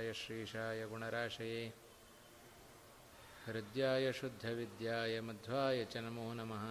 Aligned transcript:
य 0.00 0.12
श्रीशाय 0.16 0.78
गुणराशये 0.90 1.64
हृद्याय 3.46 4.04
शुद्धविद्याय 4.18 5.14
मध्वाय 5.28 5.78
च 5.92 5.94
नमो 6.04 6.28
नमः 6.38 6.62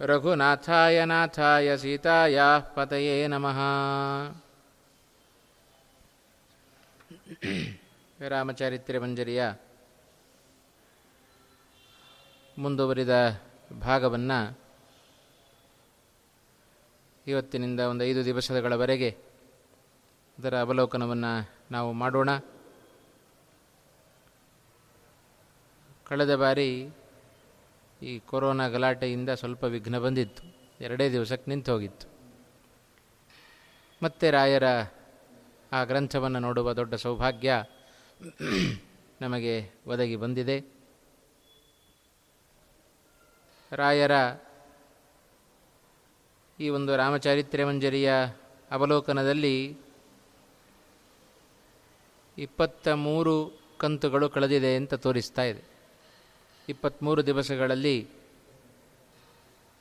रघुनाथाय 0.00 1.06
नाथाय 1.06 1.76
सीतायाः 1.76 2.58
पतये 2.58 3.28
नमः 3.28 3.56
ರಾಮಚಾರಿತ್ರ್ಯ 8.28 8.98
ಮಂಜರಿಯ 8.98 9.44
ಮುಂದುವರಿದ 12.58 13.42
ಭಾಗವನ್ನು 13.80 14.58
ಇವತ್ತಿನಿಂದ 17.26 17.80
ಒಂದು 17.80 18.04
ಐದು 18.04 18.24
ದಿವಸಗಳವರೆಗೆ 18.24 19.10
ಅದರ 20.38 20.58
ಅವಲೋಕನವನ್ನು 20.58 21.50
ನಾವು 21.70 21.92
ಮಾಡೋಣ. 21.92 22.38
ಕಳೆದ 26.04 26.34
ಬಾರಿ 26.34 26.88
ಈ 28.02 28.18
ಕೊರೋನಾ 28.18 28.68
ಗಲಾಟೆಯಿಂದ 28.68 29.30
ಸ್ವಲ್ಪ 29.30 29.64
ವಿಘ್ನ 29.64 29.98
ಬಂದಿತ್ತು. 29.98 30.42
ಎರಡೇ 30.80 31.12
ದಿವಸಕ್ಕೆ 31.12 31.50
ನಿಂತು 31.50 31.72
ಹೋಗಿತ್ತು 31.72 32.06
ಮತ್ತೆ 34.02 34.30
ರಾಯರ 34.30 34.64
ಆ 35.72 35.84
ಗ್ರಂಥವನ್ನು 35.84 36.38
ನೋಡುವ 36.38 36.72
ದೊಡ್ಡ 36.72 36.94
ಸೌಭಾಗ್ಯ 36.94 37.64
ನಮಗೆ 39.20 39.70
ಒದಗಿ 39.86 40.16
ಬಂದಿದೆ. 40.16 40.74
ರಾಯರ 43.72 44.10
ಈ 46.60 46.68
ಒಂದು 46.68 46.96
ರಾಮಚಾರಿತ್ರ್ಯ 46.96 47.64
ಮಂಜರಿಯ 47.64 48.12
ಅವಲೋಕನದಲ್ಲಿ 48.70 49.78
ಇಪ್ಪತ್ತ 52.38 52.88
ಮೂರು 52.88 53.62
ಕಂತುಗಳು 53.78 54.28
ಕಳೆದಿದೆ 54.28 54.76
ಅಂತ 54.76 54.94
ತೋರಿಸ್ತಾ 54.94 55.42
ಇದೆ. 55.42 55.62
ಇಪ್ಪತ್ತ್ಮೂರು 56.68 57.26
ದಿವಸಗಳಲ್ಲಿ 57.26 58.08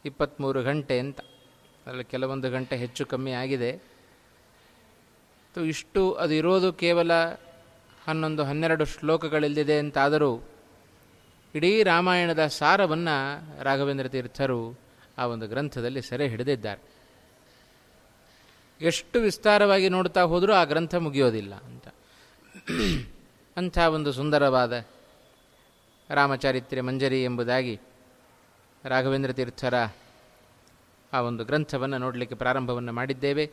ಇಪ್ಪತ್ತ್ಮೂರು 0.06 0.63
ಗಂಟೆ 0.63 1.00
ಅಂತ. 1.00 1.19
ಅದರಲ್ಲಿ 1.85 2.03
ಕೆಲವೊಂದು 2.03 2.52
ಗಂಟೆ 2.52 2.78
ಹೆಚ್ಚು 2.78 3.06
ಕಮ್ಮಿ 3.06 3.31
ಆಗಿದೆ. 3.31 3.91
ಇಷ್ಟು 5.59 6.13
ಅದು 6.13 6.34
ಇರೋದು 6.34 6.73
ಕೇವಲ 6.73 7.12
ಹನ್ನೊಂದು, 8.07 8.44
ಹನ್ನೆರಡು 8.44 8.85
ಶ್ಲೋಕಗಳಲ್ಲಿದೆ 8.85 9.79
ಅಂತಾದರೂ 9.79 10.41
ಇಡೀ 11.56 11.84
ರಾಮಾಯಣದ 11.84 12.47
ಸಾರವನ್ನು 12.47 13.63
ರಾಘವೇಂದ್ರ 13.63 14.07
ತೀರ್ಥರು 14.07 14.79
ಆ 15.17 15.25
ಒಂದು 15.25 15.47
ಗ್ರಂಥದಲ್ಲಿ 15.47 16.01
ಸೆರೆ 16.01 16.28
ಹಿಡಿದಿದ್ದಾರೆ. 16.28 16.81
ಎಷ್ಟು 18.81 19.19
ವಿಸ್ತಾರವಾಗಿ 19.19 19.90
ನೋಡ್ತಾ 19.90 20.22
ಹೋದರೂ 20.22 20.53
ಆ 20.53 20.63
ಗ್ರಂಥ 20.63 20.95
ಮುಗಿಯೋದಿಲ್ಲ 20.95 21.56
ಅಂತ. 21.56 21.88
ಅಂಥ 23.57 23.78
ಒಂದು 23.78 24.11
ಸುಂದರವಾದ 24.11 24.85
ರಾಮಚಾರಿತ್ರ್ಯ 26.09 26.81
ಮಂಜರಿ 26.81 27.23
ಎಂಬುದಾಗಿ 27.23 27.79
ರಾಘವೇಂದ್ರ 28.85 29.31
ತೀರ್ಥರ 29.31 29.73
ಆ 31.13 31.22
ಒಂದು 31.22 31.44
ಗ್ರಂಥವನ್ನು 31.44 31.97
ನೋಡಲಿಕ್ಕೆ 31.97 32.35
ಪ್ರಾರಂಭವನ್ನು 32.35 32.94
ಮಾಡಿದ್ದೇವೆ. 32.94 33.51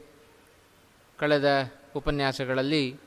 ಕಳೆದ 1.19 1.73
ಉಪನ್ಯಾಸಗಳಲ್ಲಿ 1.97 3.01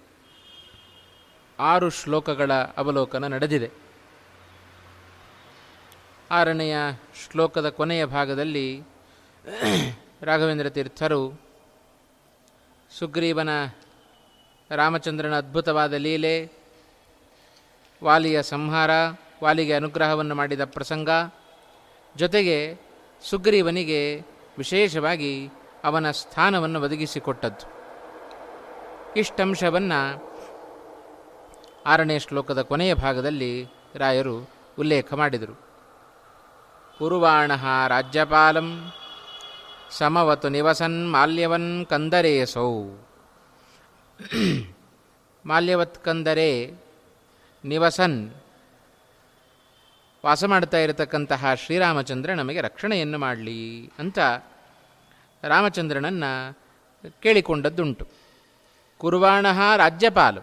ಆರು 1.59 1.89
ಶ್ಲೋಕಗಳ 1.89 2.53
ಅವಲೋಕನ 2.53 3.33
ನಡೆದಿದೆ. 3.33 3.71
ಆರನೆಯ 6.31 6.77
ಶ್ಲೋಕದ 7.25 7.69
ಕೊನೆಯ 7.69 8.05
ಭಾಗದಲ್ಲಿ 8.05 8.81
ರಾಘವೇಂದ್ರ 10.21 10.69
ತೀರ್ಥರು 10.69 11.41
ಸುಗ್ರೀವನ 12.99 13.49
ರಾಮಚಂದ್ರನ 14.69 15.37
ಅದ್ಭುತವಾದ 15.37 15.93
ಲೀಲೆ, 15.93 16.51
ವಾಲಿಯ 18.03 18.41
ಸಂಹಾರ, 18.41 18.89
ವಾಲಿಗೆ 19.43 19.73
ಅನುಗ್ರಹವನ್ನು 19.73 20.35
ಮಾಡಿದ 20.35 20.65
ಪ್ರಸಂಗ, 20.65 21.09
ಜೊತೆಗೆ 22.15 22.79
ಸುಗ್ರೀವನಿಗೆ 23.23 24.21
ವಿಶೇಷವಾಗಿ 24.57 25.49
ಅವನ 25.83 26.11
ಸ್ಥಾನವನ್ನು 26.11 26.81
ಒದಗಿಸಿಕೊಟ್ಟದ್ದು. 26.81 27.80
ಇಷ್ಟಂಶವನ್ನು 29.15 30.31
ಆರನೇ 31.85 32.19
ಶ್ಲೋಕದ 32.19 32.61
ಕೊನೆಯ 32.61 32.93
ಭಾಗದಲ್ಲಿ 32.93 33.65
ರಾಯರು 33.95 34.49
ಉಲ್ಲೇಖ 34.79 35.13
ಮಾಡಿದರು. 35.13 35.53
ಕುರುವಾಣ 36.97 37.51
ರಾಜ್ಯಪಾಲಂ 37.87 38.93
ಸಮವತು 39.91 40.49
ನಿವಸನ್ 40.49 41.11
ಮಾಲ್ಯವನ್ 41.11 41.85
ಕಂದರೇಸೌ 41.85 42.83
ಮಾಲ್ಯವತ್ 45.45 46.03
ಕಂದರೆ 46.03 46.71
ನಿವಸನ್. 47.65 48.33
ವಾಸ 50.25 50.43
ಮಾಡ್ತಾ 50.43 50.77
ಇರತಕ್ಕಂತಹ 50.77 51.53
ಶ್ರೀರಾಮಚಂದ್ರ 51.53 52.33
ನಮಗೆ 52.33 52.61
ರಕ್ಷಣೆಯನ್ನು 52.61 53.17
ಮಾಡಲಿ 53.17 53.91
ಅಂತ 53.99 54.19
ರಾಮಚಂದ್ರನನ್ನು 55.43 56.57
ಕೇಳಿಕೊಂಡದ್ದುಂಟು. 57.21 58.20
ಕುರುವಾಣ 59.01 59.45
ರಾಜ್ಯಪಾಲು. 59.77 60.41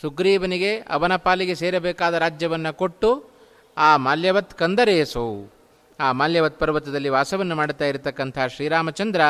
ಸುಗ್ರೀವನಿಗೆ, 0.00 0.78
ಅವನ 0.78 1.16
ಪಾಲಿಗೆ 1.16 1.54
ಸೇರಬೇಕಾದ 1.54 2.14
ರಾಜ್ಯವನ್ನು 2.14 2.76
ಕೊಟ್ಟು, 2.76 3.30
ಆ 3.78 3.96
ಮಾಲ್ಯವತ್ 3.96 4.54
ಕಂದರೇಸೋ. 4.54 5.52
ಆ 6.00 6.12
ಮಾಲ್ಯವತ್ 6.12 6.60
ಪರ್ವತದಲ್ಲಿ 6.60 7.08
ವಾಸವನ್ನು 7.08 7.56
ಮಾಡುತ್ತಾ 7.56 7.84
ಇರತಕ್ಕಂಥ 7.84 8.38
ಶ್ರೀರಾಮಚಂದ್ರ, 8.48 9.20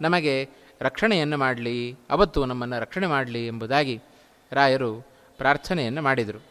ನಮಗೆ 0.00 0.48
ರಕ್ಷಣೆಯನ್ನು 0.80 1.38
ಮಾಡಲಿ, 1.38 1.96
ಅವತ್ತು 2.10 2.44
ನಮ್ಮನ್ನು 2.44 2.80
ರಕ್ಷಣೆ 2.80 3.06
ಮಾಡಲಿ 3.06 3.46
ಎಂಬುದಾಗಿ 3.46 4.02
ರಾಯರು 4.52 5.06
ಪ್ರಾರ್ಥನೆಯನ್ನು 5.38 6.02
ಮಾಡಿದರು. 6.02 6.42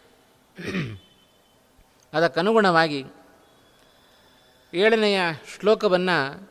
ಅದಕ್ಕನುಗುಣವಾಗಿ 2.14 3.06
ಏಳನೆಯ 4.74 5.20
ಶ್ಲೋಕವನ್ನು 5.60 6.50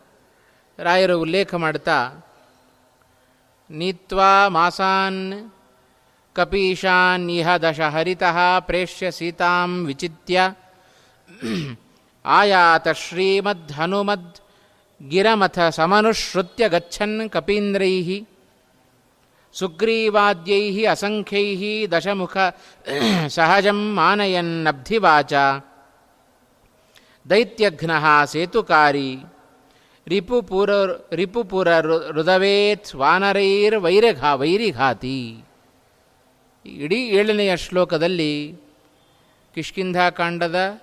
ರಾಯರು 0.79 1.21
ಉಲ್ಲೇಖ 1.21 1.55
ಮಾಡುತ್ತಾ 1.55 2.24
नीत्वा 3.81 4.33
मासान् 4.55 5.21
कपीशान्निह 6.37 7.49
दशहरितः 7.65 8.39
प्रेष्य 8.69 9.11
सीतां 9.19 9.69
विचित्य 9.87 10.53
आयात 12.25 12.87
श्रीमद् 13.05 13.73
हनुमद्गिरमथ 13.79 15.59
समनुश्रुत्य 15.79 16.69
गच्छन् 16.75 17.17
कपीन्द्रैः 17.35 18.09
सुग्रीवाद्यैः 19.55 20.79
असङ्ख्यैः 20.93 21.63
दशमुख 21.93 22.37
सहजं 23.37 23.81
आनयन्नब्धिवाच 24.09 25.35
दैत्यघ्नः 27.27 28.07
सेतुकारी 28.33 29.11
ರಿಪುಪುರ 30.07 30.71
ರಿಪುಪುರ 31.13 31.75
ಹೃದವೇತ್ 31.75 32.85
ಸ್ವಾನರೈರ್ 32.85 33.77
ವೈರಘಾ, 33.77 34.35
ವೈರಿಘಾತಿ. 34.35 35.45
ಇಡೀ 36.67 36.97
ಏಳನೆಯ 36.97 37.57
ಶ್ಲೋಕದಲ್ಲಿ 37.57 38.61
ಕಿಷ್ಕಿಂಧಾಕಾಂಡದ 39.55 40.81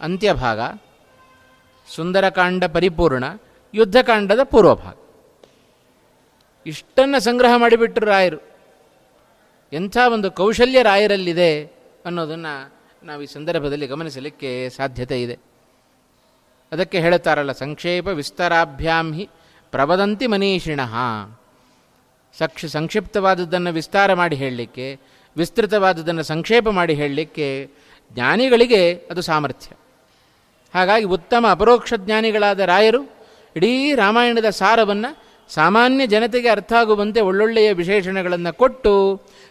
ಅಂತ್ಯಭಾಗ, 0.00 0.60
ಸುಂದರಕಾಂಡ 1.88 2.64
ಪರಿಪೂರ್ಣ, 2.64 3.24
ಯುದ್ಧಕಾಂಡದ 3.74 4.42
ಪೂರ್ವಭಾಗ. 4.42 4.94
ಇಷ್ಟನ್ನು 6.66 7.20
ಸಂಗ್ರಹ 7.20 7.52
ಮಾಡಿಬಿಟ್ರು 7.56 8.06
ರಾಯರು. 8.06 8.38
ಎಂಥ 9.72 9.96
ಒಂದು 10.12 10.30
ಕೌಶಲ್ಯ 10.30 10.82
ರಾಯರಲ್ಲಿದೆ 10.82 11.64
ಅನ್ನೋದನ್ನು 12.04 12.72
ನಾವು 13.02 13.22
ಈ 13.22 13.26
ಸಂದರ್ಭದಲ್ಲಿ 13.26 13.86
ಗಮನಿಸಲಿಕ್ಕೆ 13.86 14.68
ಸಾಧ್ಯತೆ 14.68 15.22
ಇದೆ. 15.22 15.51
ಅದಕ್ಕೆ 16.72 17.00
ಹೇಳ್ತಾರಲ್ಲ, 17.00 17.52
ಸಂಕ್ಷೇಪ 17.52 18.06
ವಿಸ್ತಾರಾಭ್ಯಾಂ 18.06 19.12
ಹಿ 19.12 19.24
ಪ್ರವದಂತಿ 19.72 20.26
ಮನೀಷಿಣಃ. 20.26 20.94
ಸಕ್ಷ, 22.38 22.64
ಸಂಕ್ಷಿಪ್ತವಾದದ್ದನ್ನು 22.64 23.70
ವಿಸ್ತಾರ 23.72 24.14
ಮಾಡಿ 24.14 24.36
ಹೇಳಲಿಕ್ಕೆ, 24.36 24.86
ವಿಸ್ತೃತವಾದದ್ದನ್ನು 25.36 26.22
ಸಂಕ್ಷೇಪ 26.22 26.68
ಮಾಡಿ 26.68 26.94
ಹೇಳಲಿಕ್ಕೆ 26.94 27.48
ಜ್ಞಾನಿಗಳಿಗೆ 28.10 28.82
ಅದು 29.10 29.22
ಸಾಮರ್ಥ್ಯ. 29.22 29.70
ಹಾಗಾಗಿ 30.74 31.04
ಉತ್ತಮ 31.04 31.46
ಅಪರೋಕ್ಷ 31.50 31.94
ಜ್ಞಾನಿಗಳಾದ 31.96 32.60
ರಾಯರು 32.60 33.02
ಇಡೀ 33.56 33.94
ರಾಮಾಯಣದ 33.94 34.48
ಸಾರವನ್ನು 34.50 35.10
ಸಾಮಾನ್ಯ 35.50 36.06
ಜನತೆಗೆ 36.06 36.48
ಅರ್ಥ 36.48 36.72
ಆಗುವಂತೆ 36.72 37.20
ಒಳ್ಳೊಳ್ಳೆಯ 37.20 37.72
ವಿಶೇಷಣಗಳನ್ನು 37.72 38.52
ಕೊಟ್ಟು 38.56 38.92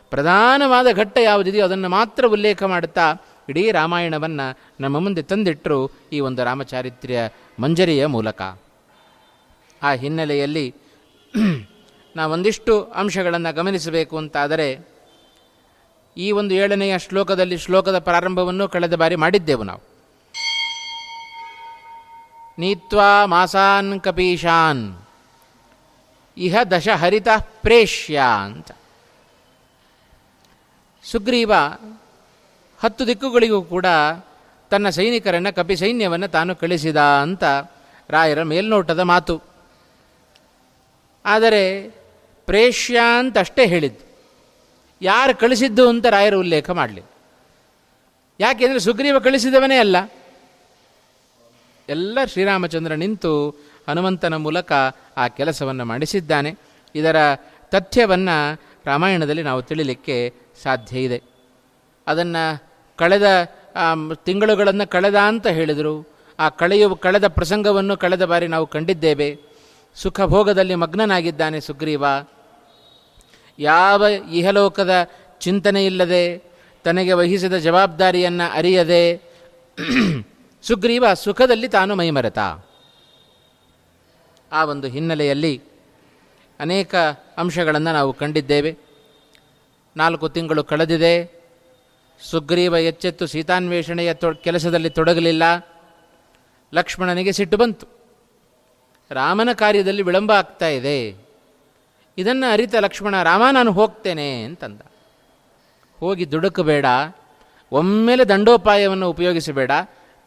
ಪ್ರಧಾನವಾದ 0.10 0.88
ಘಟ್ಟ 0.92 1.18
ಯಾವುದಿದೆಯೋ 1.18 1.66
ಅದನ್ನು 1.66 1.90
ಮಾತ್ರ 1.90 2.26
ಉಲ್ಲೇಖ 2.26 2.64
ಮಾಡುತ್ತಾ 2.64 3.06
ಇಡೀ 3.52 3.64
ರಾಮಾಯಣವನ್ನು 3.72 4.48
ನಮ್ಮ 4.80 5.00
ಮುಂದೆ 5.00 5.22
ತಂದಿಟ್ಟರು 5.22 5.80
ಈ 6.14 6.20
ಒಂದು 6.20 6.42
ರಾಮಚಾರಿತ್ರ್ಯ 6.44 7.20
ಮಂಜರಿಯ 7.60 8.06
ಮೂಲಕ. 8.06 8.42
ಆ 9.82 9.92
ಹಿನ್ನೆಲೆಯಲ್ಲಿ 9.94 10.66
ನಾವೊಂದಿಷ್ಟು 12.16 12.74
ಅಂಶಗಳನ್ನು 12.96 13.52
ಗಮನಿಸಬೇಕು 13.56 14.16
ಅಂತಾದರೆ, 14.18 14.68
ಈ 16.18 16.28
ಒಂದು 16.32 16.54
ಏಳನೆಯ 16.54 16.94
ಶ್ಲೋಕದಲ್ಲಿ 17.00 17.58
ಶ್ಲೋಕದ 17.58 18.00
ಪ್ರಾರಂಭವನ್ನು 18.00 18.66
ಕಳೆದ 18.68 18.96
ಬಾರಿ 18.96 19.16
ಮಾಡಿದ್ದೆವು 19.16 19.64
ನಾವು. 19.64 19.82
ನೀತ್ವಾ 22.60 23.10
ಮಾಸಾನ್ 23.26 24.02
ಕಪೀಶಾನ್, 24.02 24.84
ಇಹ 26.38 26.56
ದಶ 26.72 26.88
ಹರಿತ 26.96 27.28
ಪ್ರೇಷ್ಯ 27.62 28.18
ಅಂತ. 28.44 28.70
ಸುಗ್ರೀವ 31.04 31.52
ಹತ್ತು 32.84 33.08
ದಿಕ್ಕುಗಳಿಗೂ 33.08 33.62
ಕೂಡ 33.62 33.86
ತನ್ನ 34.70 34.90
ಸೈನಿಕರನ್ನು, 34.90 35.56
ಕಪಿ 35.56 35.76
ಸೈನ್ಯವನ್ನು 35.76 36.28
ತಾನು 36.28 36.56
ಕಳಿಸಿದ 36.56 36.98
ಅಂತ 36.98 37.44
ರಾಯರ 38.10 38.44
ಮೇಲ್ನೋಟದ 38.44 39.00
ಮಾತು. 39.00 39.42
ಆದರೆ 41.26 41.90
ಪ್ರೇಷ್ಯ 42.46 43.00
ಅಂತ 43.20 43.38
ಅಷ್ಟೇ 43.38 43.66
ಹೇಳಿದ್ದು. 43.66 44.12
ಯಾರು 45.02 45.40
ಕಳಿಸಿದ್ದು 45.40 45.90
ಅಂತ 45.90 46.06
ರಾಯರು 46.06 46.40
ಉಲ್ಲೇಖ 46.40 46.70
ಮಾಡಲಿ 46.70 47.02
ಯಾಕೆಂದರೆ 48.40 48.80
ಸುಗ್ರೀವ 48.80 49.20
ಕಳಿಸಿದವನೇ 49.20 49.78
ಅಲ್ಲ. 49.78 50.12
ಎಲ್ಲ 51.90 52.20
ಶ್ರೀರಾಮಚಂದ್ರ 52.26 52.94
ನಿಂತು 52.94 53.50
ಹನುಮಂತನ 53.90 54.36
ಮೂಲಕ 54.36 54.72
ಆ 55.18 55.28
ಕೆಲಸವನ್ನು 55.28 55.86
ಮಾಡಿಸಿದ್ದಾನೆ. 55.86 56.56
ಇದರ 56.96 57.16
ತಥ್ಯವನ್ನು 57.64 58.62
ರಾಮಾಯಣದಲ್ಲಿ 58.86 59.44
ನಾವು 59.44 59.62
ತಿಳಿಲಿಕ್ಕೆ 59.62 60.34
ಸಾಧ್ಯ 60.64 61.00
ಇದೆ. 61.00 61.22
ಅದನ್ನು 62.08 62.71
ಕಳೆದ 63.02 63.28
ತಿಂಗಳುಗಳನ್ನು 64.16 64.90
ಕಳೆದ 64.90 65.16
ಅಂತ 65.16 65.48
ಹೇಳಿದರು. 65.48 66.08
ಆ 66.40 66.50
ಕಳೆಯು, 66.50 66.96
ಕಳೆದ 66.96 67.28
ಪ್ರಸಂಗವನ್ನು 67.28 67.98
ಕಳೆದ 67.98 68.26
ಬಾರಿ 68.26 68.48
ನಾವು 68.48 68.68
ಕಂಡಿದ್ದೇವೆ. 68.68 69.40
ಸುಖ 69.96 70.22
ಭೋಗದಲ್ಲಿ 70.22 70.76
ಮಗ್ನನಾಗಿದ್ದಾನೆ 70.76 71.60
ಸುಗ್ರೀವ. 71.62 72.06
ಯಾವ 73.60 74.06
ಇಹಲೋಕದ 74.32 74.90
ಚಿಂತನೆ 75.40 75.86
ಇಲ್ಲದೆ, 75.86 76.44
ತನಗೆ 76.84 77.14
ವಹಿಸಿದ 77.14 77.58
ಜವಾಬ್ದಾರಿಯನ್ನು 77.58 78.52
ಅರಿಯದೆ, 78.54 79.34
ಸುಗ್ರೀವ 80.64 81.14
ಸುಖದಲ್ಲಿ 81.14 81.68
ತಾನು 81.68 81.96
ಮೈಮರೆತ. 81.96 82.40
ಆ 84.52 84.66
ಒಂದು 84.66 84.88
ಹಿನ್ನೆಲೆಯಲ್ಲಿ 84.88 85.62
ಅನೇಕ 86.60 86.96
ಅಂಶಗಳನ್ನು 87.38 87.94
ನಾವು 87.94 88.14
ಕಂಡಿದ್ದೇವೆ. 88.14 88.78
ನಾಲ್ಕು 89.98 90.30
ತಿಂಗಳು 90.30 90.64
ಕಳೆದಿದೆ. 90.64 91.41
ಸುಗ್ರೀವ 92.22 92.76
ಎಚ್ಚೆತ್ತು 92.76 93.28
ಸೀತಾನ್ವೇಷಣೆಯ 93.28 94.14
ತೊ 94.14 94.34
ಕೆಲಸದಲ್ಲಿ 94.34 94.90
ತೊಡಗಲಿಲ್ಲ. 94.90 95.44
ಲಕ್ಷ್ಮಣನಿಗೆ 96.74 97.32
ಸಿಟ್ಟು 97.32 97.58
ಬಂತು. 97.58 97.88
ರಾಮನ 99.12 99.50
ಕಾರ್ಯದಲ್ಲಿ 99.54 100.02
ವಿಳಂಬ 100.02 100.32
ಆಗ್ತಾ 100.32 100.68
ಇದೆ. 100.68 101.16
ಇದನ್ನು 102.18 102.52
ಅರಿತ 102.52 102.76
ಲಕ್ಷ್ಮಣ, 102.76 103.24
ರಾಮ 103.24 103.42
ನಾನು 103.52 103.72
ಹೋಗ್ತೇನೆ 103.72 104.44
ಅಂತಂದ. 104.44 104.82
ಹೋಗಿ 106.00 106.32
ದುಡುಕಬೇಡ. 106.32 106.86
ಒಮ್ಮೆಲೆ 107.72 108.24
ದಂಡೋಪಾಯವನ್ನು 108.24 109.10
ಉಪಯೋಗಿಸಬೇಡ. 109.10 109.72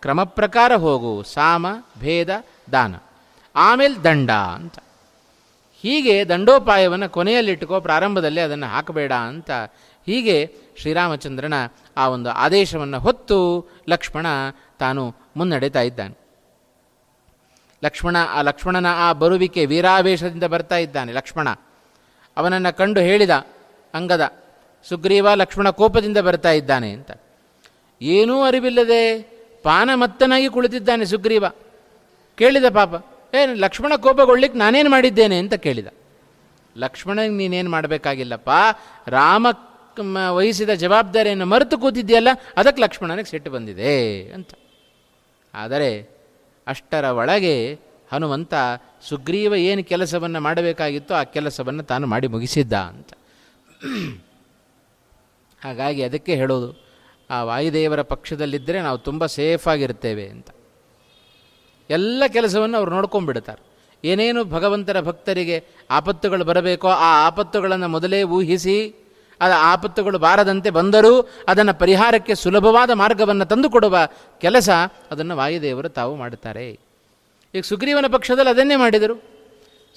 ಕ್ರಮ 0.01 0.25
ಪ್ರಕಾರ 0.25 0.75
ಹೋಗು. 0.75 1.23
ಸಾಮ, 1.23 1.67
ಭೇದ, 2.01 2.45
ದಾನ. 2.73 2.95
ಆಮೇಲೆ 3.57 4.05
ದಂಡ 4.05 4.31
ಅಂತ. 4.31 4.79
ಹೀಗೆ 5.83 6.29
ದಂಡೋಪಾಯವನ್ನು 6.29 7.09
ಕೊನೆಯಲ್ಲಿಟ್ಟುಕೋ, 7.09 7.81
ಪ್ರಾರಂಭದಲ್ಲಿ 7.81 8.41
ಅದನ್ನು 8.41 8.67
ಹಾಕಬೇಡ 8.67 9.13
ಅಂತ. 9.13 9.51
ಹೀಗೆ 10.07 10.57
ಶ್ರೀರಾಮಚಂದ್ರನ 10.77 11.55
ಆ 11.97 12.09
ಒಂದು 12.09 12.31
ಆದೇಶವನ್ನು 12.31 12.99
ಹೊತ್ತು 12.99 13.71
ಲಕ್ಷ್ಮಣ 13.89 14.27
ತಾನು 14.79 15.15
ಮುನ್ನಡೆತಾ 15.37 15.81
ಇದ್ದಾನೆ. 15.81 16.25
ಲಕ್ಷ್ಮಣ, 17.85 18.17
ಆ 18.31 18.41
ಲಕ್ಷ್ಮಣನ 18.41 18.87
ಆ 18.89 19.13
ಬರುವಿಕೆ 19.13 19.67
ವೀರಾವೇಶದಿಂದ 19.67 20.45
ಬರ್ತಾ 20.45 20.77
ಇದ್ದಾನೆ 20.77 21.13
ಲಕ್ಷ್ಮಣ. 21.13 21.49
ಅವನನ್ನು 22.37 22.77
ಕಂಡು 22.77 23.01
ಹೇಳಿದ 23.01 23.31
ಅಂಗದ, 23.95 24.33
ಸುಗ್ರೀವ 24.89 25.35
ಲಕ್ಷ್ಮಣ 25.35 25.71
ಕೋಪದಿಂದ 25.71 26.17
ಬರ್ತಾ 26.17 26.51
ಇದ್ದಾನೆ 26.51 26.91
ಅಂತ. 26.91 27.11
ಏನೂ 28.03 28.43
ಅರಿವಿಲ್ಲದೆ 28.43 29.23
ಪಾನಮತ್ತನಾಗಿ 29.63 30.49
ಕುಳಿತಿದ್ದಾನೆ 30.49 31.05
ಸುಗ್ರೀವ. 31.05 31.45
ಕೇಳಿದ 32.37 32.65
ಪಾಪ 32.75 33.07
ಏನು 33.35 33.55
ಲಕ್ಷ್ಮಣ 33.55 33.93
ಕೋಪಗೊಳ್ಳಿಕ್ಕೆ 33.97 34.59
ನಾನೇನು 34.59 34.91
ಮಾಡಿದ್ದೇನೆ? 34.91 35.39
ಅಂತ 35.39 35.55
ಕೇಳಿದ. 35.55 35.87
ಲಕ್ಷ್ಮಣನಿಗೆ 36.77 37.35
ನೀನೇನು 37.35 37.71
ಮಾಡಬೇಕಾಗಿಲ್ಲಪ್ಪ, 37.71 38.51
ರಾಮ 39.09 39.47
ವಹಿಸಿದ 40.37 40.73
ಜವಾಬ್ದಾರಿಯನ್ನು 40.83 41.47
ಮರೆತು 41.53 41.77
ಕೂತಿದ್ದೀಯಲ್ಲ, 41.83 42.31
ಅದಕ್ಕೆ 42.61 42.81
ಲಕ್ಷ್ಮಣನಿಗೆ 42.85 43.31
ಸಿಟ್ಟು 43.33 43.51
ಬಂದಿದೆ 43.57 43.93
ಅಂತ. 44.37 44.51
ಆದರೆ 45.55 45.91
ಅಷ್ಟರ 46.67 47.05
ಒಳಗೆ 47.21 47.57
ಹನುಮಂತ, 48.13 48.55
ಸುಗ್ರೀವ 49.09 49.55
ಏನು 49.71 49.83
ಕೆಲಸವನ್ನು 49.93 50.41
ಮಾಡಬೇಕಾಗಿತ್ತು 50.47 51.13
ಆ 51.21 51.23
ಕೆಲಸವನ್ನು 51.37 51.83
ತಾನು 51.91 52.05
ಮಾಡಿ 52.13 52.29
ಮುಗಿಸಿದ್ದ 52.35 52.75
ಅಂತ. 52.93 53.11
ಹಾಗಾಗಿ 55.63 56.01
ಅದಕ್ಕೆ 56.09 56.33
ಹೇಳೋದು, 56.41 56.71
ಆ 57.31 57.37
ವಾಯುದೇವರ 57.51 58.01
ಪಕ್ಷದಲ್ಲಿದ್ದರೆ 58.15 58.79
ನಾವು 58.87 58.99
ತುಂಬ 59.09 59.27
ಸೇಫಾಗಿರ್ತೇವೆ 59.39 60.27
ಅಂತ. 60.35 60.49
ಎಲ್ಲ 61.91 62.23
ಕೆಲಸವನ್ನು 62.37 62.77
ಅವ್ರು 62.81 62.93
ನೋಡ್ಕೊಂಡ್ಬಿಡ್ತಾರೆ. 62.97 63.63
ಏನೇನು 64.05 64.41
ಭಗವಂತರ 64.55 64.99
ಭಕ್ತರಿಗೆ 65.09 65.57
ಆಪತ್ತುಗಳು 65.99 66.45
ಬರಬೇಕೋ 66.51 66.89
ಆ 67.07 67.11
ಆಪತ್ತುಗಳನ್ನು 67.29 67.89
ಮೊದಲೇ 67.95 68.21
ಊಹಿಸಿ 68.37 68.77
ಆ 69.41 69.73
ಆಪತ್ತುಗಳು 69.73 70.19
ಬಾರದಂತೆ 70.19 70.71
ಬಂದರೂ 70.71 71.31
ಅದನ್ನು 71.49 71.75
ಪರಿಹಾರಕ್ಕೆ 71.75 72.35
ಸುಲಭವಾದ 72.35 72.91
ಮಾರ್ಗವನ್ನು 72.91 73.45
ತಂದುಕೊಡುವ 73.45 73.99
ಕೆಲಸ 74.41 74.71
ಅದನ್ನು 75.11 75.37
ವಾಯುದೇವರು 75.37 75.89
ತಾವು 75.89 76.17
ಮಾಡುತ್ತಾರೆ. 76.17 76.71
ಈಗ 77.55 77.63
ಸುಗ್ರೀವನ 77.63 78.05
ಪಕ್ಷದಲ್ಲಿ 78.13 78.51
ಅದನ್ನೇ 78.51 78.77
ಮಾಡಿದರು. 78.77 79.35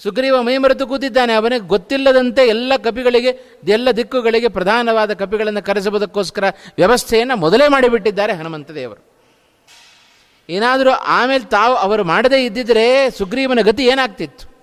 ಸುಗ್ರೀವ 0.03 0.41
ಮೈಮರೆತು 0.41 0.87
ಕೂತಿದ್ದಾನೆ. 0.87 1.33
ಅವನಿಗೆ 1.33 1.67
ಗೊತ್ತಿಲ್ಲದಂತೆ 1.67 2.47
ಎಲ್ಲ 2.47 2.73
ಕಪಿಗಳಿಗೆ, 2.83 3.31
ಎಲ್ಲ 3.67 3.91
ದಿಕ್ಕುಗಳಿಗೆ 3.91 4.47
ಪ್ರಧಾನವಾದ 4.47 5.13
ಕಪಿಗಳನ್ನು 5.13 5.65
ಕರೆಸುವುದಕ್ಕೋಸ್ಕರ 5.65 6.43
ವ್ಯವಸ್ಥೆಯನ್ನು 6.77 7.35
ಮೊದಲೇ 7.35 7.67
ಮಾಡಿಬಿಟ್ಟಿದ್ದಾರೆ 7.67 8.33
ಹನುಮಂತ 8.33 8.71
ದೇವರು 8.71 9.17
ಏನಾದರೂ 10.49 10.89
ಆಮೇಲೆ 10.89 11.45
ತಾವು 11.45 11.75
ಅವರು 11.75 12.03
ಮಾಡದೇ 12.03 12.45
ಇದ್ದಿದ್ರೆ 12.45 13.09
ಸುಗ್ರೀವನ 13.09 13.59
ಗತಿ 13.61 13.85
ಏನಾಗ್ತಿತ್ತು? 13.85 14.57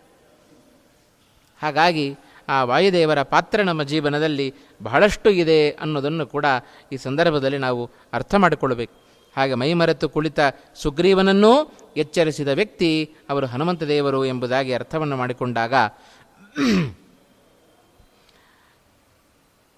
ಹಾಗಾಗಿ 1.62 2.16
ಆ 2.48 2.64
ವಾಯುದೇವರ 2.64 3.22
ಪಾತ್ರ 3.22 3.62
ನಮ್ಮ 3.62 3.82
ಜೀವನದಲ್ಲಿ 3.82 4.54
ಬಹಳಷ್ಟು 4.82 5.30
ಇದೆ 5.30 5.70
ಅನ್ನೋದನ್ನು 5.70 6.26
ಕೂಡ 6.26 6.44
ಈ 6.92 6.96
ಸಂದರ್ಭದಲ್ಲಿ 6.96 7.58
ನಾವು 7.58 7.90
ಅರ್ಥ 8.12 8.34
ಮಾಡಿಕೊಳ್ಳಬೇಕು 8.34 9.04
ಹಾಗೆ 9.36 9.54
ಮೈಮರೆತು 9.54 10.08
ಕುಳಿತ 10.08 10.40
ಸುಗ್ರೀವನನ್ನೂ 10.74 11.72
ಎಚ್ಚರಿಸಿದ 11.96 12.48
ವ್ಯಕ್ತಿ 12.48 13.14
ಅವರು 13.30 13.46
ಹನುಮಂತ 13.46 13.82
ದೇವರು 13.82 14.24
ಎಂಬುದಾಗಿ 14.24 14.72
ಅರ್ಥವನ್ನು 14.72 15.16
ಮಾಡಿಕೊಂಡಾಗ, 15.16 15.74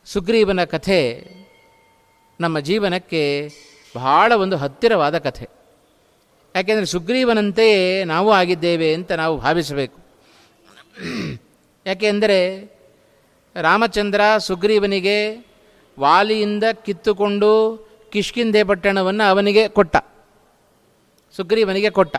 ಸುಗ್ರೀವನ 0.07 0.65
ಕಥೆ 0.65 1.01
ನಮ್ಮ 2.41 2.59
ಜೀವನಕ್ಕೆ 2.59 3.51
ಬಹಳ 3.95 4.33
ಒಂದು 4.35 4.57
ಹತ್ತಿರವಾದ 4.57 5.19
ಕಥೆ. 5.19 5.49
ಯಾಕೆಂದರೆ 6.57 6.87
ಸುಗ್ರೀವನಂತೆಯೇ 6.87 8.05
ನಾವು 8.05 8.33
ಆಗಿದ್ದೇವೆ 8.33 8.95
ಅಂತ 8.95 9.13
ನಾವು 9.13 9.37
ಭಾವಿಸಬೇಕು. 9.37 9.99
ಯಾಕೆಂದರೆ 11.87 12.71
ರಾಮಚಂದ್ರ 13.55 14.21
ಸುಗ್ರೀವನಿಗೆ 14.39 15.47
ವಾಲಿಯಿಂದ 16.01 16.65
ಕಿತ್ತುಕೊಂಡು 16.85 17.79
ಕಿಷ್ಕಿಂಧೆ 18.11 18.65
ಪಟ್ಟಣವನ್ನು 18.65 19.31
ಅವನಿಗೆ 19.31 19.69
ಕೊಟ್ಟ. 19.69 19.97
ಸುಗ್ರೀವನಿಗೆ 21.37 21.91
ಕೊಟ್ಟ. 21.91 22.17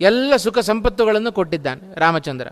ಎಲ್ಲ 0.00 0.36
ಸುಖ 0.36 0.58
ಸಂಪತ್ತುಗಳನ್ನು 0.58 1.32
ಕೊಟ್ಟಿದ್ದಾನೆ 1.32 1.94
ರಾಮಚಂದ್ರ. 1.94 2.48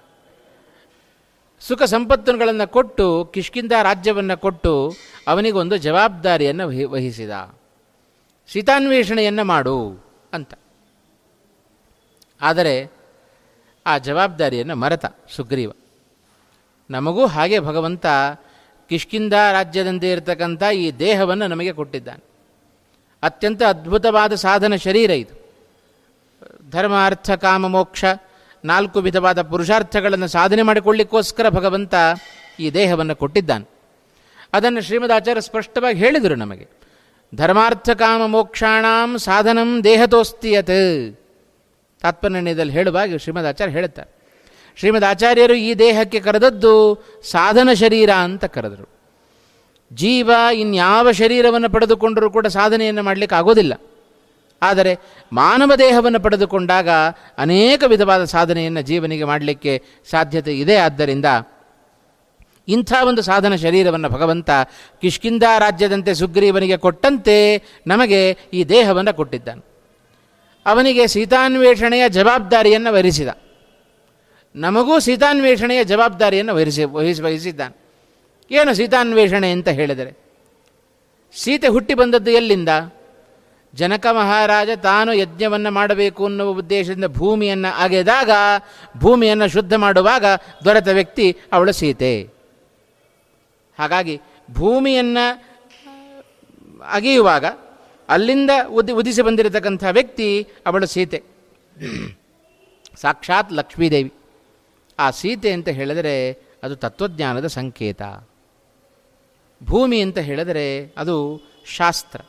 ಸುಖ 1.61 1.83
ಸಂಪತ್ತುಗಳನ್ನು 1.83 2.69
ಕೊಟ್ಟು 2.69 3.31
ಕಿಷ್ಕಿಂದ 3.35 3.73
ರಾಜ್ಯವನ್ನು 3.83 4.41
ಕೊಟ್ಟು 4.41 4.93
ಅವನಿಗೊಂದು 5.29 5.77
ಜವಾಬ್ದಾರಿಯನ್ನು 5.77 6.69
ವಹಿ, 6.69 6.85
ವಹಿಸಿದ. 6.85 7.31
ಸೀತಾನ್ವೇಷಣೆಯನ್ನು 8.49 9.45
ಮಾಡು 9.45 10.07
ಅಂತ. 10.33 10.55
ಆದರೆ 12.41 12.93
ಆ 13.87 13.99
ಜವಾಬ್ದಾರಿಯನ್ನು 13.99 14.77
ಮರೆತ 14.77 15.05
ಸುಗ್ರೀವ. 15.37 15.73
ನಮಗೂ 16.91 17.27
ಹಾಗೆ 17.27 17.61
ಭಗವಂತ 17.61 18.07
ಕಿಷ್ಕಿಂದ 18.89 19.33
ರಾಜ್ಯದಂತೆ 19.33 20.11
ಇರತಕ್ಕಂಥ 20.11 20.63
ಈ 20.63 20.91
ದೇಹವನ್ನು 20.91 21.47
ನಮಗೆ 21.47 21.73
ಕೊಟ್ಟಿದ್ದಾನೆ. 21.73 22.25
ಅತ್ಯಂತ 23.23 23.63
ಅದ್ಭುತವಾದ 23.63 24.35
ಸಾಧನ 24.35 24.77
ಶರೀರ 24.77 25.11
ಇದು. 25.11 25.41
ಧರ್ಮ, 26.71 27.07
ಅರ್ಥ, 27.07 27.31
ಕಾಮ, 27.31 27.67
ಮೋಕ್ಷ 27.67 28.05
ನಾಲ್ಕು 28.65 29.01
ವಿಧವಾದ 29.01 29.43
ಪುರುಷಾರ್ಥಗಳನ್ನು 29.43 30.29
ಸಾಧನೆ 30.29 30.63
ಮಾಡಿಕೊಳ್ಳಿಕ್ಕೋಸ್ಕರ 30.63 31.49
ಭಗವಂತ 31.49 31.95
ಈ 32.61 32.71
ದೇಹವನ್ನು 32.71 33.17
ಕೊಟ್ಟಿದ್ದಾನೆ. 33.17 33.71
ಅದನ್ನು 34.53 34.81
ಶ್ರೀಮದ್ 34.81 35.13
ಆಚಾರ್ಯ 35.13 35.41
ಸ್ಪಷ್ಟವಾಗಿ 35.41 35.99
ಹೇಳಿದರು 35.99 36.35
ನಮಗೆ. 36.35 36.69
ಧರ್ಮಾರ್ಥ, 37.35 37.91
ಕಾಮ, 37.91 38.27
ಮೋಕ್ಷಾಣಾಂ 38.27 39.19
ಸಾಧನಂ 39.19 39.85
ದೇಹದೋಸ್ತಿಯತ್ 39.85 41.19
ತಾತ್ಪರ್ಯದಲ್ಲಿ 42.01 42.73
ಹೇಳುವಾಗ 42.73 43.17
ಶ್ರೀಮದ್ 43.17 43.47
ಆಚಾರ್ಯ 43.47 43.73
ಹೇಳುತ್ತಾರೆ. 43.73 44.20
ಶ್ರೀಮದ್ 44.77 45.05
ಆಚಾರ್ಯರು 45.05 45.55
ಈ 45.55 45.75
ದೇಹಕ್ಕೆ 45.75 46.21
ಕರೆದದ್ದು 46.21 47.05
ಸಾಧನ 47.31 47.73
ಶರೀರ 47.73 48.11
ಅಂತ 48.11 48.45
ಕರೆದರು. 48.45 48.89
ಜೀವ 49.93 50.31
ಇನ್ಯಾವ 50.55 51.13
ಶರೀರವನ್ನು 51.13 51.71
ಪಡೆದುಕೊಂಡರೂ 51.71 52.31
ಕೂಡ 52.31 52.47
ಸಾಧನೆಯನ್ನು 52.47 53.03
ಮಾಡಲಿಕ್ಕೆ 53.03 53.37
ಆಗೋದಿಲ್ಲ. 53.37 53.75
ಆದರೆ 54.63 54.99
ಮಾನವ 55.33 55.75
ದೇಹವನ್ನು 55.75 56.21
ಪಡೆದುಕೊಂಡಾಗ 56.21 56.89
ಅನೇಕ 57.39 57.83
ವಿಧವಾದ 57.87 58.25
ಸಾಧನೆಯನ್ನು 58.25 58.83
ಜೀವನಿಗೆ 58.83 59.25
ಮಾಡಲಿಕ್ಕೆ 59.25 59.83
ಸಾಧ್ಯತೆ 60.11 60.59
ಇದೆ. 60.59 60.77
ಆದ್ದರಿಂದ 60.77 61.25
ಇಂಥ 62.69 62.93
ಒಂದು 63.07 63.23
ಸಾಧನ 63.23 63.55
ಶರೀರವನ್ನು 63.55 64.09
ಭಗವಂತ 64.09 64.51
ಕಿಷ್ಕಿಂದ 65.03 65.43
ರಾಜ್ಯದಂತೆ 65.59 66.15
ಸುಗ್ರೀವನಿಗೆ 66.15 66.77
ಕೊಟ್ಟಂತೆ 66.77 67.63
ನಮಗೆ 67.87 68.37
ಈ 68.53 68.65
ದೇಹವನ್ನು 68.65 69.17
ಕೊಟ್ಟಿದ್ದಾನೆ. 69.17 69.71
ಅವನಿಗೆ 70.67 71.07
ಸೀತಾನ್ವೇಷಣೆಯ 71.07 72.09
ಜವಾಬ್ದಾರಿಯನ್ನು 72.09 72.93
ವಹಿಸಿದ. 72.93 73.29
ನಮಗೂ 74.55 74.99
ಸೀತಾನ್ವೇಷಣೆಯ 74.99 75.85
ಜವಾಬ್ದಾರಿಯನ್ನು 75.85 76.55
ವಹಿಸಿ 76.55 76.85
ವಹಿಸಿ 76.85 77.23
ವಹಿಸಿದ್ದಾನೆ. 77.23 77.77
ಏನು 78.51 78.75
ಸೀತಾನ್ವೇಷಣೆ 78.75 79.51
ಅಂತ 79.51 79.69
ಹೇಳಿದರೆ? 79.69 80.19
ಸೀತೆ 81.35 81.69
ಹುಟ್ಟಿ 81.69 81.95
ಬಂದದ್ದು 81.95 82.31
ಎಲ್ಲಿಂದ? 82.31 82.69
ಜನಕ 83.75 84.07
ಮಹಾರಾಜ 84.07 84.69
ತಾನು 84.83 85.13
ಯಜ್ಞವನ್ನು 85.13 85.71
ಮಾಡಬೇಕು 85.71 86.25
ಅನ್ನುವ 86.25 86.59
ಉದ್ದೇಶದಿಂದ 86.59 87.05
ಭೂಮಿಯನ್ನು 87.05 87.77
ಅಗೆದಾಗ, 87.77 88.31
ಭೂಮಿಯನ್ನು 88.99 89.49
ಶುದ್ಧ 89.49 89.75
ಮಾಡುವಾಗ 89.75 90.25
ದೊರೆತ 90.65 90.89
ವ್ಯಕ್ತಿ 90.89 91.37
ಅವಳು 91.53 91.73
ಸೀತೆ. 91.73 92.29
ಹಾಗಾಗಿ 93.79 94.21
ಭೂಮಿಯನ್ನು 94.51 95.45
ಅಗೆಯುವಾಗ 96.91 97.45
ಅಲ್ಲಿಂದ 98.09 98.51
ಉದಿ 98.69 98.93
ಉದಿಸಿ 98.93 99.23
ಬಂದಿರತಕ್ಕಂಥ 99.23 99.85
ವ್ಯಕ್ತಿ 99.91 100.47
ಅವಳು 100.67 100.87
ಸೀತೆ. 100.87 101.23
ಸಾಕ್ಷಾತ್ 103.01 103.53
ಲಕ್ಷ್ಮೀದೇವಿ. 103.53 104.13
ಆ 105.01 105.11
ಸೀತೆ 105.11 105.53
ಅಂತ 105.53 105.69
ಹೇಳಿದರೆ 105.69 106.15
ಅದು 106.63 106.77
ತತ್ವಜ್ಞಾನದ 106.77 107.47
ಸಂಕೇತ. 107.47 108.03
ಭೂಮಿ 109.65 110.01
ಅಂತ 110.01 110.19
ಹೇಳಿದರೆ 110.19 110.95
ಅದು 110.97 111.17
ಶಾಸ್ತ್ರ. 111.77 112.21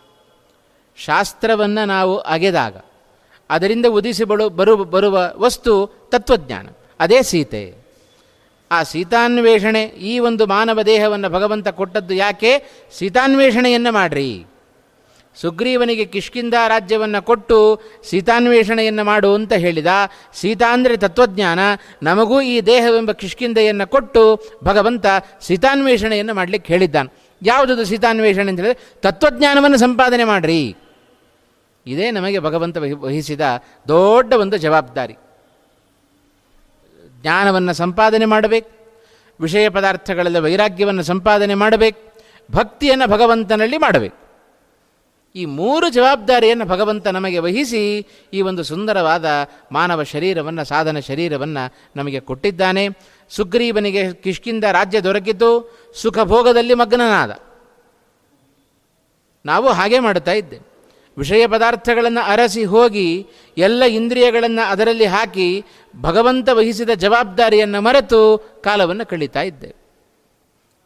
ಶಾಸ್ತ್ರವನ್ನು 0.97 1.87
ನಾವು 1.87 2.17
ಅಗೆದಾಗ, 2.17 2.75
ಅದರಿಂದ 3.49 3.85
ಉದಿಸಿ 3.89 4.23
ಬಳು 4.23 4.49
ಬರು, 4.49 4.75
ಬರುವ 4.85 5.17
ವಸ್ತು 5.35 5.73
ತತ್ವಜ್ಞಾನ, 6.11 6.67
ಅದೇ 6.99 7.21
ಸೀತೆ. 7.21 7.63
ಆ 8.71 8.83
ಸೀತಾನ್ವೇಷಣೆ 8.83 9.83
ಈ 9.83 10.19
ಒಂದು 10.19 10.47
ಮಾನವ 10.47 10.81
ದೇಹವನ್ನು 10.81 11.29
ಭಗವಂತ 11.29 11.67
ಕೊಟ್ಟದ್ದು 11.67 12.13
ಯಾಕೆ? 12.13 12.51
ಸೀತಾನ್ವೇಷಣೆಯನ್ನು 12.91 13.91
ಮಾಡ್ರಿ. 13.91 14.45
ಸುಗ್ರೀವನಿಗೆ 15.35 16.05
ಕಿಷ್ಕಿಂದ 16.05 16.53
ರಾಜ್ಯವನ್ನು 16.67 17.25
ಕೊಟ್ಟು 17.25 17.57
ಸೀತಾನ್ವೇಷಣೆಯನ್ನು 18.09 19.03
ಮಾಡು 19.03 19.33
ಅಂತ 19.33 19.53
ಹೇಳಿದ 19.53 19.87
ಸೀತಾ 20.33 20.73
ಅಂದರೆ 20.73 20.97
ತತ್ವಜ್ಞಾನ 20.97 21.59
ನಮಗೂ 22.03 22.41
ಈ 22.41 22.61
ದೇಹವೆಂಬ 22.61 23.11
ಕಿಷ್ಕಿಂದೆಯನ್ನು 23.11 23.89
ಕೊಟ್ಟು 23.89 24.23
ಭಗವಂತ 24.63 25.05
ಸೀತಾನ್ವೇಷಣೆಯನ್ನು 25.41 26.33
ಮಾಡಲಿಕ್ಕೆ 26.33 26.73
ಹೇಳಿದ್ದಾನೆ. 26.73 27.13
ಯಾವುದದು 27.41 27.85
ಸೀತಾನ್ವೇಷಣೆ 27.85 28.49
ಅಂತ 28.49 28.59
ಹೇಳಿದ್ರೆ 28.59 28.99
ತತ್ವಜ್ಞಾನವನ್ನು 29.01 29.77
ಸಂಪಾದನೆ 29.77 30.23
ಮಾಡಿರಿ. 30.23 30.75
ಇದೇ 31.85 32.11
ನಮಗೆ 32.11 32.39
ಭಗವಂತ 32.39 32.77
ವಹಿಸಿದ 32.77 33.41
ದೊಡ್ಡ 33.87 34.33
ಒಂದು 34.33 34.57
ಜವಾಬ್ದಾರಿ. 34.57 35.13
ಜ್ಞಾನವನ್ನು 37.21 37.73
ಸಂಪಾದನೆ 37.73 38.25
ಮಾಡಬೇಕು, 38.25 38.69
ವಿಷಯ 39.41 39.69
ಪದಾರ್ಥಗಳಲ್ಲಿ 39.69 40.39
ವೈರಾಗ್ಯವನ್ನು 40.39 41.03
ಸಂಪಾದನೆ 41.03 41.55
ಮಾಡಬೇಕು, 41.55 41.99
ಭಕ್ತಿಯನ್ನು 42.51 43.07
ಭಗವಂತನಲ್ಲಿ 43.07 43.77
ಮಾಡಬೇಕು. 43.77 44.20
ಈ 45.35 45.45
ಮೂರು 45.45 45.89
ಜವಾಬ್ದಾರಿಯನ್ನು 45.89 46.65
ಭಗವಂತ 46.65 47.07
ನಮಗೆ 47.07 47.39
ವಹಿಸಿ 47.39 48.05
ಈ 48.33 48.41
ಒಂದು 48.41 48.63
ಸುಂದರವಾದ 48.63 49.25
ಮಾನವ 49.71 50.03
ಶರೀರವನ್ನು, 50.03 50.65
ಸಾಧನ 50.65 50.99
ಶರೀರವನ್ನು 50.99 51.73
ನಮಗೆ 51.95 52.19
ಕೊಟ್ಟಿದ್ದಾನೆ. 52.19 52.89
ಸುಗ್ರೀವನಿಗೆ 53.29 54.13
ಕಿಷ್ಕಿಂದ 54.13 54.63
ರಾಜ್ಯ 54.63 55.01
ದೊರಕಿತು. 55.01 55.81
ಸುಖ 55.95 56.19
ಭೋಗದಲ್ಲಿ 56.19 56.73
ಮಗ್ನನಾದ. 56.73 57.39
ನಾವು 59.45 59.69
ಹಾಗೆ 59.69 59.99
ಮಾಡುತ್ತಾ 59.99 60.31
ಇದ್ದೆ 60.31 60.59
ವಿಷಯ 61.17 61.47
ಪದಾರ್ಥಗಳನ್ನು 61.47 62.25
ಅರಸಿ 62.25 62.63
ಹೋಗಿ 62.63 63.27
ಎಲ್ಲ 63.57 63.83
ಇಂದ್ರಿಯಗಳನ್ನು 63.83 64.69
ಅದರಲ್ಲಿ 64.69 65.05
ಹಾಕಿ 65.05 65.65
ಭಗವಂತ 66.01 66.49
ವಹಿಸಿದ 66.49 66.89
ಜವಾಬ್ದಾರಿಯನ್ನು 66.89 67.81
ಮರೆತು 67.81 68.37
ಕಾಲವನ್ನು 68.63 69.05
ಕಳೀತಾ 69.05 69.41
ಇದ್ದೆ 69.41 69.80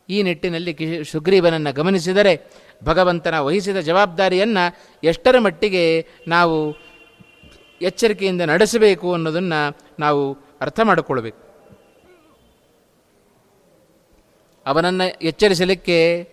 ಈ 0.09 0.23
ನಿಟ್ಟಿನಲ್ಲಿ 0.23 0.73
ಕಿ 0.73 1.03
ಸುಗ್ರೀವನನ್ನು 1.03 1.73
ಗಮನಿಸಿದರೆ 1.73 2.51
ಭಗವಂತನ 2.83 3.39
ವಹಿಸಿದ 3.39 3.77
ಜವಾಬ್ದಾರಿಯನ್ನು 3.77 4.77
ಎಷ್ಟರ 5.03 5.39
ಮಟ್ಟಿಗೆ 5.39 6.07
ನಾವು 6.27 6.75
ಎಚ್ಚರಿಕೆಯಿಂದ 7.81 8.41
ನಡೆಸಬೇಕು 8.41 9.13
ಅನ್ನೋದನ್ನು 9.13 9.77
ನಾವು 9.99 10.37
ಅರ್ಥ 10.61 10.79
ಮಾಡಿಕೊಳ್ಬೇಕು 10.79 11.45
ಅವನನ್ನು 14.65 15.19
ಎಚ್ಚರಿಸಲಿಕ್ಕೆ 15.21 16.29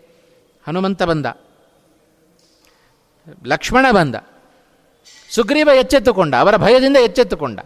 ಹನುಮಂತ 0.67 1.03
ಬಂದ. 1.03 1.27
ಲಕ್ಷ್ಮಣ 3.47 3.87
ಬಂದ. 3.91 4.15
ಸುಗ್ರೀವ 5.31 5.71
ಎಚ್ಚೆತ್ತುಕೊಂಡ, 5.75 6.35
ಅವರ 6.35 6.57
ಭಯದಿಂದ 6.57 6.97
ಎಚ್ಚೆತ್ತುಕೊಂಡ. 6.97 7.61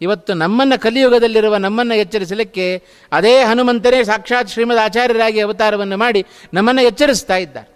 ಇವತ್ತು 0.00 0.34
ನಮ್ಮನ್ನು 0.34 0.80
ಕಲಿಯುಗದಲ್ಲಿರುವ 0.80 1.56
ನಮ್ಮನ್ನು 1.56 1.94
ಎಚ್ಚರಿಸಲಿಕ್ಕೆ 1.94 2.82
ಅದೇ 3.12 3.42
ಹನುಮಂತನೇ 3.42 4.04
ಸಾಕ್ಷಾತ್ 4.04 4.48
ಶ್ರೀಮದ್ 4.48 4.78
ಆಚಾರ್ಯರಾಗಿ 4.78 5.40
ಅವತಾರವನ್ನು 5.40 5.96
ಮಾಡಿ 5.96 6.26
ನಮ್ಮನ್ನು 6.54 6.82
ಎಚ್ಚರಿಸ್ತಾ 6.82 7.36
ಇದ್ದಾರೆ. 7.36 7.74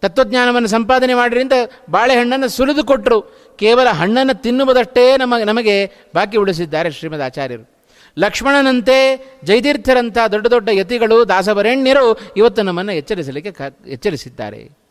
ತತ್ವಜ್ಞಾನವನ್ನು 0.00 0.68
ಸಂಪಾದನೆ 0.68 1.14
ಮಾಡಿರಿಂದ 1.14 1.52
ಬಾಳೆಹಣ್ಣನ್ನು 1.90 2.48
ಸುರಿದು 2.48 2.84
ಕೊಟ್ಟರು 2.84 3.22
ಕೇವಲ 3.58 3.88
ಹಣ್ಣನ್ನು 3.88 4.42
ತಿನ್ನುವುದಷ್ಟೇ 4.42 5.16
ನಮ್ಮ, 5.16 5.34
ನಮಗೆ 5.44 5.86
ಬಾಕಿ 6.14 6.36
ಉಳಿಸಿದ್ದಾರೆ 6.36 6.90
ಶ್ರೀಮದ್ 6.90 7.22
ಆಚಾರ್ಯರು. 7.22 7.78
ಲಕ್ಷ್ಮಣನಂತೆ 8.18 9.24
ಜೈತೀರ್ಥರಂಥ 9.44 10.18
ದೊಡ್ಡ 10.32 10.46
ದೊಡ್ಡ 10.46 10.68
ಯತಿಗಳು 10.72 11.28
ದಾಸವರೇಣ್ಯರು 11.28 12.32
ಇವತ್ತು 12.36 12.62
ನಮ್ಮನ್ನು 12.62 12.92
ಎಚ್ಚರಿಸಲಿಕ್ಕೆ 12.92 13.90
ಎಚ್ಚರಿಸಿದ್ದಾರೆ. 13.90 14.87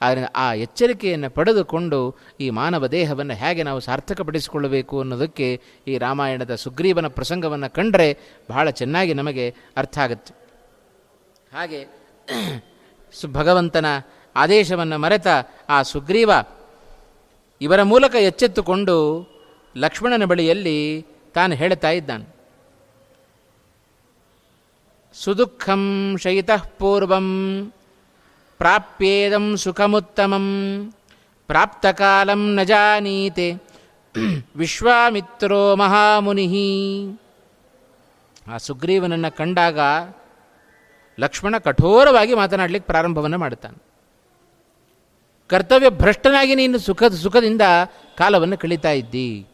ಆದರೆ 0.00 0.24
ಆ 0.24 0.52
ಎಚ್ಚರಿಕೆಯನ್ನು 0.54 1.30
ಪಡೆದುಕೊಂಡು 1.30 2.16
ಈ 2.40 2.50
ಮಾನವ 2.50 2.86
ದೇಹವನ್ನು 2.86 3.34
ಹೇಗೆ 3.34 3.62
ನಾವು 3.62 3.80
ಸಾರ್ಥಕಪಡಿಸಿಕೊಳ್ಳಬೇಕು 3.80 5.00
ಅನ್ನೋದಕ್ಕೆ 5.00 5.60
ಈ 5.88 5.98
ರಾಮಾಯಣದ 5.98 6.54
ಸುಗ್ರೀವನ 6.54 7.06
ಪ್ರಸಂಗವನ್ನು 7.06 7.74
ಕಂಡರೆ 7.74 8.18
ಬಹಳ 8.50 8.70
ಚೆನ್ನಾಗಿ 8.70 9.14
ನಮಗೆ 9.14 9.54
ಅರ್ಥ 9.76 9.98
ಆಗುತ್ತೆ. 9.98 10.34
ಹಾಗೆ 11.52 11.80
ಸು 13.12 13.28
ಭಗವಂತನ 13.28 13.86
ಆದೇಶವನ್ನು 14.36 14.98
ಮರೆತ 14.98 15.26
ಆ 15.68 15.82
ಸುಗ್ರೀವ 15.82 16.30
ಇವರ 17.60 17.82
ಮೂಲಕ 17.82 18.14
ಎಚ್ಚೆತ್ತುಕೊಂಡು 18.14 18.96
ಲಕ್ಷ್ಮಣನ 19.76 20.24
ಬಳಿಯಲ್ಲಿ 20.24 21.06
ತಾನು 21.34 21.54
ಹೇಳ್ತಾ 21.54 21.90
ಇದ್ದಾನೆ. 21.90 22.36
ಸುದುಃಖಂ 25.14 26.16
ಶಯಿತಃ 26.18 26.66
ಪೂರ್ವಂ 26.78 27.26
ಪ್ರಾಪ್ಯೇದಂ 28.58 29.56
ಸುಖಮುತ್ತಮಂ. 29.56 30.46
ಪ್ರಾಪ್ತಕಾಲಂ 31.46 32.54
ನ 32.54 32.62
ಜಾನೀತೆ. 32.62 33.48
ವಿಶ್ವಾಮಿತ್ರೋ 34.56 35.76
ಮಹಾಮುನಿ 35.76 36.46
ಆ 38.48 38.56
ಸುಗ್ರೀವನನ್ನು 38.56 39.36
ಕಂಡಾಗ 39.36 39.78
ಲಕ್ಷ್ಮಣ 41.20 41.58
ಕಠೋರವಾಗಿ 41.58 42.34
ಮಾತನಾಡಲಿಕ್ಕೆ 42.34 42.86
ಪ್ರಾರಂಭವನ್ನು 42.86 43.38
ಮಾಡುತ್ತಾನೆ. 43.38 43.82
ಕರ್ತವ್ಯ 45.48 45.90
ಭ್ರಷ್ಟನಾಗಿ 45.90 46.54
ನೀನು 46.54 46.78
ಸುಖದ 46.78 47.14
ಸುಖದಿಂದ 47.14 47.62
ಕಾಲವನ್ನು 48.18 48.58
ಕಳೀತಾ 48.58 48.90
ಇದ್ದಿ. 48.90 49.46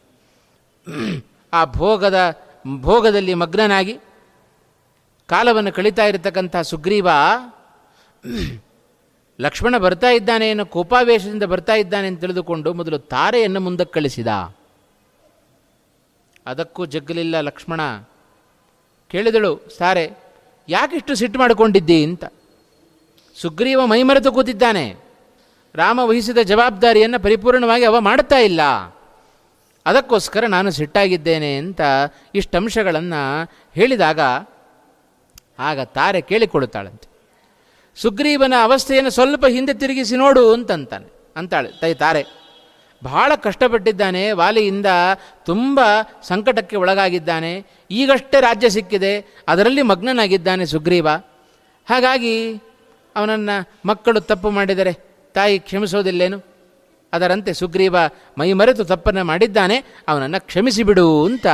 ಆ 1.53 1.65
ಭೋಗದ, 1.65 2.37
ಭೋಗದಲ್ಲಿ 2.79 3.33
ಮಗ್ನನಾಗಿ 3.33 3.99
ಕಾಲವನ್ನು 5.27 5.71
ಕಳೀತಾ 5.71 6.05
ಇರತಕ್ಕಂಥ 6.05 6.55
ಸುಗ್ರೀವ 6.55 7.07
ಲಕ್ಷ್ಮಣ 9.41 9.77
ಬರ್ತಾ 9.77 10.09
ಇದ್ದಾನೆ 10.09 10.49
ಏನೋ 10.49 10.65
ಕೋಪಾವೇಶದಿಂದ 10.65 11.43
ಬರ್ತಾ 11.43 11.73
ಇದ್ದಾನೆ 11.73 12.07
ಅಂತ 12.07 12.21
ತಿಳಿದುಕೊಂಡು 12.21 12.73
ಮೊದಲು 12.73 12.97
ತಾರೆಯನ್ನು 12.97 13.59
ಮುಂದಕ್ಕೆ 13.59 13.93
ಕಳಿಸಿದ. 13.93 14.27
ಅದಕ್ಕೂ 16.45 16.85
ಜಗ್ಗಲಿಲ್ಲ 16.85 17.39
ಲಕ್ಷ್ಮಣ. 17.39 17.81
ಕೇಳಿದಳು, 19.09 19.69
ಸಾರೆ, 19.77 20.11
ಯಾಕಿಷ್ಟು 20.69 21.15
ಸಿಟ್ಟು 21.15 21.39
ಮಾಡಿಕೊಂಡಿದ್ದಿ? 21.39 22.03
ಅಂತ. 22.03 22.25
ಸುಗ್ರೀವ 23.41 23.85
ಮೈಮರೆತು 23.85 24.31
ಕೂತಿದ್ದಾನೆ. 24.31 24.95
ರಾಮ 25.75 25.99
ವಹಿಸಿದ 26.03 26.37
ಜವಾಬ್ದಾರಿಯನ್ನು 26.37 27.23
ಪರಿಪೂರ್ಣವಾಗಿ 27.23 27.85
ಅವ 27.85 27.99
ಮಾಡ್ತಾ 27.99 28.37
ಇಲ್ಲ. 28.37 28.61
ಅದಕ್ಕೋಸ್ಕರ 29.85 30.45
ನಾನು 30.45 30.71
ಸಿಟ್ಟಾಗಿದ್ದೇನೆ 30.71 31.57
ಅಂತ 31.57 31.81
ಇಷ್ಟಂಶಗಳನ್ನು 32.35 33.51
ಹೇಳಿದಾಗ 33.75 34.19
ಆಗ 35.59 35.79
ತಾರೆ 35.79 36.21
ಕೇಳಿಕೊಳ್ಳುತ್ತಾಳಂತೆ. 36.21 37.12
ಸುಗ್ರೀವನ 37.95 38.53
ಅವಸ್ಥೆಯನ್ನು 38.63 39.09
ಸ್ವಲ್ಪ 39.09 39.45
ಹಿಂದೆ 39.45 39.73
ತಿರುಗಿಸಿ 39.73 40.15
ನೋಡು 40.15 40.53
ಅಂತಂತಾನೆ. 40.53 41.31
ಅಂತಾಳೆ. 41.35 41.69
ತೈ 41.81 41.93
ತಾರೆ 41.93 42.25
ಬಹಳ 43.03 43.31
ಕಷ್ಟಪಟ್ಟಿದ್ದಾನೆ. 43.35 44.31
ವಾಲಿಯಿಂದ 44.31 44.85
ತುಂಬ 45.45 45.79
ಸಂಕಟಕ್ಕೆ 46.23 46.75
ಒಳಗಾಗಿದ್ದಾನೆ. 46.75 47.65
ಈಗಷ್ಟೇ 47.91 48.41
ರಾಜ್ಯ 48.41 48.69
ಸಿಕ್ಕಿದೆ. 48.69 49.43
ಅದರಲ್ಲಿ 49.47 49.81
ಮಗ್ನನಾಗಿದ್ದಾನೆ 49.81 50.65
ಸುಗ್ರೀವ. 50.65 51.07
ಹಾಗಾಗಿ 51.89 52.55
ಅವನನ್ನು 53.15 53.79
ಮಕ್ಕಳು 53.85 54.21
ತಪ್ಪು 54.21 54.49
ಮಾಡಿದರೆ 54.49 54.93
ತಾಯಿ 55.33 55.59
ಕ್ಷಮಿಸೋದಿಲ್ಲೇನು? 55.59 56.53
ಅದರಂತೆ 57.13 57.53
ಸುಗ್ರೀವ 57.53 57.95
ಮೈಮರೆತು 58.37 58.83
ತಪ್ಪನ್ನು 58.83 59.23
ಮಾಡಿದ್ದಾನೆ. 59.23 59.83
ಅವನನ್ನು 60.07 60.45
ಕ್ಷಮಿಸಿಬಿಡು 60.45 61.25
ಅಂತ 61.25 61.47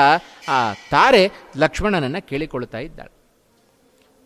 ಆ 0.48 0.74
ತಾರೆ 0.74 1.32
ಲಕ್ಷ್ಮಣನನ್ನು 1.58 2.28
ಕೇಳಿಕೊಳ್ತಾ 2.28 2.78
ಇದ್ದಾಳೆ. 2.78 3.19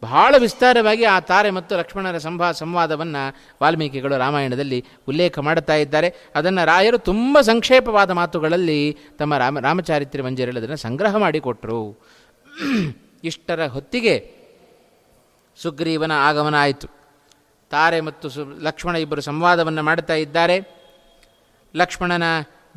ಬಹಳ 0.03 0.35
ವಿಸ್ತಾರವಾಗಿ 0.37 1.03
ಆ 1.03 1.19
ತಾರೆ 1.19 1.49
ಮತ್ತು 1.49 1.77
ಲಕ್ಷ್ಮಣರ 1.77 2.17
ಸಂಭಾ, 2.17 2.51
ಸಂವಾದವನ್ನು 2.51 3.21
ವಾಲ್ಮೀಕಿಗಳು 3.61 4.17
ರಾಮಾಯಣದಲ್ಲಿ 4.17 4.85
ಉಲ್ಲೇಖ 5.07 5.39
ಮಾಡುತ್ತಾ 5.39 5.75
ಇದ್ದಾರೆ. 5.75 6.09
ಅದನ್ನು 6.35 6.65
ರಾಯರು 6.65 6.97
ತುಂಬ 6.97 7.41
ಸಂಕ್ಷೇಪವಾದ 7.41 8.11
ಮಾತುಗಳಲ್ಲಿ 8.11 8.97
ತಮ್ಮ 9.19 9.37
ರಾಮ, 9.37 9.59
ರಾಮಚಾರಿತ್ರ್ಯ 9.59 10.23
ಮಂಜರಲ್ಲಿ 10.23 10.59
ಅದನ್ನು 10.59 10.75
ಸಂಗ್ರಹ 10.77 11.15
ಮಾಡಿಕೊಟ್ರು 11.15 11.79
ಇಷ್ಟರ 13.23 13.67
ಹೊತ್ತಿಗೆ 13.67 14.15
ಸುಗ್ರೀವನ 15.61 16.11
ಆಗಮನ 16.11 16.55
ಆಯಿತು. 16.61 16.87
ತಾರೆ 17.69 18.01
ಮತ್ತು 18.01 18.29
ಸು, 18.29 18.41
ಲಕ್ಷ್ಮಣ 18.61 18.95
ಇಬ್ಬರು 18.95 19.21
ಸಂವಾದವನ್ನು 19.21 19.83
ಮಾಡುತ್ತಾ 19.83 20.13
ಇದ್ದಾರೆ. 20.13 20.57
ಲಕ್ಷ್ಮಣನ 21.75 22.23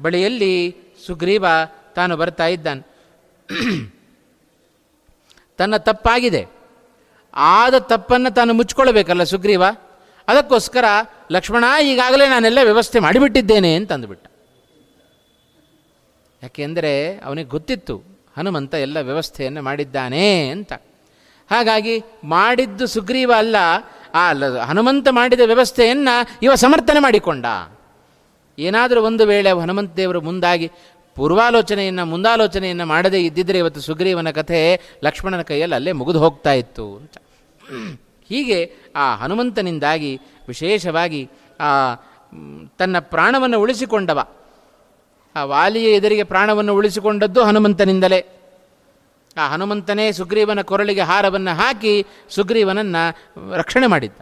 ಬಳಿಯಲ್ಲಿ 0.03 0.77
ಸುಗ್ರೀವ 1.07 1.47
ತಾನು 1.95 2.17
ಬರ್ತಾ 2.17 2.47
ಇದ್ದಾನೆ. 2.47 2.83
ತನ್ನ 5.57 5.77
ತಪ್ಪಾಗಿದೆ. 5.77 6.56
ಆದ 7.37 7.79
ತಪ್ಪನ್ನು 7.79 8.31
ತಾನು 8.35 8.53
ಮುಚ್ಕೊಳ್ಬೇಕಲ್ಲ 8.55 9.23
ಸುಗ್ರೀವ? 9.23 9.65
ಅದಕ್ಕೋಸ್ಕರ 10.29 10.85
ಲಕ್ಷ್ಮಣ, 11.33 11.65
ಈಗಾಗಲೇ 11.83 12.27
ನಾನೆಲ್ಲ 12.29 12.59
ವ್ಯವಸ್ಥೆ 12.63 12.99
ಮಾಡಿಬಿಟ್ಟಿದ್ದೇನೆ 12.99 13.71
ಅಂತ 13.75 13.93
ಅಂದುಬಿಟ್ಟ 13.93 14.27
ಯಾಕೆಂದರೆ 16.43 16.93
ಅವನಿಗೆ 17.19 17.49
ಗೊತ್ತಿತ್ತು, 17.49 17.97
ಹನುಮಂತ 18.37 18.75
ಎಲ್ಲ 18.75 18.99
ವ್ಯವಸ್ಥೆಯನ್ನು 19.01 19.63
ಮಾಡಿದ್ದಾನೆ 19.63 20.49
ಅಂತ. 20.49 20.73
ಹಾಗಾಗಿ 21.51 21.95
ಮಾಡಿದ್ದು 22.25 22.87
ಸುಗ್ರೀವ 22.87 23.33
ಅಲ್ಲ, 23.37 23.57
ಆ 24.15 24.23
ಹನುಮಂತ 24.69 25.09
ಮಾಡಿದ 25.11 25.41
ವ್ಯವಸ್ಥೆಯನ್ನು 25.45 26.15
ಇವ 26.43 26.55
ಸಮರ್ಥನೆ 26.55 27.01
ಮಾಡಿಕೊಂಡ. 27.01 27.47
ಏನಾದರೂ 28.59 29.03
ಒಂದು 29.03 29.27
ವೇಳೆ 29.27 29.51
ಹನುಮಂತ 29.61 29.93
ದೇವರು 29.97 30.21
ಮುಂದಾಗಿ 30.21 30.69
ಪೂರ್ವಾಲೋಚನೆಯನ್ನು, 31.17 32.05
ಮುಂದಾಲೋಚನೆಯನ್ನು 32.07 32.87
ಮಾಡದೇ 32.87 33.21
ಇದ್ದಿದ್ದರೆ 33.21 33.59
ಇವತ್ತು 33.59 33.81
ಸುಗ್ರೀವನ 33.81 34.31
ಕಥೆ 34.31 34.61
ಲಕ್ಷ್ಮಣನ 35.05 35.43
ಕೈಯಲ್ಲಿ 35.43 35.75
ಅಲ್ಲೇ 35.75 35.93
ಮುಗಿದು 35.93 36.19
ಹೋಗ್ತಾ 36.19 36.53
ಇತ್ತು 36.53 36.87
ಅಂತ. 36.97 37.17
ಹೀಗೆ 38.29 38.75
ಆ 38.97 39.17
ಹನುಮಂತನಿಂದಾಗಿ 39.17 40.21
ವಿಶೇಷವಾಗಿ 40.49 41.31
ಆ 41.61 41.95
ತನ್ನ 42.79 42.99
ಪ್ರಾಣವನ್ನು 42.99 43.61
ಉಳಿಸಿಕೊಂಡವ. 43.61 44.29
ಆ 45.37 45.45
ವಾಲಿಯ 45.45 45.97
ಎದುರಿಗೆ 45.97 46.23
ಪ್ರಾಣವನ್ನು 46.23 46.75
ಉಳಿಸಿಕೊಂಡದ್ದು 46.75 47.45
ಹನುಮಂತನಿಂದಲೇ. 47.45 48.27
ಆ 49.37 49.49
ಹನುಮಂತನೇ 49.49 50.13
ಸುಗ್ರೀವನ 50.13 50.63
ಕೊರಳಿಗೆ 50.63 51.01
ಹಾರವನ್ನು 51.01 51.55
ಹಾಕಿ 51.55 52.07
ಸುಗ್ರೀವನನ್ನು 52.29 53.57
ರಕ್ಷಣೆ 53.57 53.87
ಮಾಡಿದ್ದ. 53.87 54.17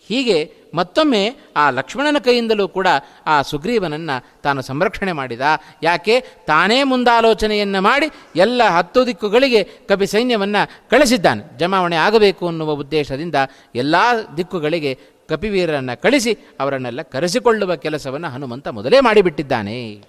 ಹೀಗೆ 0.00 0.54
ಮತ್ತೊಮ್ಮೆ 0.76 1.36
ಆ 1.56 1.70
ಲಕ್ಷ್ಮಣನ 1.70 2.18
ಕೈಯಿಂದಲೂ 2.18 2.68
ಕೂಡ 2.68 2.86
ಆ 3.26 3.42
ಸುಗ್ರೀವನನ್ನು 3.42 4.42
ತಾನು 4.42 4.62
ಸಂರಕ್ಷಣೆ 4.62 5.12
ಮಾಡಿದ. 5.12 5.40
ಯಾಕೆ? 5.82 6.20
ತಾನೇ 6.20 6.82
ಮುಂದಾಲೋಚನೆಯನ್ನು 6.82 7.80
ಮಾಡಿ 7.80 8.06
ಎಲ್ಲ 8.36 8.62
ಹತ್ತು 8.68 9.06
ದಿಕ್ಕುಗಳಿಗೆ 9.06 9.64
ಕಪಿ 9.64 10.06
ಸೈನ್ಯವನ್ನು 10.06 10.90
ಕಳಿಸಿದ್ದಾನೆ. 10.90 11.58
ಜಮಾವಣೆ 11.58 11.96
ಆಗಬೇಕು 11.96 12.46
ಅನ್ನುವ 12.46 12.72
ಉದ್ದೇಶದಿಂದ 12.72 13.34
ಎಲ್ಲ 13.74 13.94
ದಿಕ್ಕುಗಳಿಗೆ 14.36 14.98
ಕಪಿವೀರರನ್ನು 15.28 16.02
ಕಳಿಸಿ 16.02 16.38
ಅವರನ್ನೆಲ್ಲ 16.60 17.02
ಕರೆಸಿಕೊಳ್ಳುವ 17.02 17.76
ಕೆಲಸವನ್ನು 17.76 18.28
ಹನುಮಂತ 18.28 18.68
ಮೊದಲೇ 18.68 19.00
ಮಾಡಿಬಿಟ್ಟಿದ್ದಾನೆ. 19.00 20.02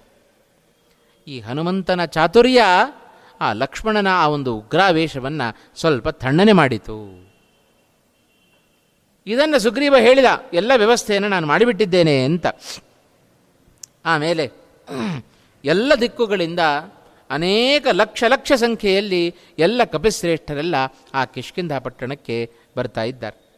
ಈ 1.28 1.40
ಹನುಮಂತನ 1.40 2.04
ಚಾತುರ್ಯ 2.04 2.64
ಆ 3.40 3.52
ಲಕ್ಷ್ಮಣನ 3.52 4.06
ಆ 4.10 4.26
ಒಂದು 4.26 4.56
ಉಗ್ರಾವೇಶವನ್ನು 4.56 5.80
ಸ್ವಲ್ಪ 5.80 6.08
ತಣ್ಣನೆ 6.08 6.52
ಮಾಡಿತು. 6.52 7.27
ಇದನ್ನು 9.28 9.58
ಸುಗ್ರೀವ 9.58 9.96
ಹೇಳಿದ, 9.96 10.24
ಎಲ್ಲ 10.52 10.72
ವ್ಯವಸ್ಥೆಯನ್ನು 10.76 11.28
ನಾನು 11.28 11.46
ಮಾಡಿಬಿಟ್ಟಿದ್ದೇನೆ 11.46 12.24
ಅಂತ. 12.24 12.46
ಆಮೇಲೆ, 14.04 14.50
ಎಲ್ಲ 15.64 15.92
ದಿಕ್ಕುಗಳಿಂದ 16.00 16.60
ಅನೇಕ 17.30 17.86
ಲಕ್ಷ 17.92 18.24
ಲಕ್ಷ 18.28 18.52
ಸಂಖ್ಯೆಯಲ್ಲಿ 18.52 19.34
ಎಲ್ಲ 19.58 19.84
ಕಪಿಶ್ರೇಷ್ಠರೆಲ್ಲ 19.84 20.74
ಆ 21.14 21.24
ಕಿಷ್ಕಿಂಧ 21.24 21.72
ಪಟ್ಟಣಕ್ಕೆ 21.72 22.50
ಬರ್ತಾ 22.76 23.02
ಇದ್ದಾರೆ. 23.02 23.48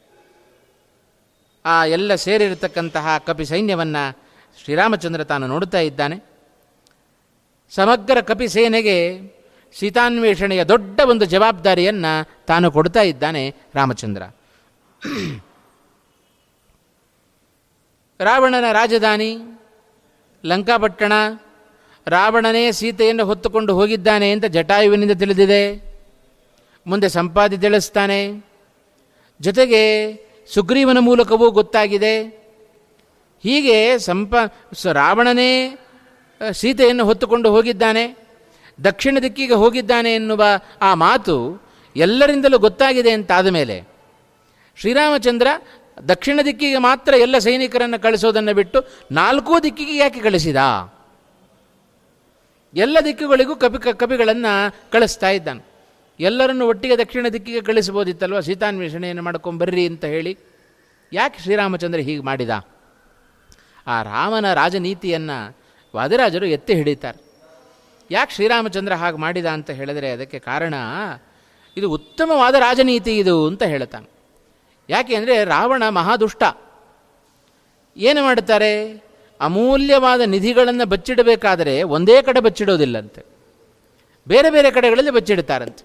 ಆ 1.65 1.85
ಎಲ್ಲ 1.85 2.15
ಸೇರಿರತಕ್ಕಂತಹ 2.15 3.19
ಕಪಿ 3.19 3.45
ಸೈನ್ಯವನ್ನು 3.45 4.19
ಶ್ರೀರಾಮಚಂದ್ರ 4.65 5.25
ತಾನು 5.25 5.47
ನೋಡುತ್ತಾ 5.47 5.79
ಇದ್ದಾನೆ. 5.79 6.25
ಸಮಗ್ರ 7.71 8.21
ಕಪಿ 8.21 8.49
ಸೇನೆಗೆ 8.49 9.21
ಸೀತಾನ್ವೇಷಣೆಯ 9.79 10.65
ದೊಡ್ಡ 10.65 11.01
ಒಂದು 11.01 11.25
ಜವಾಬ್ದಾರಿಯನ್ನು 11.25 12.47
ತಾನು 12.47 12.73
ಕೊಡ್ತಾ 12.73 13.01
ಇದ್ದಾನೆ 13.01 13.55
ರಾಮಚಂದ್ರ. 13.75 14.23
ರಾವಣನ 18.21 18.73
ರಾಜಧಾನಿ 18.73 19.39
ಲಂಕಾಪಟ್ಟಣ, 20.45 21.13
ರಾವಣನೇ 22.07 22.73
ಸೀತೆಯನ್ನು 22.73 23.25
ಹೊತ್ತುಕೊಂಡು 23.25 23.75
ಹೋಗಿದ್ದಾನೆ 23.75 24.31
ಅಂತ 24.31 24.45
ಜಟಾಯುವಿನಿಂದ 24.45 25.13
ತಿಳಿದಿದೆ. 25.19 25.63
ಮುಂದೆ 26.87 27.09
ಸಂಪಾದಿ 27.09 27.59
ತಿಳಿಸ್ತಾನೆ. 27.59 28.21
ಜೊತೆಗೆ 29.41 29.81
ಸುಗ್ರೀವನ 30.55 30.99
ಮೂಲಕವೂ 30.99 31.51
ಗೊತ್ತಾಗಿದೆ. 31.51 32.15
ಹೀಗೆ 33.43 33.99
ಸಂಪ 33.99 34.35
ರಾವಣನೇ 34.93 35.79
ಸೀತೆಯನ್ನು 36.53 37.05
ಹೊತ್ತುಕೊಂಡು 37.05 37.51
ಹೋಗಿದ್ದಾನೆ. 37.51 38.17
ದಕ್ಷಿಣ 38.85 39.19
ದಿಕ್ಕಿಗೆ 39.23 39.55
ಹೋಗಿದ್ದಾನೆ 39.55 40.15
ಎನ್ನುವ 40.15 40.45
ಆ 40.83 40.95
ಮಾತು 40.95 41.37
ಎಲ್ಲರಿಂದಲೂ 41.97 42.59
ಗೊತ್ತಾಗಿದೆ 42.59 43.11
ಅಂತಾದ 43.11 43.47
ಮೇಲೆ 43.47 43.77
ಶ್ರೀರಾಮಚಂದ್ರ 44.77 45.47
ದಕ್ಷಿಣ 46.09 46.41
ದಿಕ್ಕಿಗೆ 46.45 46.79
ಮಾತ್ರ 46.79 47.15
ಎಲ್ಲ 47.15 47.39
ಸೈನಿಕರನ್ನು 47.39 48.03
ಕಳಿಸೋದನ್ನು 48.03 48.55
ಬಿಟ್ಟು 48.55 48.85
ನಾಲ್ಕೂ 49.13 49.61
ದಿಕ್ಕಿಗೆ 49.61 49.97
ಯಾಕೆ 49.97 50.21
ಕಳಿಸಿದ? 50.21 50.57
ಎಲ್ಲ 52.75 52.99
ದಿಕ್ಕುಗಳಿಗೂ 53.05 53.57
ಕಪಿ 53.57 53.95
ಕಪಿಗಳನ್ನು 53.95 54.75
ಕಳಿಸ್ತಾ 54.91 55.31
ಇದ್ದಾನೆ. 55.31 55.71
ಎಲ್ಲರನ್ನು 56.21 56.69
ಒಟ್ಟಿಗೆ 56.69 56.99
ದಕ್ಷಿಣ 56.99 57.27
ದಿಕ್ಕಿಗೆ 57.29 57.61
ಕಳಿಸ್ಬೋದಿತ್ತಲ್ವ 57.61 58.41
ಸೀತಾನ್ವೇಷಣೆಯನ್ನು 58.41 59.23
ಮಾಡ್ಕೊಂಬರ್ರಿ 59.23 59.87
ಅಂತ 59.87 60.05
ಹೇಳಿ 60.05 60.39
ಯಾಕೆ 61.13 61.43
ಶ್ರೀರಾಮಚಂದ್ರ 61.43 62.01
ಹೀಗೆ 62.01 62.23
ಮಾಡಿದ? 62.23 62.51
ಆ 63.87 64.03
ರಾಮನ 64.03 64.55
ರಾಜನೀತಿಯನ್ನು 64.55 65.57
ವಾದಿರಾಜರು 65.97 66.47
ಎತ್ತಿ 66.47 66.75
ಹಿಡಿತಾರೆ. 66.75 67.25
ಯಾಕೆ 68.11 68.35
ಶ್ರೀರಾಮಚಂದ್ರ 68.35 68.95
ಹಾಗೆ 68.95 69.17
ಮಾಡಿದ 69.17 69.47
ಅಂತ 69.47 69.71
ಹೇಳಿದರೆ 69.71 70.11
ಅದಕ್ಕೆ 70.13 70.39
ಕಾರಣ, 70.39 70.75
ಇದು 71.77 71.91
ಉತ್ತಮವಾದ 71.91 72.55
ರಾಜನೀತಿ 72.55 73.19
ಇದು 73.19 73.47
ಅಂತ 73.47 73.63
ಹೇಳ್ತಾನೆ. 73.63 74.20
ಯಾಕೆ 74.91 75.15
ಅಂದರೆ 75.15 75.45
ರಾವಣ 75.45 75.89
ಮಹಾದುಷ್ಟ. 75.89 76.43
ಏನು 77.97 78.25
ಮಾಡ್ತಾರೆ 78.25 79.03
ಅಮೂಲ್ಯವಾದ 79.41 80.21
ನಿಧಿಗಳನ್ನು 80.21 80.87
ಬಚ್ಚಿಡಬೇಕಾದರೆ 80.87 81.83
ಒಂದೇ 81.83 82.23
ಕಡೆ 82.23 82.41
ಬಚ್ಚಿಡೋದಿಲ್ಲಂತೆ. 82.41 83.23
ಬೇರೆ 84.29 84.51
ಬೇರೆ 84.51 84.71
ಕಡೆಗಳಲ್ಲಿ 84.71 85.11
ಬಚ್ಚಿಡ್ತಾರಂತೆ. 85.11 85.85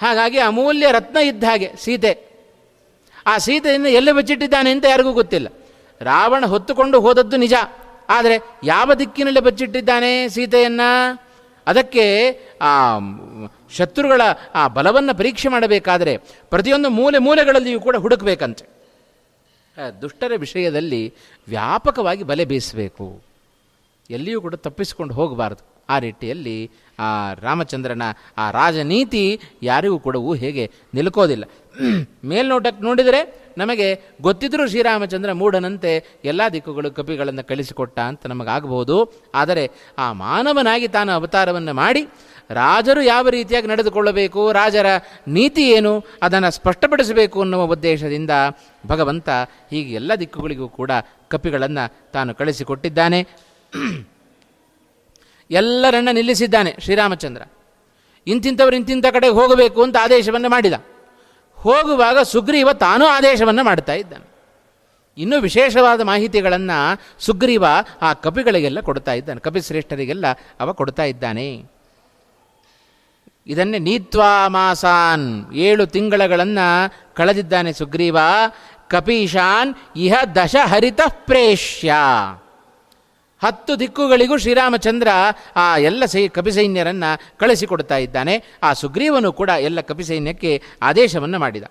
ಹಾಗಾಗಿ 0.00 0.38
ಅಮೂಲ್ಯ 0.38 0.92
ರತ್ನ 0.92 1.16
ಇದ್ದ 1.16 1.44
ಹಾಗೆ, 1.44 1.72
ಸೀತೆ. 1.76 2.32
ಆ 3.26 3.38
ಸೀತೆಯನ್ನು 3.38 3.88
ಎಲ್ಲಿ 3.88 4.12
ಬಚ್ಚಿಟ್ಟಿದ್ದಾನೆ 4.12 4.70
ಅಂತ 4.70 4.84
ಯಾರಿಗೂ 4.84 5.12
ಗೊತ್ತಿಲ್ಲ. 5.12 5.48
ರಾವಣ 6.00 6.46
ಹೊತ್ತುಕೊಂಡು 6.46 7.00
ಹೋದದ್ದು 7.00 7.36
ನಿಜ. 7.36 7.54
ಆದರೆ 8.08 8.40
ಯಾವ 8.64 8.94
ದಿಕ್ಕಿನಲ್ಲಿ 8.94 9.40
ಬಚ್ಚಿಟ್ಟಿದ್ದಾನೆ 9.40 10.28
ಸೀತೆಯನ್ನು? 10.28 11.22
ಅದಕ್ಕೆ 11.66 12.30
ಶತ್ರುಗಳ 13.76 14.20
ಆ 14.54 14.68
ಬಲವನ್ನು 14.68 15.18
ಪರೀಕ್ಷೆ 15.18 15.48
ಮಾಡಬೇಕಾದರೆ 15.48 16.16
ಪ್ರತಿಯೊಂದು 16.50 16.90
ಮೂಲೆ 16.90 17.18
ಮೂಲೆಗಳಲ್ಲಿಯೂ 17.18 17.80
ಕೂಡ 17.80 17.96
ಹುಡುಕಬೇಕಂತೆ. 17.96 18.64
ದುಷ್ಟರ 20.02 20.32
ವಿಷಯದಲ್ಲಿ 20.36 21.02
ವ್ಯಾಪಕವಾಗಿ 21.48 22.22
ಬಲೆ 22.22 22.44
ಬೀಸಬೇಕು. 22.44 23.06
ಎಲ್ಲಿಯೂ 24.10 24.40
ಕೂಡ 24.40 24.54
ತಪ್ಪಿಸಿಕೊಂಡು 24.54 25.14
ಹೋಗಬಾರದು. 25.14 25.62
ಆ 25.88 25.98
ರೀತಿಯಲ್ಲಿ 25.98 26.70
ಆ 26.98 27.08
ರಾಮಚಂದ್ರನ 27.34 28.02
ಆ 28.38 28.50
ರಾಜನೀತಿ 28.50 29.40
ಯಾರಿಗೂ 29.62 29.98
ಕೂಡ 29.98 30.16
ಹೇಗೆ 30.36 30.70
ನಿಲ್ಕೋದಿಲ್ಲ. 30.94 31.44
ಮೇಲ್ನೋಟಕ್ಕೆ 32.24 32.82
ನೋಡಿದರೆ 32.84 33.20
ನಮಗೆ 33.58 33.88
ಗೊತ್ತಿದ್ದರೂ 34.22 34.68
ಶ್ರೀರಾಮಚಂದ್ರ 34.68 35.32
ಮೂಢನಂತೆ 35.32 35.90
ಎಲ್ಲ 36.24 36.42
ದಿಕ್ಕುಗಳು 36.52 36.90
ಕಪಿಗಳನ್ನು 36.90 37.44
ಕಳಿಸಿಕೊಟ್ಟ 37.44 37.98
ಅಂತ 37.98 38.26
ನಮಗಾಗಬಹುದು 38.26 38.96
ಆದರೆ 39.34 39.64
ಆ 39.98 40.12
ಮಾನವನಾಗಿ 40.12 40.88
ತಾನು 40.88 41.12
ಅವತಾರವನ್ನು 41.12 41.74
ಮಾಡಿ 41.74 42.02
ರಾಜರು 42.52 43.02
ಯಾವ 43.02 43.28
ರೀತಿಯಾಗಿ 43.28 43.66
ನಡೆದುಕೊಳ್ಳಬೇಕು, 43.66 44.52
ರಾಜರ 44.52 44.86
ನೀತಿ 45.28 45.68
ಏನು, 45.68 46.04
ಅದನ್ನು 46.22 46.50
ಸ್ಪಷ್ಟಪಡಿಸಬೇಕು 46.50 47.40
ಅನ್ನುವ 47.40 47.62
ಉದ್ದೇಶದಿಂದ 47.62 48.30
ಭಗವಂತ 48.86 49.28
ಹೀಗೆ 49.70 49.94
ಎಲ್ಲ 49.94 50.14
ದಿಕ್ಕುಗಳಿಗೂ 50.14 50.68
ಕೂಡ 50.68 50.90
ಕಪಿಗಳನ್ನು 51.28 52.12
ತಾನು 52.12 52.34
ಕಳಿಸಿಕೊಟ್ಟಿದ್ದಾನೆ. 52.34 53.26
ಎಲ್ಲರನ್ನ 55.50 56.08
ನಿಲ್ಲಿಸಿದ್ದಾನೆ 56.12 56.76
ಶ್ರೀರಾಮಚಂದ್ರ. 56.78 57.42
ಇಂತಿಂಥವ್ರು 58.26 58.76
ಇಂತಿಂಥ 58.76 59.06
ಕಡೆಗೆ 59.06 59.34
ಹೋಗಬೇಕು 59.34 59.82
ಅಂತ 59.82 59.96
ಆದೇಶವನ್ನು 60.00 60.48
ಮಾಡಿದ. 60.48 60.72
ಹೋಗುವಾಗ 61.54 62.18
ಸುಗ್ರೀವ 62.18 62.72
ತಾನೂ 62.72 63.06
ಆದೇಶವನ್ನು 63.06 63.64
ಮಾಡ್ತಾ 63.64 63.92
ಇದ್ದಾನೆ. 63.92 64.32
ಇನ್ನೂ 65.18 65.40
ವಿಶೇಷವಾದ 65.40 66.00
ಮಾಹಿತಿಗಳನ್ನು 66.00 67.00
ಸುಗ್ರೀವ 67.18 67.64
ಆ 68.02 68.12
ಕಪಿಗಳಿಗೆಲ್ಲ 68.12 68.80
ಕೊಡ್ತಾ 68.80 69.12
ಇದ್ದಾನೆ, 69.12 69.40
ಕಪಿಶ್ರೇಷ್ಠರಿಗೆಲ್ಲ 69.40 70.24
ಅವ 70.60 70.72
ಕೊಡ್ತಾ 70.72 71.02
ಇದ್ದಾನೆ. 71.02 71.81
ಇದನ್ನೇ 73.46 73.78
ನೀತ್ವಾ 73.78 74.48
ಮಾಸಾನ್. 74.48 75.52
ಏಳು 75.52 75.86
ತಿಂಗಳಗಳನ್ನು 75.86 76.92
ಕಳೆದಿದ್ದಾನೆ 77.14 77.72
ಸುಗ್ರೀವ. 77.72 78.18
ಕಪೀಶಾನ್ 78.88 79.74
ಇಹ 79.96 80.14
ದಶ 80.34 80.56
ಹರಿತ 80.64 81.00
ಪ್ರೇಷ್ಯ. 81.08 81.92
ಹತ್ತು 83.42 83.80
ದಿಕ್ಕುಗಳಿಗೂ 83.80 84.36
ಶ್ರೀರಾಮಚಂದ್ರ 84.36 85.08
ಆ 85.56 85.76
ಎಲ್ಲ 85.76 86.04
ಸೈ 86.04 86.28
ಕಪಿಸೈನ್ಯರನ್ನು 86.28 87.38
ಕಳಿಸಿಕೊಡ್ತಾ 87.38 87.96
ಇದ್ದಾನೆ. 87.96 88.44
ಆ 88.62 88.72
ಸುಗ್ರೀವನು 88.72 89.32
ಕೂಡ 89.32 89.48
ಎಲ್ಲ 89.48 89.80
ಕಪಿಸೈನ್ಯಕ್ಕೆ 89.80 90.62
ಆದೇಶವನ್ನು 90.82 91.38
ಮಾಡಿದ. 91.38 91.64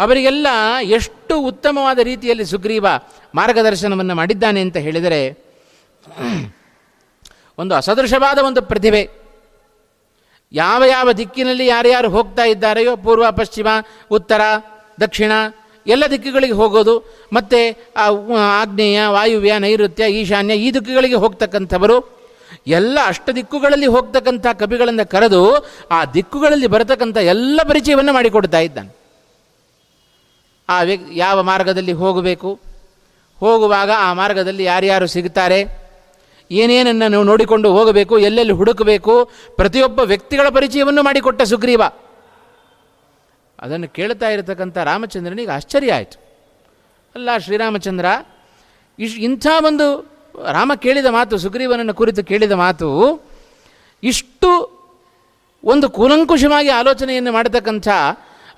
ಅವರಿಗೆಲ್ಲ 0.00 0.46
ಎಷ್ಟು 0.82 1.40
ಉತ್ತಮವಾದ 1.40 1.98
ರೀತಿಯಲ್ಲಿ 1.98 2.44
ಸುಗ್ರೀವ 2.44 2.86
ಮಾರ್ಗದರ್ಶನವನ್ನು 3.34 4.14
ಮಾಡಿದ್ದಾನೆ 4.14 4.60
ಅಂತ 4.60 4.76
ಹೇಳಿದರೆ, 4.76 5.44
ಒಂದು 7.58 7.74
ಅಸದೃಶವಾದ 7.74 8.38
ಒಂದು 8.38 8.62
ಪ್ರತಿಭೆ. 8.62 9.25
ಯಾವ 10.52 10.84
ಯಾವ 10.84 11.12
ದಿಕ್ಕಿನಲ್ಲಿ 11.12 11.66
ಯಾರ್ಯಾರು 11.66 12.08
ಹೋಗ್ತಾ 12.08 12.44
ಇದ್ದಾರೆಯೋ 12.44 12.96
ಪೂರ್ವ, 12.96 13.30
ಪಶ್ಚಿಮ, 13.30 13.68
ಉತ್ತರ, 14.10 14.40
ದಕ್ಷಿಣ, 15.00 15.32
ಎಲ್ಲ 15.86 16.04
ದಿಕ್ಕುಗಳಿಗೆ 16.10 16.52
ಹೋಗೋದು, 16.52 16.94
ಮತ್ತು 17.32 17.58
ಆಗ್ನೇಯ, 18.60 19.06
ವಾಯುವ್ಯ, 19.06 19.58
ನೈಋತ್ಯ, 19.58 20.04
ಈಶಾನ್ಯ 20.10 20.54
ಈ 20.54 20.72
ದಿಕ್ಕುಗಳಿಗೆ 20.72 21.14
ಹೋಗ್ತಕ್ಕಂಥವರು, 21.14 22.16
ಎಲ್ಲ 22.66 22.98
ಅಷ್ಟ 23.06 23.30
ದಿಕ್ಕುಗಳಲ್ಲಿ 23.30 23.86
ಹೋಗ್ತಕ್ಕಂಥ 23.86 24.46
ಕವಿಗಳನ್ನು 24.52 25.10
ಕರೆದು 25.10 25.40
ಆ 25.90 26.04
ದಿಕ್ಕುಗಳಲ್ಲಿ 26.04 26.66
ಬರತಕ್ಕಂಥ 26.66 27.16
ಎಲ್ಲ 27.16 27.60
ಪರಿಚಯವನ್ನು 27.68 28.12
ಮಾಡಿಕೊಡ್ತಾ 28.12 28.58
ಇದ್ದಾನೆ. 28.58 28.90
ಆ 30.68 30.82
ವ್ಯ, 30.82 30.96
ಯಾವ 31.12 31.42
ಮಾರ್ಗದಲ್ಲಿ 31.42 31.92
ಹೋಗಬೇಕು? 31.92 32.60
ಹೋಗುವಾಗ 33.40 33.90
ಆ 33.98 34.12
ಮಾರ್ಗದಲ್ಲಿ 34.12 34.64
ಯಾರ್ಯಾರು 34.64 35.06
ಸಿಗುತ್ತಾರೆ 35.06 35.85
ಏನೇನನ್ನು 36.50 37.08
ನೀವು 37.08 37.24
ನೋಡಿಕೊಂಡು 37.24 37.72
ಹೋಗಬೇಕು, 37.72 38.18
ಎಲ್ಲೆಲ್ಲಿ 38.18 38.52
ಹುಡುಕಬೇಕು, 38.52 39.30
ಪ್ರತಿಯೊಬ್ಬ 39.56 40.00
ವ್ಯಕ್ತಿಗಳ 40.00 40.48
ಪರಿಚಯವನ್ನು 40.48 41.02
ಮಾಡಿಕೊಟ್ಟ 41.02 41.42
ಸುಗ್ರೀವ. 41.42 41.82
ಅದನ್ನು 43.58 43.88
ಕೇಳ್ತಾ 43.88 44.28
ಇರತಕ್ಕಂಥ 44.28 44.78
ರಾಮಚಂದ್ರನಿಗೆ 44.78 45.50
ಆಶ್ಚರ್ಯ 45.50 45.92
ಆಯಿತು. 45.92 46.18
ಅಲ್ಲ, 47.14 47.38
ಶ್ರೀರಾಮಚಂದ್ರ, 47.38 48.06
ಇಶ್, 48.98 49.18
ಇಂಥ 49.18 49.46
ಒಂದು 49.64 50.16
ರಾಮ 50.52 50.72
ಕೇಳಿದ 50.76 51.06
ಮಾತು, 51.06 51.38
ಸುಗ್ರೀವನನ್ನು 51.38 51.94
ಕುರಿತು 51.94 52.24
ಕೇಳಿದ 52.24 52.52
ಮಾತು, 52.52 52.88
ಇಷ್ಟು 54.02 54.76
ಒಂದು 55.64 55.90
ಕೂಲಂಕುಷವಾಗಿ 55.90 56.68
ಆಲೋಚನೆಯನ್ನು 56.68 57.32
ಮಾಡತಕ್ಕಂಥ 57.32 57.88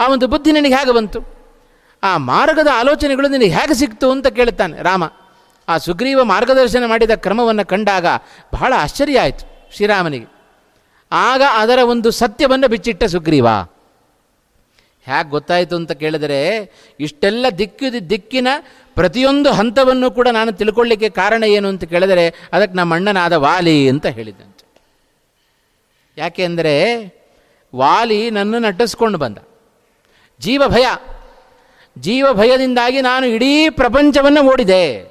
ಆ 0.00 0.08
ಒಂದು 0.08 0.26
ಬುದ್ಧಿ 0.26 0.52
ನನಗೆ 0.52 0.74
ಹೇಗೆ 0.74 0.92
ಬಂತು? 0.92 1.38
ಆ 2.02 2.16
ಮಾರ್ಗದ 2.16 2.68
ಆಲೋಚನೆಗಳು 2.74 3.28
ನಿನಗೆ 3.28 3.50
ಹೇಗೆ 3.50 3.74
ಸಿಕ್ತು 3.74 4.10
ಅಂತ 4.10 4.26
ಕೇಳುತ್ತಾನೆ 4.26 4.82
ರಾಮ. 4.82 5.04
ಆ 5.68 5.78
ಸುಗ್ರೀವ 5.78 6.24
ಮಾರ್ಗದರ್ಶನ 6.24 6.84
ಮಾಡಿದ 6.86 7.10
ಕ್ರಮವನ್ನು 7.10 7.64
ಕಂಡಾಗ 7.66 8.06
ಬಹಳ 8.54 8.72
ಆಶ್ಚರ್ಯ 8.76 9.20
ಆಯಿತು 9.20 9.74
ಶ್ರೀರಾಮನಿಗೆ. 9.76 10.28
ಆಗ 11.12 11.42
ಅದರ 11.54 11.78
ಒಂದು 11.84 12.10
ಸತ್ಯವನ್ನು 12.10 12.68
ಬಿಚ್ಚಿಟ್ಟ 12.68 13.04
ಸುಗ್ರೀವ. 13.04 13.46
ಹೇಗೆ 15.06 15.30
ಗೊತ್ತಾಯಿತು 15.30 15.76
ಅಂತ 15.76 15.92
ಕೇಳಿದರೆ 15.92 16.40
ಇಷ್ಟೆಲ್ಲ 17.00 17.46
ದಿಕ್ಕು 17.58 18.10
ದಿಕ್ಕಿನ 18.10 18.48
ಪ್ರತಿಯೊಂದು 18.94 19.52
ಹಂತವನ್ನು 19.52 20.10
ಕೂಡ 20.10 20.28
ನಾನು 20.28 20.52
ತಿಳ್ಕೊಳ್ಳಿಕ್ಕೆ 20.52 21.08
ಕಾರಣ 21.08 21.44
ಏನು 21.44 21.68
ಅಂತ 21.68 21.84
ಕೇಳಿದರೆ 21.84 22.34
ಅದಕ್ಕೆ 22.52 22.76
ನಮ್ಮ 22.76 22.94
ಅಣ್ಣನಾದ 22.94 23.32
ವಾಲಿ 23.32 23.88
ಅಂತ 23.88 24.06
ಹೇಳಿದ್ದಂತೆ 24.06 24.64
ಯಾಕೆ 26.16 26.44
ಅಂದರೆ 26.44 26.74
ವಾಲಿ 27.74 28.30
ನನ್ನನ್ನು 28.30 28.68
ನಟಿಸ್ಕೊಂಡು 28.68 29.18
ಬಂದ. 29.18 29.38
ಜೀವ 30.40 30.62
ಭಯ 30.68 30.86
ಜೀವ 31.98 32.26
ಭಯದಿಂದಾಗಿ 32.32 33.00
ನಾನು 33.00 33.26
ಇಡೀ 33.26 33.68
ಪ್ರಪಂಚವನ್ನು 33.68 34.42
ಓಡಿದೆ. 34.42 35.07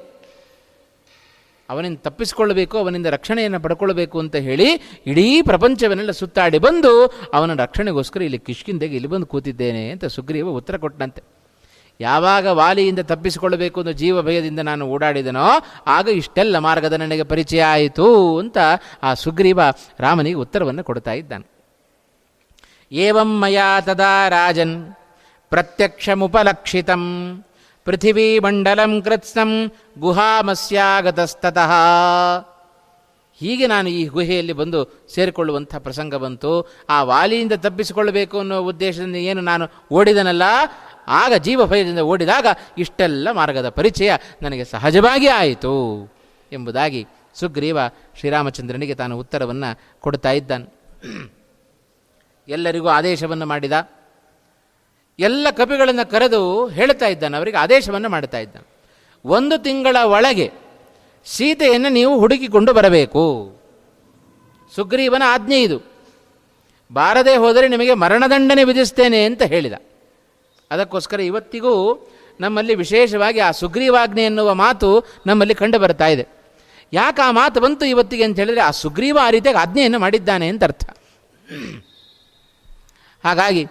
ಅವನಿಂದ 1.68 1.98
ತಪ್ಪಿಸಿಕೊಳ್ಳಬೇಕು, 2.06 2.74
ಅವನಿಂದ 2.78 3.08
ರಕ್ಷಣೆಯನ್ನು 3.16 3.60
ಪಡ್ಕೊಳ್ಬೇಕು 3.64 4.16
ಅಂತ 4.24 4.36
ಹೇಳಿ 4.46 4.68
ಇಡೀ 5.12 5.26
ಪ್ರಪಂಚವನ್ನೆಲ್ಲ 5.42 6.12
ಸುತ್ತಾಡಿ 6.20 6.58
ಬಂದು 6.66 6.92
ಅವನ 7.34 7.56
ರಕ್ಷಣೆಗೋಸ್ಕರ 7.64 8.22
ಇಲ್ಲಿ 8.28 8.38
ಕಿಷ್ಕಿಂದೆಗೆ 8.46 8.96
ಇಲ್ಲಿ 8.98 9.10
ಬಂದು 9.14 9.26
ಕೂತಿದ್ದೇನೆ 9.32 9.82
ಅಂತ 9.94 10.04
ಸುಗ್ರೀವ 10.16 10.54
ಉತ್ತರ 10.60 10.76
ಕೊಟ್ಟನಂತೆ. 10.84 11.22
ಯಾವಾಗ 12.00 12.46
ವಾಲಿಯಿಂದ 12.60 13.02
ತಪ್ಪಿಸಿಕೊಳ್ಳಬೇಕು 13.10 13.76
ಅನ್ನೋ 13.80 13.92
ಜೀವ 14.00 14.22
ಭಯದಿಂದ 14.22 14.60
ನಾನು 14.70 14.82
ಓಡಾಡಿದನೋ, 14.94 15.46
ಆಗ 15.96 16.06
ಇಷ್ಟೆಲ್ಲ 16.20 16.56
ಮಾರ್ಗದ 16.66 16.96
ನನಗೆ 17.02 17.24
ಪರಿಚಯ 17.32 17.62
ಆಯಿತು 17.74 18.06
ಅಂತ 18.38 18.58
ಆ 19.02 19.12
ಸುಗ್ರೀವ 19.24 19.60
ರಾಮನಿಗೆ 20.04 20.38
ಉತ್ತರವನ್ನು 20.44 20.84
ಕೊಡ್ತಾ 20.90 21.14
ಇದ್ದಾನೆ. 21.20 21.46
ಏವಂ 22.92 23.32
ಮಯಾ 23.40 23.68
ತದಾ 23.80 24.12
ರಾಜನ್ 24.28 24.76
ಪ್ರತ್ಯಕ್ಷಮುಪಲಕ್ಷಿತಂ. 25.52 27.04
ಪೃಥಿವೀಮಂಡಲಂ 27.88 28.92
ಕೃತ್ಸ್ನಂ 29.02 29.50
ಗುಹಾಮಸ್ಯಾಗತಸ್ತತಃ 29.98 31.72
ಹೀಗೆ 33.40 33.66
ನಾನು 33.66 33.88
ಈ 33.88 34.00
ಗುಹೆಯಲ್ಲಿ 34.06 34.52
ಬಂದು 34.52 34.78
ಸೇರಿಕೊಳ್ಳುವಂಥ 35.14 35.72
ಪ್ರಸಂಗ 35.76 36.14
ಬಂತು. 36.14 36.52
ಆ 36.90 36.96
ವಾಲಿಯಿಂದ 37.02 37.52
ತಪ್ಪಿಸಿಕೊಳ್ಳಬೇಕು 37.52 38.36
ಅನ್ನೋ 38.38 38.56
ಉದ್ದೇಶದಿಂದ 38.60 39.18
ಏನು 39.30 39.40
ನಾನು 39.40 39.64
ಓಡಿದನಲ್ಲ, 39.92 40.42
ಆಗ 41.08 41.32
ಜೀವ 41.34 41.66
ಭಯದಿಂದ 41.66 42.02
ಓಡಿದಾಗ 42.12 42.46
ಇಷ್ಟೆಲ್ಲ 42.78 43.28
ಮಾರ್ಗದ 43.32 43.68
ಪರಿಚಯ 43.68 44.10
ನನಗೆ 44.42 44.64
ಸಹಜವಾಗಿ 44.64 45.28
ಆಯಿತು 45.40 45.74
ಎಂಬುದಾಗಿ 46.52 47.02
ಸುಗ್ರೀವ 47.34 47.78
ಶ್ರೀರಾಮಚಂದ್ರನಿಗೆ 48.18 48.94
ತಾನು 48.94 49.18
ಉತ್ತರವನ್ನು 49.18 50.00
ಕೊಡ್ತಾ 50.00 50.32
ಇದ್ದಾನೆ. 50.32 50.66
ಎಲ್ಲರಿಗೂ 52.48 52.88
ಆದೇಶವನ್ನು 52.88 53.46
ಮಾಡಿದ. 53.46 53.72
ಎಲ್ಲ 55.18 55.46
ಕಪಿಗಳನ್ನು 55.50 56.10
ಕರೆದು 56.10 56.66
ಹೇಳ್ತಾ 56.66 57.06
ಇದ್ದಾನೆ, 57.06 57.36
ಅವರಿಗೆ 57.36 57.56
ಆದೇಶವನ್ನು 57.56 58.08
ಮಾಡ್ತಾ 58.08 58.38
ಇದ್ದಾನೆ. 58.38 58.68
ಒಂದು 59.24 59.62
ತಿಂಗಳ 59.62 59.96
ಒಳಗೆ 60.04 60.52
ಸೀತೆಯನ್ನು 61.24 61.88
ನೀವು 61.88 62.18
ಹುಡುಕಿಕೊಂಡು 62.18 62.72
ಬರಬೇಕು. 62.72 63.56
ಸುಗ್ರೀವನ 64.74 65.22
ಆಜ್ಞೆ 65.26 65.62
ಇದು. 65.62 65.78
ಬಾರದೆ 66.92 67.36
ಹೋದರೆ 67.36 67.68
ನಿಮಗೆ 67.68 67.94
ಮರಣದಂಡನೆ 67.94 68.64
ವಿಧಿಸ್ತೇನೆ 68.64 69.24
ಅಂತ 69.24 69.42
ಹೇಳಿದ. 69.42 69.72
ಅದಕ್ಕೋಸ್ಕರ 70.70 71.20
ಇವತ್ತಿಗೂ 71.20 72.06
ನಮ್ಮಲ್ಲಿ 72.40 72.74
ವಿಶೇಷವಾಗಿ 72.74 73.38
ಆ 73.38 73.50
ಸುಗ್ರೀವಾಜ್ಞೆ 73.50 74.24
ಎನ್ನುವ 74.24 74.54
ಮಾತು 74.54 75.04
ನಮ್ಮಲ್ಲಿ 75.26 75.54
ಕಂಡು 75.54 75.78
ಬರ್ತಾ 75.78 76.06
ಇದೆ. 76.06 76.28
ಯಾಕೆ 76.92 77.22
ಆ 77.22 77.30
ಮಾತು 77.30 77.60
ಬಂತು 77.60 77.86
ಇವತ್ತಿಗೆ 77.86 78.24
ಅಂತ 78.24 78.38
ಹೇಳಿದರೆ 78.38 78.60
ಆ 78.60 78.70
ಸುಗ್ರೀವ 78.70 79.18
ಆ 79.22 79.30
ರೀತಿಯಾಗಿ 79.30 79.58
ಆಜ್ಞೆಯನ್ನು 79.58 79.98
ಮಾಡಿದ್ದಾನೆ 79.98 80.48
ಅಂತ 80.48 80.64
ಅರ್ಥ. 80.64 80.90
ಹಾಗಾಗಿ 83.24 83.66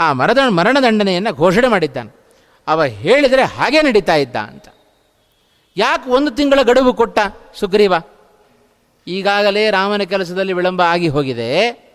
ಆ 0.00 0.12
ಮರದ 0.12 0.38
ಮರಣದಂಡನೆಯನ್ನು 0.48 1.34
ಘೋಷಣೆ 1.34 1.68
ಮಾಡಿದ್ದಾನೆ. 1.68 2.16
ಅವ 2.68 2.84
ಹೇಳಿದರೆ 2.84 3.42
ಹಾಗೆ 3.42 3.82
ನಡೀತಾ 3.82 4.14
ಇದ್ದ 4.14 4.36
ಅಂತ. 4.36 4.68
ಯಾಕೆ 5.76 6.10
ಒಂದು 6.10 6.30
ತಿಂಗಳ 6.30 6.62
ಗಡುವು 6.62 6.94
ಕೊಟ್ಟ 6.94 7.18
ಸುಗ್ರೀವ? 7.54 7.94
ಈಗಾಗಲೇ 9.06 9.70
ರಾಮನ 9.70 10.02
ಕೆಲಸದಲ್ಲಿ 10.02 10.52
ವಿಳಂಬ 10.52 10.82
ಆಗಿ 10.82 11.08
ಹೋಗಿದೆ. 11.08 11.86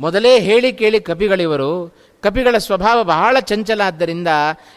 ಮೊದಲೇ 0.00 0.40
ಹೇಳಿ 0.40 0.72
ಕೇಳಿ 0.72 1.00
ಕಪಿಗಳಿವರು 1.00 1.94
ಕಪಿಗಳ 2.22 2.58
ಸ್ವಭಾವ 2.58 3.04
ಬಹಳ 3.04 3.36
ಚಂಚಲ 3.40 3.80
ಆದ್ದರಿಂದ 3.86 4.28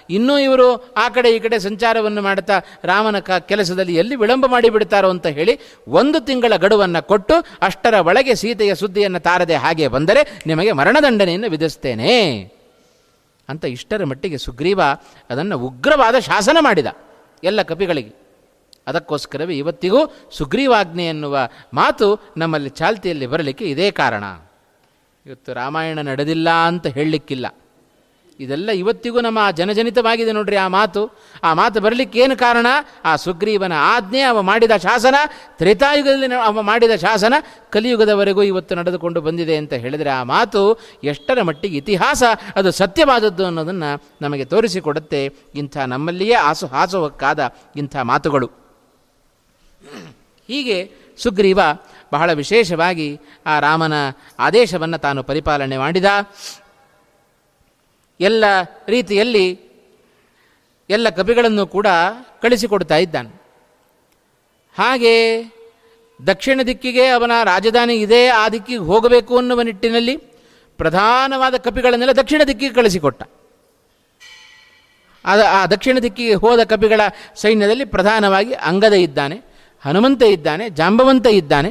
ಇನ್ನೂ 0.09 0.37
ಇವರು 0.37 0.93
ಆ 0.97 1.09
ಕಡೆ 1.09 1.35
ಈ 1.35 1.39
ಕಡೆ 1.39 1.59
ಸಂಚಾರವನ್ನು 1.59 2.21
ಮಾಡುತ್ತಾ 2.21 2.59
ರಾಮನ 2.83 3.19
ಕ 3.19 3.31
ಕೆಲಸದಲ್ಲಿ 3.31 3.95
ಎಲ್ಲಿ 3.95 4.15
ವಿಳಂಬ 4.15 4.45
ಮಾಡಿಬಿಡ್ತಾರೋ 4.45 5.09
ಅಂತ 5.09 5.27
ಹೇಳಿ 5.27 5.59
ಒಂದು 5.87 6.19
ತಿಂಗಳ 6.25 6.55
ಗಡುವನ್ನು 6.55 7.07
ಕೊಟ್ಟು 7.07 7.35
ಅಷ್ಟರ 7.61 7.93
ಒಳಗೆ 7.93 8.35
ಸೀತೆಯ 8.35 8.75
ಸುದ್ದಿಯನ್ನು 8.75 9.19
ತಾರದೆ 9.19 9.55
ಹಾಗೆ 9.55 9.87
ಬಂದರೆ 9.87 10.41
ನಿಮಗೆ 10.47 10.71
ಮರಣದಂಡನೆಯನ್ನು 10.71 11.49
ವಿಧಿಸ್ತೇನೆ 11.49 12.13
ಅಂತ 13.49 13.65
ಇಷ್ಟರ 13.65 14.03
ಮಟ್ಟಿಗೆ 14.03 14.37
ಸುಗ್ರೀವ 14.37 14.81
ಅದನ್ನು 15.29 15.59
ಉಗ್ರವಾದ 15.59 16.19
ಶಾಸನ 16.19 16.57
ಮಾಡಿದ 16.61 16.87
ಎಲ್ಲ 17.43 17.61
ಕಪಿಗಳಿಗೆ. 17.61 18.13
ಅದಕ್ಕೋಸ್ಕರವೇ 18.87 19.53
ಇವತ್ತಿಗೂ 19.53 19.99
ಸುಗ್ರೀವಾಜ್ಞೆ 20.31 21.05
ಎನ್ನುವ 21.05 21.37
ಮಾತು 21.73 22.33
ನಮ್ಮಲ್ಲಿ 22.37 22.69
ಚಾಲ್ತಿಯಲ್ಲಿ 22.69 23.27
ಬರಲಿಕ್ಕೆ 23.27 23.65
ಇದೇ 23.65 23.91
ಕಾರಣ. 23.91 24.23
ಇವತ್ತು 25.25 25.53
ರಾಮಾಯಣ 25.53 25.99
ನಡೆದಿಲ್ಲ 26.01 26.49
ಅಂತ 26.49 26.87
ಹೇಳಲಿಕ್ಕಿಲ್ಲ. 26.87 27.55
ಇದೆಲ್ಲ 28.39 28.71
ಇವತ್ತಿಗೂ 28.71 29.21
ನಮ್ಮ 29.21 29.51
ಜನಜನಿತವಾಗಿದೆ 29.51 30.31
ನೋಡ್ರಿ 30.31 30.55
ಆ 30.55 30.67
ಮಾತು. 30.67 31.01
ಆ 31.43 31.53
ಮಾತು 31.53 31.81
ಬರಲಿಕ್ಕೆ 31.81 32.19
ಏನು 32.19 32.37
ಕಾರಣ? 32.37 32.67
ಆ 33.05 33.15
ಸುಗ್ರೀವನ 33.15 33.71
ಆಜ್ಞೆ, 33.77 34.21
ಅವ 34.21 34.41
ಮಾಡಿದ 34.41 34.71
ಶಾಸನ, 34.77 35.15
ತ್ರೇತಾಯುಗದಲ್ಲಿ 35.57 36.35
ಅವ 36.35 36.61
ಮಾಡಿದ 36.61 36.91
ಶಾಸನ 36.95 37.33
ಕಲಿಯುಗದವರೆಗೂ 37.69 38.43
ಇವತ್ತು 38.43 38.75
ನಡೆದುಕೊಂಡು 38.75 39.21
ಬಂದಿದೆ 39.21 39.57
ಅಂತ 39.57 39.73
ಹೇಳಿದರೆ 39.73 40.09
ಆ 40.09 40.23
ಮಾತು 40.23 40.79
ಎಷ್ಟರ 41.03 41.41
ಮಟ್ಟಿಗೆ 41.41 41.77
ಇತಿಹಾಸ, 41.77 42.23
ಅದು 42.55 42.71
ಸತ್ಯವಾದದ್ದು 42.71 43.45
ಅನ್ನೋದನ್ನು 43.45 44.03
ನಮಗೆ 44.21 44.45
ತೋರಿಸಿಕೊಡುತ್ತೆ 44.45 45.29
ಇಂಥ 45.55 45.77
ನಮ್ಮಲ್ಲಿಯೇ 45.77 46.33
ಆಸು 46.33 46.67
ಹಾಸುವಕ್ಕಾದ 46.67 47.55
ಇಂಥ 47.75 47.95
ಮಾತುಗಳು. 47.95 48.49
ಹೀಗೆ 50.47 51.03
ಸುಗ್ರೀವ 51.17 51.59
ಬಹಳ 52.15 52.29
ವಿಶೇಷವಾಗಿ 52.33 53.07
ಆ 53.45 53.53
ರಾಮನ 53.59 53.95
ಆದೇಶವನ್ನು 54.39 54.97
ತಾನು 54.97 55.19
ಪರಿಪಾಲನೆ 55.23 55.77
ಮಾಡಿದ. 55.77 56.05
ಎಲ್ಲ 58.19 58.45
ರೀತಿಯಲ್ಲಿ 58.87 59.47
ಎಲ್ಲ 60.89 61.07
ಕಪಿಗಳನ್ನು 61.09 61.63
ಕೂಡ 61.67 61.87
ಕಳಿಸಿಕೊಡ್ತಾ 62.41 62.97
ಇದ್ದಾನೆ. 62.97 63.31
ಹಾಗೆ 64.77 65.15
ದಕ್ಷಿಣ 66.19 66.61
ದಿಕ್ಕಿಗೆ 66.67 67.05
ಅವನ 67.07 67.31
ರಾಜಧಾನಿ 67.43 67.95
ಇದೆ 67.95 68.21
ಆ 68.41 68.43
ದಿಕ್ಕಿಗೆ 68.49 68.85
ಹೋಗಬೇಕು 68.89 69.33
ಅನ್ನುವ 69.37 69.61
ನಿಟ್ಟಿನಲ್ಲಿ 69.61 70.15
ಪ್ರಧಾನವಾದ 70.77 71.55
ಕಪಿಗಳನ್ನೆಲ್ಲ 71.57 72.13
ದಕ್ಷಿಣ 72.21 72.41
ದಿಕ್ಕಿಗೆ 72.47 72.75
ಕಳಿಸಿಕೊಟ್ಟ. 72.75 73.23
ಅದ 75.25 75.41
ಆ 75.49 75.59
ದಕ್ಷಿಣ 75.65 75.97
ದಿಕ್ಕಿಗೆ 76.03 76.33
ಹೋದ 76.33 76.61
ಕಪಿಗಳ 76.63 77.01
ಸೈನ್ಯದಲ್ಲಿ 77.35 77.85
ಪ್ರಧಾನವಾಗಿ 77.85 78.53
ಅಂಗದ 78.69 78.95
ಇದ್ದಾನೆ, 79.07 79.37
ಹನುಮಂತ 79.83 80.23
ಇದ್ದಾನೆ, 80.35 80.65
ಜಾಂಬವಂತ 80.69 81.27
ಇದ್ದಾನೆ 81.27 81.69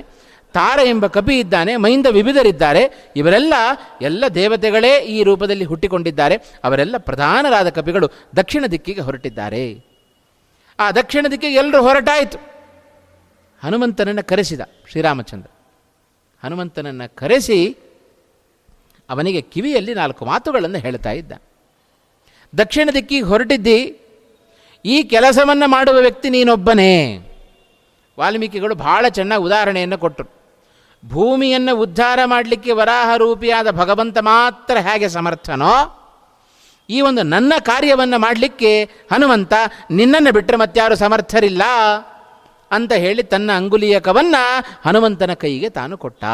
ತಾರ 0.55 0.79
ಎಂಬ 0.85 1.07
ಕಪಿ 1.07 1.35
ಇದ್ದಾನೆ 1.39 1.77
ಮೈಂದ 1.77 2.07
ವಿವಿಧರಿದ್ದಾರೆ. 2.11 2.83
ಇವರೆಲ್ಲ 3.17 3.55
ಎಲ್ಲ 4.03 4.25
ದೇವತೆಗಳೇ 4.35 4.93
ಈ 4.99 5.23
ರೂಪದಲ್ಲಿ 5.23 5.65
ಹುಟ್ಟಿಕೊಂಡಿದ್ದಾರೆ. 5.65 6.37
ಅವರೆಲ್ಲ 6.65 6.97
ಪ್ರಧಾನರಾದ 6.99 7.69
ಕಪಿಗಳು 7.69 8.09
ದಕ್ಷಿಣ 8.37 8.65
ದಿಕ್ಕಿಗೆ 8.67 9.01
ಹೊರಟಿದ್ದಾರೆ. 9.01 9.65
ಆ 10.79 10.91
ದಕ್ಷಿಣ 10.93 11.27
ದಿಕ್ಕಿಗೆ 11.31 11.55
ಎಲ್ಲರೂ 11.55 11.83
ಹೊರಟಾಯಿತು. 11.83 12.39
ಹನುಮಂತನನ್ನು 13.63 14.29
ಕರೆಸಿದ 14.29 14.61
ಶ್ರೀರಾಮಚಂದ್ರ. 14.91 15.51
ಹನುಮಂತನನ್ನು 16.43 17.17
ಕರೆಸಿ 17.17 17.59
ಅವನಿಗೆ 19.11 19.41
ಕಿವಿಯಲ್ಲಿ 19.41 19.95
ನಾಲ್ಕು 19.95 20.25
ಮಾತುಗಳನ್ನು 20.25 20.79
ಹೇಳ್ತಾ 20.79 21.11
ಇದ್ದ. 21.11 21.33
ದಕ್ಷಿಣ 22.59 22.89
ದಿಕ್ಕಿಗೆ 22.95 23.23
ಹೊರಟಿದ್ದಿ, 23.23 23.79
ಈ 24.85 25.03
ಕೆಲಸವನ್ನು 25.03 25.67
ಮಾಡುವ 25.69 25.97
ವ್ಯಕ್ತಿ 26.01 26.31
ನೀನೊಬ್ಬನೇ. 26.31 26.95
ವಾಲ್ಮೀಕಿಗಳು 28.19 28.75
ಬಹಳ 28.75 29.09
ಚೆನ್ನಾಗಿ 29.09 29.43
ಉದಾಹರಣೆಯನ್ನು 29.43 29.99
ಕೊಟ್ಟರು. 29.99 30.42
ಭೂಮಿಯನ್ನು 31.03 31.73
ಉದ್ಧಾರ 31.77 32.19
ಮಾಡಲಿಕ್ಕೆ 32.25 32.73
ವರಾಹ 32.73 33.17
ರೂಪಿಯಾದ 33.17 33.71
ಭಗವಂತ 33.71 34.19
ಮಾತ್ರ 34.19 34.77
ಹೇಗೆ 34.77 35.09
ಸಮರ್ಥನೋ, 35.09 35.75
ಈ 36.91 37.01
ಒಂದು 37.01 37.23
ನನ್ನ 37.23 37.53
ಕಾರ್ಯವನ್ನು 37.61 38.19
ಮಾಡಲಿಕ್ಕೆ 38.19 38.85
ಹನುಮಂತ 38.85 39.53
ನಿನ್ನನ್ನು 39.91 40.31
ಬಿಟ್ಟರೆ 40.33 40.57
ಮತ್ತಾರು 40.57 40.95
ಸಮರ್ಥರಿಲ್ಲ 40.95 41.63
ಅಂತ 42.71 42.93
ಹೇಳಿ 42.93 43.23
ತನ್ನ 43.23 43.51
ಅಂಗುಲಿಯಕವನ್ನು 43.53 44.43
ಹನುಮಂತನ 44.87 45.33
ಕೈಗೆ 45.33 45.69
ತಾನು 45.69 45.99
ಕೊಟ್ಟ. 45.99 46.25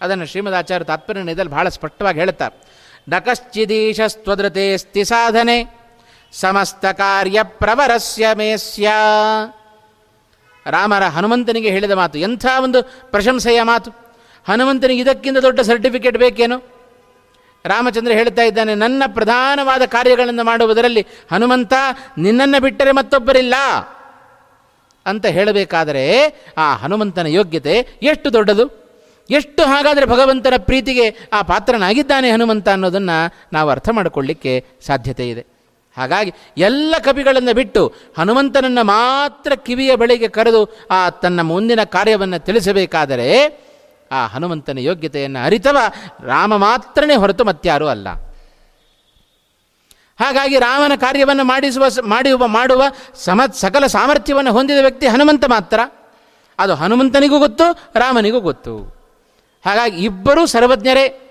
ಅದನ್ನು 0.00 0.26
ಶ್ರೀಮದಾಚಾರ್ಯ 0.26 0.84
ತಾತ್ಪರ್ಯದಲ್ಲಿ 0.84 1.52
ಬಹಳ 1.52 1.68
ಸ್ಪಷ್ಟವಾಗಿ 1.68 2.18
ಹೇಳ್ತಾರೆ. 2.18 2.56
ನಕಶ್ಚಿದೀಶಸ್ತ್ವದೃತೆ 3.08 4.76
ಸ್ತಿ 4.76 5.04
ಸಾಧನೆ, 5.04 5.56
ಸಮಸ್ತ 6.32 6.86
ಕಾರ್ಯ 6.86 7.42
ಪ್ರವರಸ್ಯ 7.42 8.26
ಮೇಸ್ಯ. 8.34 8.90
ರಾಮರ 10.70 11.02
ಹನುಮಂತನಿಗೆ 11.02 11.70
ಹೇಳಿದ 11.70 11.90
ಮಾತು, 11.90 12.18
ಎಂಥ 12.18 12.46
ಒಂದು 12.62 12.82
ಪ್ರಶಂಸೆಯ 13.10 13.62
ಮಾತು. 13.62 13.90
ಹನುಮಂತನಿಗೆ 14.48 15.02
ಇದಕ್ಕಿಂತ 15.02 15.38
ದೊಡ್ಡ 15.38 15.60
ಸರ್ಟಿಫಿಕೇಟ್ 15.60 16.16
ಬೇಕೇನು? 16.16 16.80
ರಾಮಚಂದ್ರ 17.64 18.12
ಹೇಳ್ತಾ 18.12 18.42
ಇದ್ದಾನೆ, 18.42 18.74
ನನ್ನ 18.74 19.02
ಪ್ರಧಾನವಾದ 19.06 19.82
ಕಾರ್ಯಗಳನ್ನು 19.86 20.44
ಮಾಡುವುದರಲ್ಲಿ 20.44 21.06
ಹನುಮಂತ 21.32 21.72
ನಿನ್ನನ್ನು 22.18 22.62
ಬಿಟ್ಟರೆ 22.62 22.92
ಮತ್ತೊಬ್ಬರಿಲ್ಲ. 22.92 23.54
ಅಂತ 25.06 25.26
ಹೇಳಬೇಕಾದರೆ 25.26 26.34
ಆ 26.58 26.74
ಹನುಮಂತನ 26.74 27.26
ಯೋಗ್ಯತೆ 27.26 27.98
ಎಷ್ಟು 28.02 28.32
ದೊಡ್ಡದು? 28.32 28.80
ಎಷ್ಟು 29.30 29.62
ಹಾಗಾದರೆ 29.62 30.04
ಭಗವಂತನ 30.04 30.54
ಪ್ರೀತಿಗೆ 30.56 31.28
ಆ 31.32 31.42
ಪಾತ್ರನಾಗಿದ್ದಾನೆ 31.42 32.30
ಹನುಮಂತ 32.30 32.68
ಅನ್ನೋದನ್ನು 32.68 33.46
ನಾವು 33.52 33.70
ಅರ್ಥ 33.70 33.88
ಮಾಡಿಕೊಳ್ಳಿಕ್ಕೆ 33.88 34.64
ಸಾಧ್ಯತೆ 34.86 35.28
ಇದೆ 35.28 35.46
ಹಾಗಾಗಿ 35.96 36.32
ಎಲ್ಲ 36.58 36.94
ಕವಿಗಳನ್ನು 36.98 37.54
ಬಿಟ್ಟು 37.54 37.94
ಹನುಮಂತನನ್ನು 38.18 38.84
ಮಾತ್ರ 38.84 39.54
ಕಿವಿಯ 39.54 39.96
ಬಳಿಗೆ 39.96 40.28
ಕರೆದು 40.28 40.86
ಆ 40.90 41.10
ತನ್ನ 41.10 41.40
ಮುಂದಿನ 41.40 41.84
ಕಾರ್ಯವನ್ನು 41.84 42.38
ತಿಳಿಸಬೇಕಾದರೆ 42.38 43.60
ಆ 44.12 44.26
ಹನುಮಂತನ 44.26 44.78
ಯೋಗ್ಯತೆಯನ್ನು 44.78 45.44
ಅರಿತವ 45.44 45.76
ರಾಮ 46.22 46.56
ಮಾತ್ರನೇ 46.56 47.16
ಹೊರತು 47.16 47.44
ಮತ್ಯಾರೂ 47.44 47.86
ಅಲ್ಲ. 47.86 48.08
ಹಾಗಾಗಿ 50.20 50.58
ರಾಮನ 50.58 50.92
ಕಾರ್ಯವನ್ನು 50.96 51.44
ಮಾಡಿಸುವ 51.44 51.84
ಮಾಡುವ 52.02 52.46
ಮಾಡುವ 52.46 52.82
ಸಮ 53.14 53.40
ಸಕಲ 53.54 53.86
ಸಾಮರ್ಥ್ಯವನ್ನು 53.86 54.52
ಹೊಂದಿದ 54.52 54.78
ವ್ಯಕ್ತಿ 54.80 55.06
ಹನುಮಂತ 55.06 55.44
ಮಾತ್ರ. 55.44 55.80
ಅದು 56.58 56.74
ಹನುಮಂತನಿಗೂ 56.74 57.38
ಗೊತ್ತು, 57.38 57.72
ರಾಮನಿಗೂ 57.94 58.40
ಗೊತ್ತು. 58.40 58.78
ಹಾಗಾಗಿ 59.64 60.04
ಇಬ್ಬರೂ 60.04 60.46
ಸರ್ವಜ್ಞರೇ. 60.46 61.29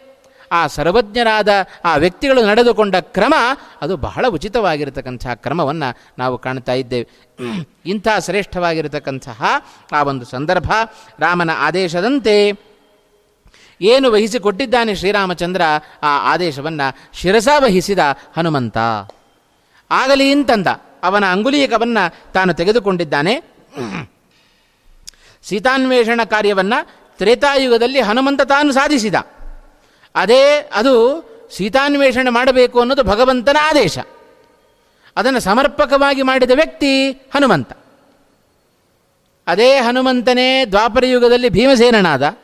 ಆ 0.51 0.67
ಸರ್ವಜ್ಞರಾದ 0.67 1.47
ಆ 1.85 1.95
ವ್ಯಕ್ತಿಗಳು 1.95 2.45
ನಡೆದುಕೊಂಡ 2.45 2.95
ಕ್ರಮ, 2.95 3.33
ಅದು 3.81 3.97
ಬಹಳ 3.97 4.25
ಉಚಿತವಾಗಿರತಕ್ಕಂಥ 4.27 5.27
ಕ್ರಮವನ್ನು 5.27 6.13
ನಾವು 6.17 6.37
ಕಾಣ್ತಾ 6.37 6.73
ಇದ್ದೇವೆ. 6.73 7.07
ಇಂಥ 7.85 8.07
ಶ್ರೇಷ್ಠವಾಗಿರತಕ್ಕಂತಹ 8.25 9.43
ಆ 9.91 10.03
ಒಂದು 10.03 10.25
ಸಂದರ್ಭ, 10.25 10.71
ರಾಮನ 11.19 11.49
ಆದೇಶದಂತೆ 11.57 12.35
ಏನು 13.81 14.11
ವಹಿಸಿಕೊಟ್ಟಿದ್ದಾನೆ 14.11 14.95
ಶ್ರೀರಾಮಚಂದ್ರ, 14.95 15.61
ಆ 16.03 16.33
ಆದೇಶವನ್ನು 16.33 17.17
ಶಿರಸ 17.17 17.47
ವಹಿಸಿದ 17.57 17.99
ಹನುಮಂತ. 18.37 18.77
ಆಗಲಿ 19.91 20.31
ಅಂತಂದ, 20.31 20.67
ಅವನ 21.03 21.25
ಅಂಗುಲೀಕವನ್ನು 21.25 22.31
ತಾನು 22.33 22.53
ತೆಗೆದುಕೊಂಡಿದ್ದಾನೆ. 22.53 23.33
ಸೀತಾನ್ವೇಷಣ 25.43 26.21
ಕಾರ್ಯವನ್ನು 26.23 26.99
ತ್ರೇತಾಯುಗದಲ್ಲಿ 27.17 28.01
ಹನುಮಂತ 28.01 28.41
ತಾನು 28.41 28.71
ಸಾಧಿಸಿದ. 28.71 29.15
ಅದೇ 30.19 30.69
ಅದು 30.75 31.23
ಸೀತಾನ್ವೇಷಣೆ 31.57 32.29
ಮಾಡಬೇಕು 32.29 32.79
ಅನ್ನೋದು 32.79 33.03
ಭಗವಂತನ 33.03 33.57
ಆದೇಶ. 33.61 33.99
ಅದನ್ನು 35.17 35.39
ಸಮರ್ಪಕವಾಗಿ 35.39 36.21
ಮಾಡಿದ 36.21 36.51
ವ್ಯಕ್ತಿ 36.51 37.11
ಹನುಮಂತ. 37.11 37.71
ಅದೇ 39.47 39.77
ಹನುಮಂತನೇ 39.77 40.65
ದ್ವಾಪರಯುಗದಲ್ಲಿ 40.65 41.49
ಭೀಮಸೇನನಾದ. 41.49 42.37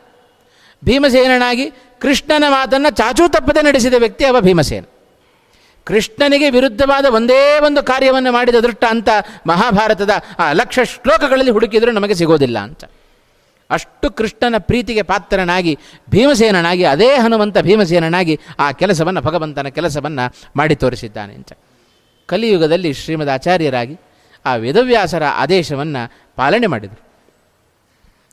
ಭೀಮಸೇನನಾಗಿ 0.84 1.70
ಕೃಷ್ಣನ 2.00 2.44
ಮಾತನ್ನು 2.48 2.94
ಚಾಚೂ 2.94 3.28
ತಪ್ಪದೆ 3.28 3.62
ನಡೆಸಿದ 3.62 3.94
ವ್ಯಕ್ತಿ 3.98 4.24
ಅವ 4.24 4.40
ಭೀಮಸೇನ. 4.40 4.84
ಕೃಷ್ಣನಿಗೆ 5.84 6.50
ವಿರುದ್ಧವಾದ 6.50 7.04
ಒಂದೇ 7.04 7.58
ಒಂದು 7.58 7.82
ಕಾರ್ಯವನ್ನು 7.82 8.32
ಮಾಡಿದ 8.32 8.54
ದೃಷ್ಟ 8.54 8.84
ಅಂತ 8.84 9.08
ಮಹಾಭಾರತದ 9.46 10.10
ಆ 10.38 10.52
ಲಕ್ಷ 10.52 10.78
ಶ್ಲೋಕಗಳಲ್ಲಿ 10.84 11.50
ಹುಡುಕಿದರೂ 11.50 11.90
ನಮಗೆ 11.90 12.14
ಸಿಗೋದಿಲ್ಲ 12.14 12.58
ಅಂತ. 12.58 12.84
ಅಷ್ಟು 13.70 14.10
ಕೃಷ್ಣನ 14.10 14.54
ಪ್ರೀತಿಗೆ 14.58 15.02
ಪಾತ್ರನಾಗಿ, 15.02 15.78
ಭೀಮಸೇನನಾಗಿ, 16.10 16.84
ಅದೇ 16.84 17.16
ಹನುಮಂತ 17.16 17.58
ಭೀಮಸೇನನಾಗಿ 17.58 18.40
ಆ 18.58 18.72
ಕೆಲಸವನ್ನು 18.72 19.20
ಭಗವಂತನ 19.20 19.68
ಕೆಲಸವನ್ನು 19.68 20.34
ಮಾಡಿ 20.56 20.76
ತೋರಿಸಿದ್ದಾನೆ 20.76 21.34
ಅಂತ. 21.34 21.52
ಕಲಿಯುಗದಲ್ಲಿ 22.26 22.92
ಶ್ರೀಮದ್ 22.92 23.28
ಆಚಾರ್ಯರಾಗಿ 23.28 23.96
ಆ 24.46 24.54
ವೇದವ್ಯಾಸರ 24.54 25.22
ಆದೇಶವನ್ನು 25.24 26.12
ಪಾಲನೆ 26.36 26.66
ಮಾಡಿದರು. 26.66 27.06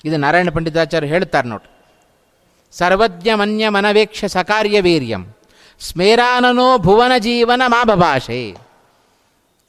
ಇದು 0.06 0.17
ನಾರಾಯಣ 0.17 0.50
ಪಂಡಿತಾಚಾರ್ಯ 0.50 1.08
ಹೇಳ್ತಾರೆ 1.08 1.48
ನೋಡಿ. 1.48 1.69
ಸರ್ವಜ್ಞ 2.72 3.30
ಮನ್ಯ 3.34 3.69
ಮನವೇಕ್ಷ 3.69 4.26
ಸಕಾರ್ಯ 4.26 4.82
ವೀರ್ಯಂ. 4.82 5.34
ಸ್ಮೇರಾನನೋ 5.80 6.78
ಭುವನ 6.78 7.12
ಜೀವನ 7.17 7.62
ಮಾಭಭಾಷೆ 7.67 8.56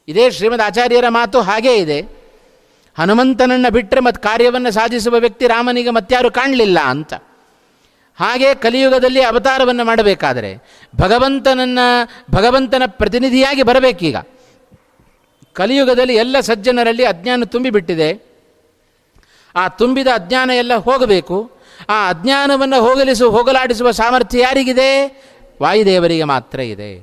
ಇದೇ 0.08 0.30
ಶ್ರೀಮದ್ 0.30 0.60
ಆಚಾರ್ಯರ 0.60 1.04
ಮಾತು 1.08 1.40
ಹಾಗೇ 1.40 1.76
ಇದೆ. 1.76 2.23
ಹನುಮಂತನನ್ನು 2.98 3.72
ಬಿಟ್ಟರೆ 3.72 4.00
ಮತ್ತು 4.00 4.22
ಕಾರ್ಯವನ್ನು 4.22 4.70
ಸಾಧಿಸುವ 4.70 5.18
ವ್ಯಕ್ತಿ 5.18 5.46
ರಾಮನಿಗೆ 5.46 5.90
ಮತ್ತಾರು 5.90 6.30
ಕಾಣಲಿಲ್ಲ 6.30 6.78
ಅಂತ. 6.80 7.14
ಹಾಗೆ 8.20 8.54
ಕಲಿಯುಗದಲ್ಲಿ 8.54 9.22
ಅವತಾರವನ್ನು 9.22 9.84
ಮಾಡಬೇಕಾದರೆ 9.84 10.80
ಭಗವಂತನನ್ನು, 11.00 12.08
ಭಗವಂತನ 12.30 12.82
ಪ್ರತಿನಿಧಿಯಾಗಿ 12.86 13.62
ಬರಬೇಕೀಗ. 13.62 14.16
ಕಲಿಯುಗದಲ್ಲಿ 15.52 16.14
ಎಲ್ಲ 16.14 16.40
ಸಜ್ಜನರಲ್ಲಿ 16.40 17.04
ಅಜ್ಞಾನ 17.04 17.44
ತುಂಬಿಬಿಟ್ಟಿದೆ 17.44 18.34
ಆ 19.56 19.68
ತುಂಬಿದ 19.68 20.06
ಅಜ್ಞಾನ 20.06 20.50
ಎಲ್ಲ 20.50 20.74
ಹೋಗಬೇಕು. 20.74 21.50
ಆ 21.88 22.08
ಅಜ್ಞಾನವನ್ನು 22.08 22.80
ಹೋಗಲಿಸು, 22.80 23.30
ಹೋಗಲಾಡಿಸುವ 23.30 23.90
ಸಾಮರ್ಥ್ಯ 23.90 24.40
ಯಾರಿಗಿದೆ? 24.40 25.22
ವಾಯುದೇವರಿಗೆ 25.62 26.24
ಮಾತ್ರ 26.24 26.60
ಇದೆ. 26.60 26.98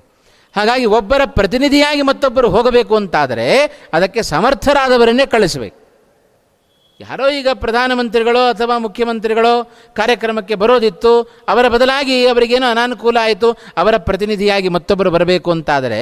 ಹಾಗಾಗಿ 0.55 0.85
ಒಬ್ಬರ 0.85 1.21
ಪ್ರತಿನಿಧಿಯಾಗಿ 1.25 2.01
ಮತ್ತೊಬ್ಬರು 2.01 2.49
ಹೋಗಬೇಕು 2.49 2.95
ಅಂತಾದರೆ 2.95 3.65
ಅದಕ್ಕೆ 3.93 4.21
ಸಮರ್ಥರಾದವರನ್ನೇ 4.21 5.25
ಕಳಿಸಬೇಕು. 5.25 5.80
ಯಾರೋ 7.03 7.25
ಈಗ 7.39 7.49
ಪ್ರಧಾನಮಂತ್ರಿಗಳೋ 7.63 8.41
ಅಥವಾ 8.53 8.77
ಮುಖ್ಯಮಂತ್ರಿಗಳೋ 8.77 9.53
ಕಾರ್ಯಕ್ರಮಕ್ಕೆ 9.99 10.55
ಬರೋದಿತ್ತು, 10.55 11.13
ಅವರ 11.47 11.65
ಬದಲಾಗಿ 11.67 12.17
ಅವರಿಗೇನು 12.27 12.67
ಅನಾನುಕೂಲ 12.69 13.17
ಆಯಿತು, 13.21 13.49
ಅವರ 13.77 13.97
ಪ್ರತಿನಿಧಿಯಾಗಿ 14.07 14.69
ಮತ್ತೊಬ್ಬರು 14.69 15.11
ಬರಬೇಕು 15.17 15.51
ಅಂತಾದರೆ 15.51 16.01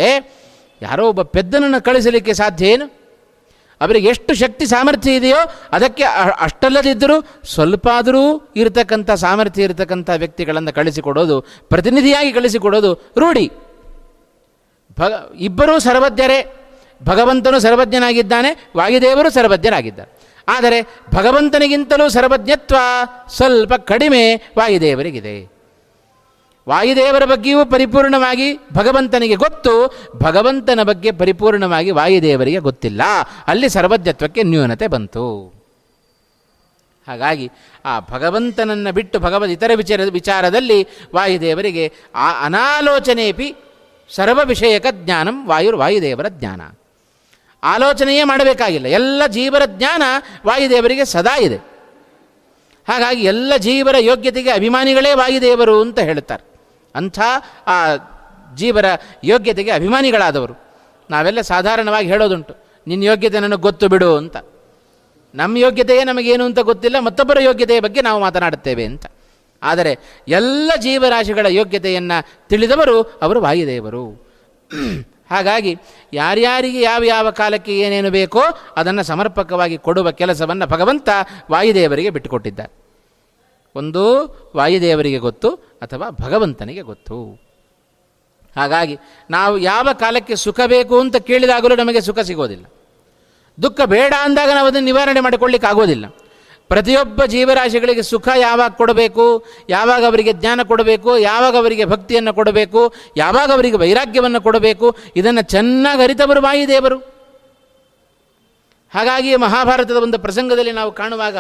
ಯಾರೋ 0.82 1.04
ಒಬ್ಬ 1.08 1.22
ಪೆದ್ದನನ್ನು 1.36 1.80
ಕಳಿಸಲಿಕ್ಕೆ 1.86 2.34
ಸಾಧ್ಯ 2.34 2.74
ಏನು? 2.74 2.86
ಅವರಿಗೆ 3.82 4.08
ಎಷ್ಟು 4.10 4.34
ಶಕ್ತಿ 4.34 4.66
ಸಾಮರ್ಥ್ಯ 4.66 5.12
ಇದೆಯೋ 5.16 5.42
ಅದಕ್ಕೆ 5.72 6.04
ಅಷ್ಟಲ್ಲದಿದ್ದರೂ 6.40 7.18
ಸ್ವಲ್ಪ 7.54 7.88
ಆದರೂ 7.98 8.24
ಇರತಕ್ಕಂಥ 8.56 9.12
ಸಾಮರ್ಥ್ಯ 9.12 9.64
ಇರತಕ್ಕಂಥ 9.64 10.10
ವ್ಯಕ್ತಿಗಳನ್ನು 10.18 10.74
ಕಳಿಸಿಕೊಡೋದು, 10.74 11.38
ಪ್ರತಿನಿಧಿಯಾಗಿ 11.72 12.32
ಕಳಿಸಿಕೊಡೋದು 12.34 12.94
ರೂಢಿ. 13.18 13.48
ಭಗ, 15.00 15.14
ಇಬ್ಬರೂ 15.40 15.76
ಸರ್ವಜ್ಞರೇ, 15.80 16.40
ಭಗವಂತನು 17.06 17.60
ಸರ್ವಜ್ಞನಾಗಿದ್ದಾನೆ, 17.60 18.50
ವಾಯುದೇವರು 18.78 19.30
ಸರ್ವಜ್ಞರಾಗಿದ್ದಾರೆ 19.30 20.12
ಆದರೆ 20.50 20.98
ಭಗವಂತನಿಗಿಂತಲೂ 21.16 22.10
ಸರ್ವಜ್ಞತ್ವ 22.10 22.76
ಸ್ವಲ್ಪ 23.36 23.74
ಕಡಿಮೆ 23.74 24.36
ವಾಯುದೇವರಿಗಿದೆ. 24.36 25.60
ವಾಯುದೇವರ 26.70 27.26
ಬಗ್ಗೆಯೂ 27.26 27.66
ಪರಿಪೂರ್ಣವಾಗಿ 27.66 28.58
ಭಗವಂತನಿಗೆ 28.74 29.36
ಗೊತ್ತು, 29.36 29.94
ಭಗವಂತನ 30.16 30.84
ಬಗ್ಗೆ 30.84 31.12
ಪರಿಪೂರ್ಣವಾಗಿ 31.12 31.92
ವಾಯುದೇವರಿಗೆ 31.92 32.58
ಗೊತ್ತಿಲ್ಲ. 32.58 33.02
ಅಲ್ಲಿ 33.48 33.70
ಸರ್ವಜ್ಞತ್ವಕ್ಕೆ 33.70 34.44
ನ್ಯೂನತೆ 34.44 34.88
ಬಂತು. 34.88 35.60
ಹಾಗಾಗಿ 37.08 37.52
ಆ 37.86 38.00
ಭಗವಂತನನ್ನು 38.00 38.94
ಬಿಟ್ಟು 38.94 39.20
ಭಗವದ್ 39.20 39.52
ಇತರ 39.52 39.72
ವಿಚಾರ, 39.76 40.02
ವಿಚಾರದಲ್ಲಿ 40.12 40.88
ವಾಯುದೇವರಿಗೆ 41.16 41.94
ಆ 42.16 42.46
ಅನಾಲೋಚನೆಪಿ 42.46 43.56
ಸರ್ವ 44.16 44.40
ವಿಷಯಕ 44.44 44.86
ಜ್ಞಾನಂ 44.92 45.48
ವಾಯುರ್ 45.48 45.76
ವಾಯುದೇವರ 45.76 46.28
ಜ್ಞಾನ. 46.28 46.62
ಆಲೋಚನೆಯೇ 47.64 48.24
ಮಾಡಬೇಕಾಗಿಲ್ಲ. 48.24 48.86
ಎಲ್ಲ 48.86 49.26
ಜೀವರ 49.28 49.62
ಜ್ಞಾನ 49.66 50.04
ವಾಯುದೇವರಿಗೆ 50.46 51.06
ಸದಾ 51.06 51.38
ಇದೆ. 51.38 51.56
ಹಾಗಾಗಿ 52.90 53.24
ಎಲ್ಲ 53.24 53.54
ಜೀವರ 53.58 53.96
ಯೋಗ್ಯತೆಗೆ 54.00 54.52
ಅಭಿಮಾನಿಗಳೇ 54.52 55.14
ವಾಯುದೇವರು 55.14 55.82
ಅಂತ 55.82 56.00
ಹೇಳುತ್ತಾರೆ. 56.00 56.44
ಅಂಥ 56.96 57.20
ಆ 57.68 57.96
ಜೀವರ 58.56 58.86
ಯೋಗ್ಯತೆಗೆ 59.24 59.72
ಅಭಿಮಾನಿಗಳಾದವರು. 59.72 60.54
ನಾವೆಲ್ಲ 61.10 61.42
ಸಾಧಾರಣವಾಗಿ 61.42 62.08
ಹೇಳೋದುಂಟು, 62.08 62.56
ನಿನ್ನ 62.88 63.04
ಯೋಗ್ಯತೆ 63.04 63.40
ನನಗೆ 63.40 63.62
ಗೊತ್ತು 63.62 63.88
ಬಿಡು 63.88 64.18
ಅಂತ. 64.18 64.38
ನಮ್ಮ 65.36 65.58
ಯೋಗ್ಯತೆಯೇ 65.58 66.04
ನಮಗೇನು 66.04 66.46
ಅಂತ 66.46 66.60
ಗೊತ್ತಿಲ್ಲ, 66.60 67.00
ಮತ್ತೊಬ್ಬರ 67.00 67.42
ಯೋಗ್ಯತೆಯ 67.42 67.80
ಬಗ್ಗೆ 67.80 68.02
ನಾವು 68.02 68.22
ಮಾತನಾಡುತ್ತೇವೆ 68.22 68.86
ಅಂತ. 68.86 69.06
ಆದರೆ 69.64 70.00
ಎಲ್ಲ 70.28 70.72
ಜೀವರಾಶಿಗಳ 70.82 71.46
ಯೋಗ್ಯತೆಯನ್ನು 71.46 72.48
ತಿಳಿದವರು 72.50 73.02
ಅವರು 73.02 73.42
ವಾಯುದೇವರು. 73.42 74.30
ಹಾಗಾಗಿ 75.32 75.78
ಯಾರ್ಯಾರಿಗೆ 76.14 76.82
ಯಾವ 76.82 77.04
ಯಾವ 77.04 77.30
ಕಾಲಕ್ಕೆ 77.32 77.80
ಏನೇನು 77.80 78.10
ಬೇಕೋ 78.10 78.42
ಅದನ್ನು 78.78 79.04
ಸಮರ್ಪಕವಾಗಿ 79.04 79.78
ಕೊಡುವ 79.78 80.12
ಕೆಲಸವನ್ನು 80.12 80.68
ಭಗವಂತ 80.68 81.10
ವಾಯುದೇವರಿಗೆ 81.52 82.10
ಬಿಟ್ಟುಕೊಟ್ಟಿದ್ದ 82.10 82.60
ಒಂದು 83.76 84.04
ವಾಯುದೇವರಿಗೆ 84.56 85.18
ಗೊತ್ತು, 85.18 85.50
ಅಥವಾ 85.82 86.10
ಭಗವಂತನಿಗೆ 86.10 86.82
ಗೊತ್ತು. 86.82 87.18
ಹಾಗಾಗಿ 88.56 88.96
ನಾವು 89.30 89.58
ಯಾವ 89.58 89.90
ಕಾಲಕ್ಕೆ 89.94 90.36
ಸುಖ 90.36 90.60
ಬೇಕು 90.66 91.00
ಅಂತ 91.00 91.16
ಕೇಳಿದಾಗಲೂ 91.16 91.76
ನಮಗೆ 91.76 92.02
ಸುಖ 92.02 92.20
ಸಿಗೋದಿಲ್ಲ. 92.20 92.66
ದುಃಖ 93.62 93.82
ಬೇಡ 93.86 94.14
ಅಂದಾಗ 94.22 94.50
ನಾವು 94.50 94.68
ಅದನ್ನು 94.68 94.86
ನಿವಾರಣೆ 94.86 95.20
ಮಾಡಿಕೊಳ್ಳಿಕ್ಕೆ 95.20 95.68
ಆಗೋದಿಲ್ಲ 95.68 96.06
ಪ್ರತಿಯೊಬ್ಬ 96.70 97.26
ಜೀವರಾಶಿಗಳಿಗೆ 97.26 98.02
ಸುಖ 98.02 98.28
ಯಾವಾಗ 98.36 98.72
ಕೊಡಬೇಕು, 98.72 99.46
ಯಾವಾಗ 99.70 100.06
ಅವರಿಗೆ 100.06 100.34
ಜ್ಞಾನ 100.34 100.62
ಕೊಡಬೇಕು, 100.64 101.18
ಯಾವಾಗ 101.18 101.58
ಅವರಿಗೆ 101.58 101.86
ಭಕ್ತಿಯನ್ನು 101.86 102.34
ಕೊಡಬೇಕು, 102.34 102.94
ಯಾವಾಗ 103.18 103.52
ಅವರಿಗೆ 103.52 103.78
ವೈರಾಗ್ಯವನ್ನು 103.78 104.42
ಕೊಡಬೇಕು, 104.42 104.96
ಇದನ್ನು 105.16 105.42
ಚೆನ್ನಾಗಿ 105.42 106.04
ಅರಿತವರು 106.04 106.42
ವಾಯುದೇವರು 106.42 107.20
ಹಾಗಾಗಿ 108.94 109.36
ಮಹಾಭಾರತದ 109.36 109.96
ಒಂದು 109.96 110.20
ಪ್ರಸಂಗದಲ್ಲಿ 110.20 110.72
ನಾವು 110.72 110.92
ಕಾಣುವಾಗ 110.92 111.38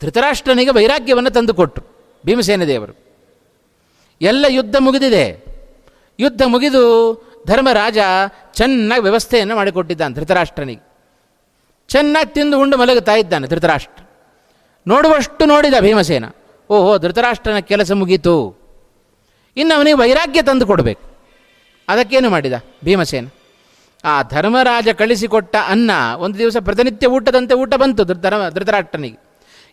ಧೃತರಾಷ್ಟ್ರನಿಗೆ 0.00 0.70
ವೈರಾಗ್ಯವನ್ನು 0.70 1.30
ತಂದುಕೊಟ್ರು 1.30 1.84
ಭೀಮಸೇನ 2.26 2.64
ದೇವರು. 2.64 2.94
ಎಲ್ಲ 4.20 4.46
ಯುದ್ಧ 4.48 4.76
ಮುಗಿದಿದೆ. 4.78 5.44
ಯುದ್ಧ 6.18 6.42
ಮುಗಿದು 6.46 6.82
ಧರ್ಮರಾಜ 7.46 7.98
ಚೆನ್ನಾಗಿ 8.54 9.02
ವ್ಯವಸ್ಥೆಯನ್ನು 9.02 9.56
ಮಾಡಿಕೊಟ್ಟಿದ್ದಾನೆ 9.56 10.14
ಧೃತರಾಷ್ಟ್ರನಿಗೆ. 10.14 10.89
ಚೆನ್ನಾಗಿ 11.90 12.34
ತಿಂದು 12.34 12.60
ಉಂಡು 12.60 12.76
ಮಲಗುತ್ತಾ 12.76 13.14
ಇದ್ದಾನೆ 13.14 13.46
ಧೃತರಾಷ್ಟ್ರ. 13.46 14.02
ನೋಡುವಷ್ಟು 14.86 15.44
ನೋಡಿದ 15.44 15.74
ಭೀಮಸೇನ. 15.80 16.24
ಓಹೋ, 16.70 16.98
ಧೃತರಾಷ್ಟ್ರನ 16.98 17.58
ಕೆಲಸ 17.58 17.92
ಮುಗೀತು. 17.92 18.60
ಇನ್ನು 19.56 19.74
ಅವನಿಗೆ 19.74 19.96
ವೈರಾಗ್ಯ 19.96 20.42
ತಂದು 20.42 20.66
ಕೊಡಬೇಕು. 20.66 21.10
ಅದಕ್ಕೇನು 21.88 22.30
ಮಾಡಿದ 22.30 22.52
ಭೀಮಸೇನ? 22.84 23.28
ಆ 24.04 24.22
ಧರ್ಮರಾಜ 24.22 24.88
ಕಳಿಸಿಕೊಟ್ಟ 24.88 25.56
ಅನ್ನ, 25.68 25.90
ಒಂದು 26.18 26.38
ದಿವಸ 26.38 26.56
ಪ್ರತಿನಿತ್ಯ 26.60 27.06
ಊಟದಂತೆ 27.06 27.54
ಊಟ 27.54 27.74
ಬಂತು 27.74 28.04
ಧರ್ಮ 28.04 28.48
ಧೃತರಾಷ್ಟ್ರನಿಗೆ. 28.48 29.18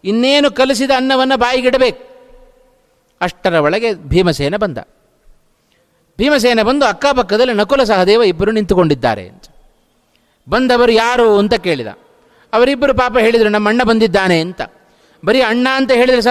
ಇನ್ನೇನು 0.04 0.52
ಕಲಿಸಿದ 0.52 0.92
ಅನ್ನವನ್ನು 0.96 1.38
ಬಾಯಿಗಿಡಬೇಕು 1.38 2.18
ಅಷ್ಟರ 3.22 3.54
ಒಳಗೆ 3.54 3.94
ಭೀಮಸೇನ 3.94 4.56
ಬಂದ. 4.56 4.78
ಭೀಮಸೇನ 6.18 6.62
ಬಂದು 6.62 6.86
ಅಕ್ಕಪಕ್ಕದಲ್ಲಿ 6.86 7.54
ನಕುಲ 7.54 7.84
ಸಹದೇವ 7.84 8.24
ಇಬ್ಬರು 8.24 8.52
ನಿಂತುಕೊಂಡಿದ್ದಾರೆ 8.52 9.28
ಅಂತ. 9.28 9.44
ಬಂದವರು 10.50 10.92
ಯಾರು 10.92 11.38
ಅಂತ 11.38 11.54
ಕೇಳಿದ. 11.54 11.88
ಅವರಿಬ್ಬರು 12.54 12.94
ಪಾಪ 13.02 13.14
ಹೇಳಿದರು, 13.26 13.50
ನಮ್ಮ 13.56 13.72
ಅಣ್ಣ 13.72 13.82
ಬಂದಿದ್ದಾನೆ 13.90 14.38
ಅಂತ. 14.46 14.62
ಬರೀ 15.24 15.40
ಅಣ್ಣ 15.52 15.68
ಅಂತ 15.80 15.92
ಹೇಳಿದರೆ 16.00 16.22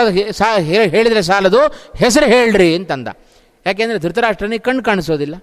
ಸಾ 0.40 0.48
ಹೇಳಿದರೆ 0.94 1.22
ಸಾಲದು, 1.28 1.60
ಹೆಸರು 2.02 2.26
ಹೇಳ್ರಿ 2.34 2.68
ಅಂತಂದ. 2.78 3.08
ಯಾಕೆಂದರೆ 3.66 3.98
ಧೃತರಾಷ್ಟ್ರನಿಗೆ 4.04 4.64
ಕಣ್ಣು 4.66 4.82
ಕಾಣಿಸೋದಿಲ್ಲ. 4.88 5.36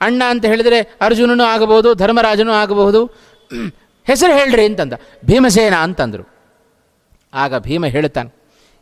ಅಣ್ಣ 0.00 0.22
ಅಂತ 0.32 0.44
ಹೇಳಿದರೆ 0.52 0.78
ಅರ್ಜುನನೂ 1.06 1.44
ಆಗಬಹುದು, 1.54 1.90
ಧರ್ಮರಾಜನೂ 2.02 2.52
ಆಗಬಹುದು, 2.62 3.00
ಹೆಸರು 4.06 4.32
ಹೇಳ್ರಿ 4.38 4.64
ಅಂತಂದ. 4.70 4.94
ಭೀಮಸೇನ 5.28 5.76
ಅಂತಂದರು. 5.86 6.24
ಆಗ 7.32 7.58
ಭೀಮ 7.66 7.84
ಹೇಳ್ತಾನೆ 7.94 8.30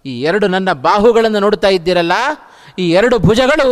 ಈ 0.05 0.13
ಎರಡು 0.29 0.47
ನನ್ನ 0.55 0.71
ಬಾಹುಗಳನ್ನು 0.87 1.41
ನೋಡ್ತಾ 1.45 1.69
ಇದ್ದೀರಲ್ಲ, 1.77 2.15
ಈ 2.83 2.85
ಎರಡು 2.99 3.17
ಭುಜಗಳು 3.27 3.69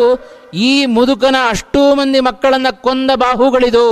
ಈ 0.69 0.73
ಮುದುಕನ 0.97 1.37
ಅಷ್ಟೂ 1.53 1.83
ಮಂದಿ 1.99 2.21
ಮಕ್ಕಳನ್ನು 2.29 2.73
ಕೊಂದ 2.87 3.11
ಬಾಹುಗಳಿದು. 3.25 3.87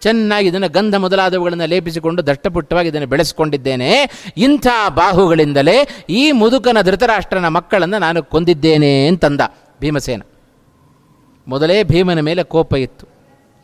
ಚೆನ್ನಾಗಿ 0.00 0.48
ಇದನ್ನು 0.48 0.68
ಗಂಧ 0.68 0.94
ಮೊದಲಾದವುಗಳನ್ನು 0.94 1.66
ಲೇಪಿಸಿಕೊಂಡು 1.66 2.26
ದಷ್ಟಪುಟ್ಟವಾಗಿ 2.26 2.88
ಇದನ್ನು 2.88 3.06
ಬೆಳೆಸಿಕೊಂಡಿದ್ದೇನೆ. 3.06 4.10
ಇಂಥ 4.36 4.66
ಬಾಹುಗಳಿಂದಲೇ 4.88 5.88
ಈ 6.10 6.32
ಮುದುಕನ 6.32 6.80
ಧೃತರಾಷ್ಟ್ರನ 6.82 7.48
ಮಕ್ಕಳನ್ನು 7.48 7.98
ನಾನು 7.98 8.22
ಕೊಂದಿದ್ದೇನೆ 8.22 9.06
ಅಂತಂದ 9.06 9.40
ಭೀಮಸೇನ. 9.80 10.22
ಮೊದಲೇ 11.48 11.82
ಭೀಮನ 11.82 12.20
ಮೇಲೆ 12.20 12.42
ಕೋಪ 12.42 12.74
ಇತ್ತು. 12.74 13.06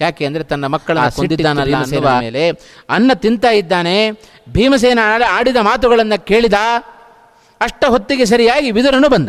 ಯಾಕೆ 0.00 0.26
ಅಂದರೆ 0.26 0.44
ತನ್ನ 0.44 0.66
ಮಕ್ಕಳನ್ನು 0.66 1.08
ಕೊಂದಿದ್ದಾನಲ್ಲ 1.16 1.76
ಮೇಲೆ 2.20 2.50
ಅನ್ನ 2.90 3.10
ತಿಂತಾ 3.14 3.50
ಇದ್ದಾನೆ. 3.50 4.10
ಭೀಮಸೇನ 4.52 4.98
ಆಡ- 5.04 5.26
ಆಡಿದ 5.30 5.56
ಮಾತುಗಳನ್ನು 5.56 6.24
ಕೇಳಿದ 6.24 6.54
ಅಷ್ಟ 7.60 7.84
ಹೊತ್ತಿಗೆ 7.88 8.24
ಸರಿಯಾಗಿ 8.24 8.70
ವಿದುರನು 8.70 9.08
ಬಂದ. 9.08 9.28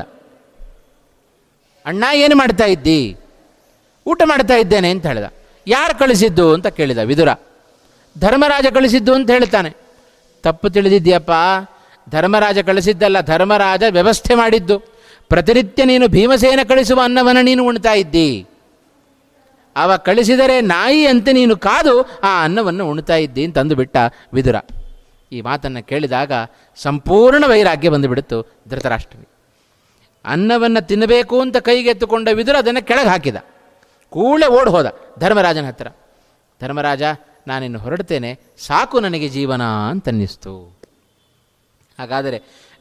ಅಣ್ಣ 1.85 2.03
ಏನು 2.13 2.35
ಮಾಡ್ತಾ 2.35 2.65
ಇದ್ದಿ? 2.65 3.17
ಊಟ 4.07 4.21
ಮಾಡ್ತಾ 4.25 4.55
ಇದ್ದೇನೆ 4.55 4.89
ಅಂತ 4.89 5.05
ಹೇಳಿದ. 5.05 5.23
ಯಾರು 5.67 5.99
ಕಳಿಸಿದ್ದು 5.99 6.54
ಅಂತ 6.54 6.67
ಕೇಳಿದ 6.67 6.97
ವಿದುರ. 6.97 7.28
ಧರ್ಮರಾಜ 8.19 8.65
ಕಳಿಸಿದ್ದು 8.73 9.13
ಅಂತ 9.13 9.32
ಹೇಳ್ತಾನೆ. 9.32 9.73
ತಪ್ಪು 10.43 10.69
ತಿಳಿದಿದ್ಯಪ್ಪ. 10.69 11.32
ಧರ್ಮರಾಜ 12.10 12.60
ಕಳಿಸಿದ್ದಲ್ಲ, 12.60 13.21
ಧರ್ಮರಾಜ 13.21 13.84
ವ್ಯವಸ್ಥೆ 13.89 14.36
ಮಾಡಿದ್ದು. 14.36 14.80
ಪ್ರತಿನಿತ್ಯ 15.30 15.86
ನೀನು 15.86 16.08
ಭೀಮಸೇನ 16.08 16.60
ಕಳಿಸುವ 16.69 17.01
ಅನ್ನವನ್ನು 17.04 17.41
ನೀನು 17.41 17.65
ಉಣ್ತಾ 17.65 17.93
ಇದ್ದಿ. 17.93 18.47
ಅವ 19.75 19.97
ಕಳಿಸಿದರೆ 19.97 20.62
ನಾಯಿ 20.62 21.06
ಅಂತ 21.06 21.28
ನೀನು 21.32 21.58
ಕಾದು 21.58 22.19
ಆ 22.23 22.43
ಅನ್ನವನ್ನು 22.43 22.89
ಉಣ್ತಾ 22.89 23.15
ಇದ್ದಿ 23.15 23.45
ಅಂತಂದು 23.45 23.75
ಬಿಟ್ಟ 23.75 23.97
ವಿದುರ. 24.34 24.56
ಈ 25.32 25.41
ಮಾತನ್ನು 25.41 25.88
ಕೇಳಿದಾಗ 25.88 26.32
ಸಂಪೂರ್ಣ 26.75 27.43
ವೈರಾಗ್ಯ 27.48 27.89
ಬಂದುಬಿಡುತ್ತು 27.89 28.62
ಧೃತರಾಷ್ಟ್ರನಿಗೆ. 28.69 29.35
ಅನ್ನವನ್ನು 30.25 30.87
ತಿನ್ನಬೇಕು 30.87 31.42
ಅಂತ 31.42 31.58
ಕೈಗೆತ್ತುಕೊಂಡ 31.58 32.27
ವಿದುರ 32.27 32.56
ಅದನ್ನು 32.56 32.87
ಕೆಳಗೆ 32.87 33.10
ಹಾಕಿದ. 33.10 33.35
ಕೂಡಲೇ 34.15 34.47
ಓಡ್ 34.47 34.69
ಹೋದ 34.69 34.87
ಧರ್ಮರಾಜನ 35.19 35.65
ಹತ್ತಿರ 35.67 35.87
ಧರ್ಮರಾಜ, 36.61 37.03
ನಾನಿನ್ನು 37.47 37.79
ಹೊರಡ್ತೇನೆ, 37.79 38.39
ಸಾಕು 38.57 38.99
ನನಗೆ 38.99 39.27
ಜೀವನ 39.29 39.63
ಅಂತನ್ನಿಸ್ತು. 39.63 40.77
ಹಾಗಾದರೆ 41.99 42.37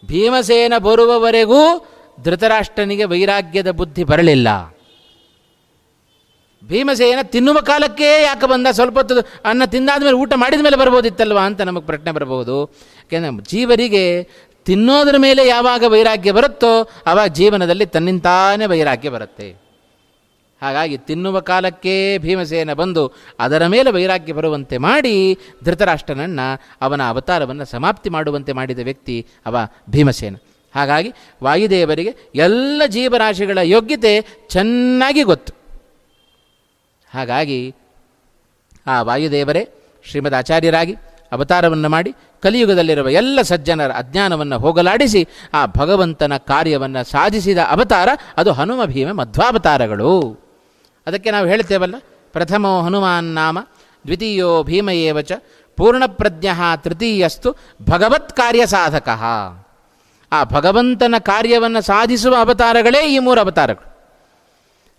ಭೀಮಸೇನ 0.07 0.73
ಬರುವವರೆಗೂ 0.79 1.87
ಧೃತರಾಷ್ಟ್ರನಿಗೆ 2.23 3.05
ವೈರಾಗ್ಯದ 3.05 3.71
ಬುದ್ಧಿ 3.71 4.05
ಬರಲಿಲ್ಲ. 4.05 4.49
ಭೀಮಸೇನ 6.69 7.19
ತಿನ್ನುವ 7.23 7.61
ಕಾಲಕ್ಕೆ 7.61 8.23
ಯಾಕೆ 8.23 8.47
ಬಂದ? 8.47 8.67
ಸ್ವಲ್ಪ 8.73 8.99
ಹೊತ್ತು 8.99 9.21
ಅನ್ನ 9.45 9.65
ತಿಂದಾದ 9.65 10.03
ಮೇಲೆ 10.03 10.17
ಊಟ 10.17 10.33
ಮಾಡಿದ 10.37 10.61
ಮೇಲೆ 10.61 10.77
ಬರ್ಬೋದಿತ್ತಲ್ವ 10.77 11.39
ಅಂತ 11.39 11.61
ನಮಗೆ 11.61 11.87
ಪ್ರಶ್ನೆ 11.87 12.13
ಬರಬಹುದು. 12.13 12.57
ಯಾಕೆಂದರೆ 12.65 13.43
ಜೀವರಿಗೆ 13.43 14.29
ತಿನ್ನೋದ್ರ 14.65 15.17
ಮೇಲೆ 15.17 15.49
ಯಾವಾಗ 15.49 15.85
ವೈರಾಗ್ಯ 15.89 16.33
ಬರುತ್ತೋ 16.33 16.91
ಆವಾಗ 17.07 17.29
ಜೀವನದಲ್ಲಿ 17.29 17.87
ತನ್ನಿಂತಾನೇ 17.87 18.67
ವೈರಾಗ್ಯ 18.67 19.11
ಬರುತ್ತೆ. 19.11 19.64
ಹಾಗಾಗಿ 20.65 20.97
ತಿನ್ನುವ 20.99 21.41
ಕಾಲಕ್ಕೇ 21.41 22.19
ಭೀಮಸೇನ 22.19 22.73
ಬಂದು 22.73 23.13
ಅದರ 23.41 23.67
ಮೇಲೆ 23.67 23.91
ವೈರಾಗ್ಯ 23.91 24.33
ಬರುವಂತೆ 24.33 24.79
ಮಾಡಿ 24.79 25.39
ಧೃತರಾಷ್ಟ್ರನನ್ನು, 25.65 26.47
ಅವನ 26.81 27.03
ಅವತಾರವನ್ನು 27.09 27.65
ಸಮಾಪ್ತಿ 27.65 28.11
ಮಾಡುವಂತೆ 28.11 28.53
ಮಾಡಿದ 28.53 28.79
ವ್ಯಕ್ತಿ 28.79 29.27
ಅವ 29.47 29.57
ಭೀಮಸೇನ. 29.91 30.37
ಹಾಗಾಗಿ 30.75 31.13
ವಾಯುದೇವರಿಗೆ 31.43 32.17
ಎಲ್ಲ 32.35 32.83
ಜೀವರಾಶಿಗಳ 32.87 33.59
ಯೋಗ್ಯತೆ 33.63 34.27
ಚೆನ್ನಾಗಿ 34.49 35.23
ಗೊತ್ತು. 35.23 35.53
ಹಾಗಾಗಿ 37.15 37.75
ಆ 38.87 39.03
ವಾಯುದೇವರೇ 39.03 39.69
ಶ್ರೀಮದ್ 40.05 40.35
ಆಚಾರ್ಯರಾಗಿ 40.35 40.95
ಅವತಾರವನ್ನು 41.33 41.89
ಮಾಡಿ, 41.89 42.13
ಕಲಿಯುಗದಲ್ಲಿರುವ 42.43 43.09
ಎಲ್ಲ 43.09 43.43
ಸಜ್ಜನರ 43.43 43.93
ಅಜ್ಞಾನವನ್ನು 43.93 44.59
ಹೋಗಲಾಡಿಸಿ, 44.59 45.29
ಆ 45.55 45.67
ಭಗವಂತನ 45.67 46.37
ಕಾರ್ಯವನ್ನು 46.37 47.11
ಸಾಧಿಸಿದ 47.11 47.59
ಅವತಾರ 47.59 48.09
ಅದು 48.37 48.53
ಹನುಮ 48.53 48.85
ಭೀಮ 48.85 49.21
ಮಧ್ವಾವತಾರಗಳು. 49.21 50.44
ಅದಕ್ಕೆ 51.07 51.31
ನಾವು 51.31 51.47
ಹೇಳ್ತೇವಲ್ಲ, 51.47 51.95
ಪ್ರಥಮೋ 52.33 52.83
ಹನುಮಾನ್ 52.83 53.25
ನಾಮ, 53.25 53.59
ದ್ವಿತೀಯೋ 54.07 54.63
ಭೀಮ 54.63 54.91
ಏವ 54.91 55.21
ಚ, 55.21 55.33
ಪೂರ್ಣಪ್ರಜ್ಞ 55.77 56.47
ತೃತೀಯಸ್ತು 56.77 57.57
ಭಗವತ್ 57.91 58.33
ಕಾರ್ಯ 58.33 58.67
ಸಾಧಕ. 58.67 59.09
ಆ 60.33 60.45
ಭಗವಂತನ 60.45 61.15
ಕಾರ್ಯವನ್ನು 61.19 61.81
ಸಾಧಿಸುವ 61.81 62.35
ಅವತಾರಗಳೇ 62.35 63.09
ಈ 63.09 63.19
ಮೂರು 63.19 63.41
ಅವತಾರಗಳು. 63.41 63.95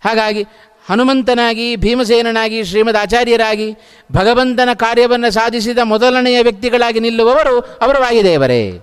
ಹಾಗಾಗಿ 0.04 0.42
ಹನುಮಂತನಾಗಿ, 0.90 1.76
ಭೀಮಸೇನನಾಗಿ, 1.76 2.64
ಶ್ರೀಮದ್ 2.64 2.96
ಆಚಾರ್ಯರಾಗಿ, 2.96 3.76
ಭಗವಂತನ 4.12 4.68
ಕಾರ್ಯವನ್ನು 4.74 5.30
ಸಾಧಿಸಿದ 5.30 5.78
ಮೊದಲನೆಯ 5.82 6.42
ವ್ಯಕ್ತಿಗಳಾಗಿ 6.42 7.00
ನಿಲ್ಲುವವರು 7.00 7.60
ಅವರು 7.60 8.00
ವಾಯುದೇವರೇ. 8.00 8.80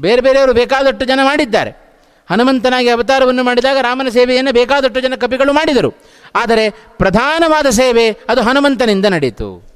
ಬೇರೆ 0.00 0.20
ಬೇರೆಯವರು 0.20 0.52
ಬೇಕಾದಷ್ಟು 0.52 1.04
ಜನ 1.04 1.20
ಮಾಡಿದ್ದಾರೆ. 1.22 1.89
ಹನುಮಂತನಾಗಿ 2.30 2.88
ಅವತಾರವನ್ನು 2.88 3.44
ಮಾಡಿದಾಗ 3.44 3.76
ರಾಮನ 3.76 4.08
ಸೇವೆಯನ್ನು 4.08 4.52
ಬೇಕಾದಷ್ಟು 4.52 5.00
ಜನ 5.00 5.14
ಕಪಿಗಳು 5.14 5.52
ಮಾಡಿದರು. 5.52 5.90
ಆದರೆ 6.34 6.70
ಪ್ರಧಾನವಾದ 6.70 7.66
ಸೇವೆ 7.66 8.16
ಅದು 8.28 8.42
ಹನುಮಂತನಿಂದ 8.42 9.06
ನಡೆಯಿತು 9.06 9.70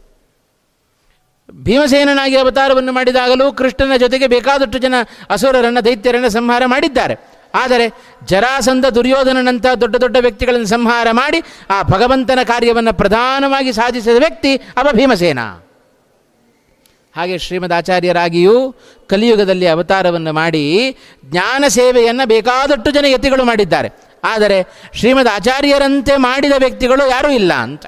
ಭೀಮಸೇನನಾಗಿ 1.52 2.36
ಅವತಾರವನ್ನು 2.36 2.92
ಮಾಡಿದಾಗಲೂ 2.92 3.52
ಕೃಷ್ಣನ 3.52 3.96
ಜೊತೆಗೆ 3.96 4.26
ಬೇಕಾದಷ್ಟು 4.26 4.78
ಜನ 4.78 4.94
ಅಸುರರನ್ನು, 5.30 5.84
ದೈತ್ಯರನ್ನು 5.84 6.30
ಸಂಹಾರ 6.30 6.62
ಮಾಡಿದ್ದಾರೆ. 6.66 7.14
ಆದರೆ 7.54 7.88
ಜರಾಸಂಧ 8.24 8.86
ದುರ್ಯೋಧನನಂಥ 8.86 9.66
ದೊಡ್ಡ 9.66 9.96
ದೊಡ್ಡ 9.96 10.16
ವ್ಯಕ್ತಿಗಳನ್ನು 10.20 10.66
ಸಂಹಾರ 10.66 11.08
ಮಾಡಿ 11.10 11.40
ಆ 11.70 11.82
ಭಗವಂತನ 11.82 12.38
ಕಾರ್ಯವನ್ನು 12.44 12.92
ಪ್ರಧಾನವಾಗಿ 12.92 13.72
ಸಾಧಿಸಿದ 13.72 14.16
ವ್ಯಕ್ತಿ 14.18 14.56
ಅವ 14.56 14.88
ಭೀಮಸೇನ. 14.92 15.38
ಹಾಗೆ 17.16 17.38
ಶ್ರೀಮದ್ 17.38 17.72
ಆಚಾರ್ಯರಾಗಿಯೂ 17.72 18.74
ಕಲಿಯುಗದಲ್ಲಿ 19.06 19.66
ಅವತಾರವನ್ನು 19.66 20.32
ಮಾಡಿ 20.32 20.96
ಜ್ಞಾನ 21.24 21.64
ಸೇವೆಯನ್ನು 21.68 22.28
ಬೇಕಾದಷ್ಟು 22.28 22.90
ಜನ 22.90 23.04
ಯತಿಗಳು 23.08 23.44
ಮಾಡಿದ್ದಾರೆ. 23.44 23.90
ಆದರೆ 24.24 24.66
ಶ್ರೀಮದ್ 24.94 25.28
ಆಚಾರ್ಯರಂತೆ 25.28 26.16
ಮಾಡಿದ 26.16 26.52
ವ್ಯಕ್ತಿಗಳು 26.58 27.10
ಯಾರೂ 27.10 27.30
ಇಲ್ಲ 27.30 27.52
ಅಂತ. 27.52 27.86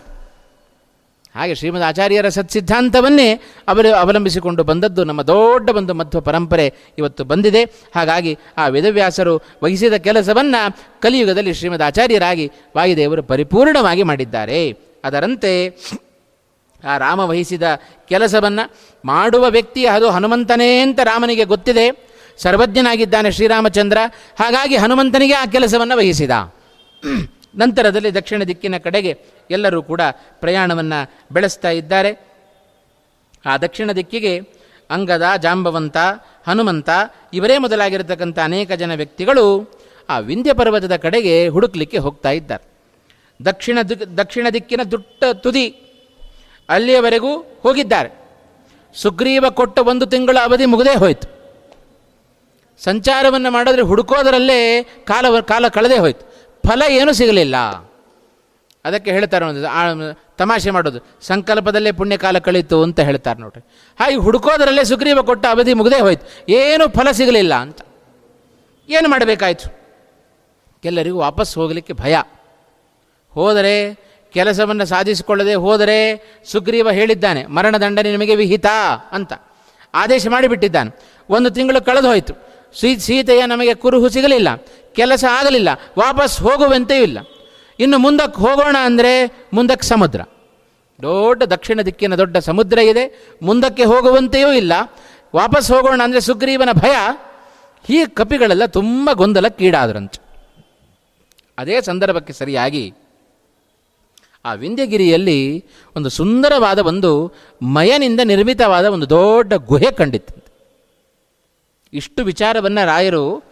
ಹಾಗೆ 1.34 1.54
ಶ್ರೀಮದ್ 1.54 1.82
ಆಚಾರ್ಯರ 1.82 2.28
ಸತ್ಸಿದ್ಧಾಂತವನ್ನೇ 2.28 3.34
ಅವರು 3.68 3.94
ಅವಲಂಬಿಸಿಕೊಂಡು 3.94 4.64
ಬಂದದ್ದು 4.64 5.04
ನಮ್ಮ 5.04 5.22
ದೊಡ್ಡ 5.22 5.70
ಒಂದು 5.70 5.94
ಮಧ್ವ 5.94 6.20
ಪರಂಪರೆ 6.20 6.74
ಇವತ್ತು 6.98 7.24
ಬಂದಿದೆ. 7.24 7.64
ಹಾಗಾಗಿ 7.64 8.38
ಆ 8.58 8.68
ವೇದವ್ಯಾಸರು 8.68 9.42
ವಹಿಸಿದ 9.64 9.92
ಕೆಲಸವನ್ನು 9.92 10.76
ಕಲಿಯುಗದಲ್ಲಿ 11.00 11.54
ಶ್ರೀಮದ್ 11.54 11.82
ಆಚಾರ್ಯರಾಗಿ 11.82 12.50
ವಾಯುದೇವರು 12.76 13.22
ಪರಿಪೂರ್ಣವಾಗಿ 13.22 14.02
ಮಾಡಿದ್ದಾರೆ. 14.02 14.74
ಅದರಂತೆ 15.04 15.68
ಆ 16.84 16.98
ರಾಮ 16.98 17.20
ವಹಿಸಿದ 17.20 17.62
ಕೆಲಸವನ್ನು 18.08 18.70
ಮಾಡುವ 19.04 19.50
ವ್ಯಕ್ತಿ 19.50 19.86
ಅದು 19.86 20.10
ಹನುಮಂತನೇ 20.10 20.78
ಅಂತ 20.78 21.00
ರಾಮನಿಗೆ 21.04 21.44
ಗೊತ್ತಿದೆ. 21.44 22.08
ಸರ್ವಜ್ಞನಾಗಿದ್ದಾನೆ 22.38 23.30
ಶ್ರೀರಾಮಚಂದ್ರ. 23.30 23.98
ಹಾಗಾಗಿ 24.40 24.76
ಹನುಮಂತನಿಗೆ 24.76 25.34
ಆ 25.34 25.46
ಕೆಲಸವನ್ನು 25.46 25.96
ವಹಿಸಿದ. 25.96 26.30
ನಂತರದಲ್ಲಿ 27.56 28.14
ದಕ್ಷಿಣ 28.14 28.42
ದಿಕ್ಕಿನ 28.42 28.76
ಕಡೆಗೆ 28.76 29.18
ಎಲ್ಲರೂ 29.50 29.82
ಕೂಡ 29.82 30.00
ಪ್ರಯಾಣವನ್ನು 30.30 31.24
ಬೆಳೆಸ್ತಾ 31.32 31.70
ಇದ್ದಾರೆ. 31.70 32.26
ಆ 33.46 33.56
ದಕ್ಷಿಣ 33.56 33.92
ದಿಕ್ಕಿಗೆ 33.92 34.40
ಅಂಗದ, 34.90 35.22
ಜಾಂಬವಂತ, 35.42 35.96
ಹನುಮಂತ 36.46 36.88
ಇವರೇ 37.32 37.58
ಮೊದಲಾಗಿರತಕ್ಕಂಥ 37.58 38.38
ಅನೇಕ 38.38 38.72
ಜನ 38.72 38.94
ವ್ಯಕ್ತಿಗಳು 38.94 39.70
ಆ 40.08 40.18
ವಿಂಧ್ಯ 40.18 40.52
ಪರ್ವತದ 40.52 40.96
ಕಡೆಗೆ 40.96 41.48
ಹುಡುಕ್ಲಿಕ್ಕೆ 41.48 41.98
ಹೋಗ್ತಾ 41.98 42.30
ಇದ್ದಾರೆ. 42.30 42.76
ದಕ್ಷಿಣ 43.44 43.78
ದಿಕ್, 43.88 44.18
ದಕ್ಷಿಣ 44.18 44.46
ದಿಕ್ಕಿನ 44.54 44.80
ದುಟ್ಟ 44.82 45.24
ತುದಿ 45.24 45.82
ಅಲ್ಲಿಯವರೆಗೂ 46.68 47.36
ಹೋಗಿದ್ದಾರೆ. 47.36 48.26
ಸುಗ್ರೀವ 48.94 49.44
ಕೊಟ್ಟ 49.50 49.78
ಒಂದು 49.78 50.06
ತಿಂಗಳ 50.06 50.36
ಅವಧಿ 50.44 50.64
ಮುಗದೇ 50.64 50.96
ಹೋಯಿತು. 50.96 51.36
ಸಂಚಾರವನ್ನು 52.82 53.50
ಮಾಡಿದ್ರೆ 53.50 53.82
ಹುಡುಕೋದರಲ್ಲೇ 53.82 54.82
ಕಾಲ 54.82 55.40
ಕಾಲ 55.40 55.68
ಕಳೆದೇ 55.68 55.98
ಹೋಯಿತು. 55.98 56.50
ಫಲ 56.66 56.82
ಏನೂ 56.88 57.12
ಸಿಗಲಿಲ್ಲ. 57.12 57.56
ಅದಕ್ಕೆ 58.84 59.10
ಹೇಳ್ತಾರೆ 59.10 59.44
ಒಂದು 59.44 60.20
ತಮಾಷೆ 60.36 60.70
ಮಾಡೋದು. 60.70 61.06
ಸಂಕಲ್ಪದಲ್ಲೇ 61.20 61.92
ಪುಣ್ಯಕಾಲ 61.92 62.38
ಕಳೀತು 62.38 62.82
ಅಂತ 62.82 63.00
ಹೇಳ್ತಾರೆ 63.00 63.40
ನೋಡ್ರಿ. 63.40 63.64
ಹಾಗೆ 64.00 64.16
ಹುಡುಕೋದರಲ್ಲೇ 64.16 64.84
ಸುಗ್ರೀವ 64.84 65.22
ಕೊಟ್ಟ 65.22 65.46
ಅವಧಿ 65.46 65.74
ಮುಗದೇ 65.74 66.00
ಹೋಯ್ತು. 66.00 66.52
ಏನೂ 66.52 66.88
ಫಲ 66.88 67.10
ಸಿಗಲಿಲ್ಲ 67.10 67.54
ಅಂತ. 67.54 67.80
ಏನು 68.88 69.08
ಮಾಡಬೇಕಾಯ್ತು? 69.08 69.86
ಎಲ್ಲರಿಗೂ 70.84 71.18
ವಾಪಸ್ 71.18 71.58
ಹೋಗಲಿಕ್ಕೆ 71.58 71.92
ಭಯ. 71.92 72.16
ಹೋದರೆ 73.30 74.05
ಕೆಲಸವನ್ನು 74.34 74.84
ಸಾಧಿಸಿಕೊಳ್ಳದೆ 74.92 75.54
ಹೋದರೆ 75.64 75.98
ಸುಗ್ರೀವ 76.52 76.90
ಹೇಳಿದ್ದಾನೆ 76.98 77.42
ಮರಣದಂಡನೆ 77.56 78.10
ನಿಮಗೆ 78.16 78.34
ವಿಹಿತ 78.42 78.68
ಅಂತ 79.16 79.32
ಆದೇಶ 79.94 80.26
ಮಾಡಿಬಿಟ್ಟಿದ್ದಾನೆ. 80.34 80.90
ಒಂದು 81.28 81.48
ತಿಂಗಳು 81.56 81.80
ಕಳೆದು 81.88 82.08
ಹೋಯಿತು. 82.12 82.34
ಸೀ, 82.80 82.88
ಸೀತೆಯ 83.06 83.42
ನಮಗೆ 83.52 83.74
ಕುರುಹು 83.82 84.08
ಸಿಗಲಿಲ್ಲ, 84.14 84.48
ಕೆಲಸ 84.98 85.24
ಆಗಲಿಲ್ಲ, 85.38 85.70
ವಾಪಸ್ 86.02 86.34
ಹೋಗುವಂತೆಯೂ 86.46 87.04
ಇಲ್ಲ. 87.08 87.18
ಇನ್ನು 87.78 87.98
ಮುಂದಕ್ಕೆ 87.98 88.38
ಹೋಗೋಣ 88.44 88.76
ಅಂದರೆ 88.88 89.12
ಮುಂದಕ್ಕೆ 89.56 89.86
ಸಮುದ್ರ. 89.86 90.20
ದೊಡ್ಡ 90.98 91.42
ದಕ್ಷಿಣ 91.54 91.80
ದಿಕ್ಕಿನ 91.80 92.14
ದೊಡ್ಡ 92.14 92.36
ಸಮುದ್ರ 92.48 92.78
ಇದೆ, 92.90 93.04
ಮುಂದಕ್ಕೆ 93.42 93.84
ಹೋಗುವಂತೆಯೂ 93.84 94.50
ಇಲ್ಲ, 94.52 94.72
ವಾಪಸ್ 95.34 95.68
ಹೋಗೋಣ 95.74 96.00
ಅಂದರೆ 96.04 96.20
ಸುಗ್ರೀವನ 96.20 96.72
ಭಯ. 96.82 96.94
ಈ 97.84 97.98
ಕಪಿಗಳೆಲ್ಲ 98.18 98.66
ತುಂಬ 98.78 99.08
ಗೊಂದಲಕ್ಕೀಡಾದ್ರಂತೆ. 99.12 100.20
ಅದೇ 101.58 101.76
ಸಂದರ್ಭಕ್ಕೆ 101.80 102.32
ಸರಿಯಾಗಿ 102.32 102.84
ಆ 104.46 104.52
ವಿಂಧ್ಯಗಿರಿಯಲ್ಲಿ 104.52 105.64
ಒಂದು 105.96 106.08
ಸುಂದರವಾದ 106.08 106.78
ಒಂದು 106.78 107.32
ಮಯನಿಂದ 107.62 108.20
ನಿರ್ಮಿತವಾದ 108.24 108.84
ಒಂದು 108.84 109.10
ದೊಡ್ಡ 109.10 109.54
ಗುಹೆ 109.54 109.90
ಕಂಡಿತ್ತು. 109.90 110.44
ಇಷ್ಟು 111.92 112.24
ವಿಚಾರವನ್ನು 112.24 112.86
ರಾಯರು 112.86 113.44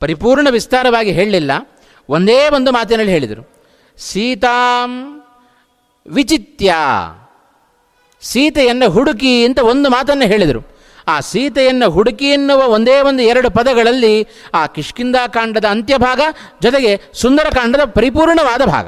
ಪರಿಪೂರ್ಣ 0.00 0.48
ವಿಸ್ತಾರವಾಗಿ 0.50 1.12
ಹೇಳಲಿಲ್ಲ. 1.12 1.50
ಒಂದೇ 2.08 2.48
ಒಂದು 2.48 2.72
ಮಾತಿನಲ್ಲಿ 2.72 3.12
ಹೇಳಿದರು. 3.12 3.52
ಸೀತಾಂ 3.96 5.22
ವಿಚಿತ್ಯ. 6.06 6.74
ಸೀತೆಯನ್ನು 8.20 8.90
ಹುಡುಕಿ 8.90 9.44
ಅಂತ 9.44 9.58
ಒಂದು 9.58 9.90
ಮಾತನ್ನು 9.90 10.24
ಹೇಳಿದರು. 10.24 10.76
ಆ 11.08 11.20
ಸೀತೆಯನ್ನು 11.20 11.90
ಹುಡುಕಿ 11.90 12.24
ಎನ್ನುವ 12.24 12.66
ಒಂದೇ 12.66 13.00
ಒಂದು 13.00 13.22
ಎರಡು 13.22 13.50
ಪದಗಳಲ್ಲಿ 13.50 14.26
ಆ 14.54 14.66
ಕಿಷ್ಕಿಂದಾಕಾಂಡದ 14.66 15.64
ಅಂತ್ಯಭಾಗ 15.64 16.20
ಜೊತೆಗೆ 16.62 17.00
ಸುಂದರಕಾಂಡದ 17.12 17.84
ಪರಿಪೂರ್ಣವಾದ 17.84 18.64
ಭಾಗ. 18.64 18.86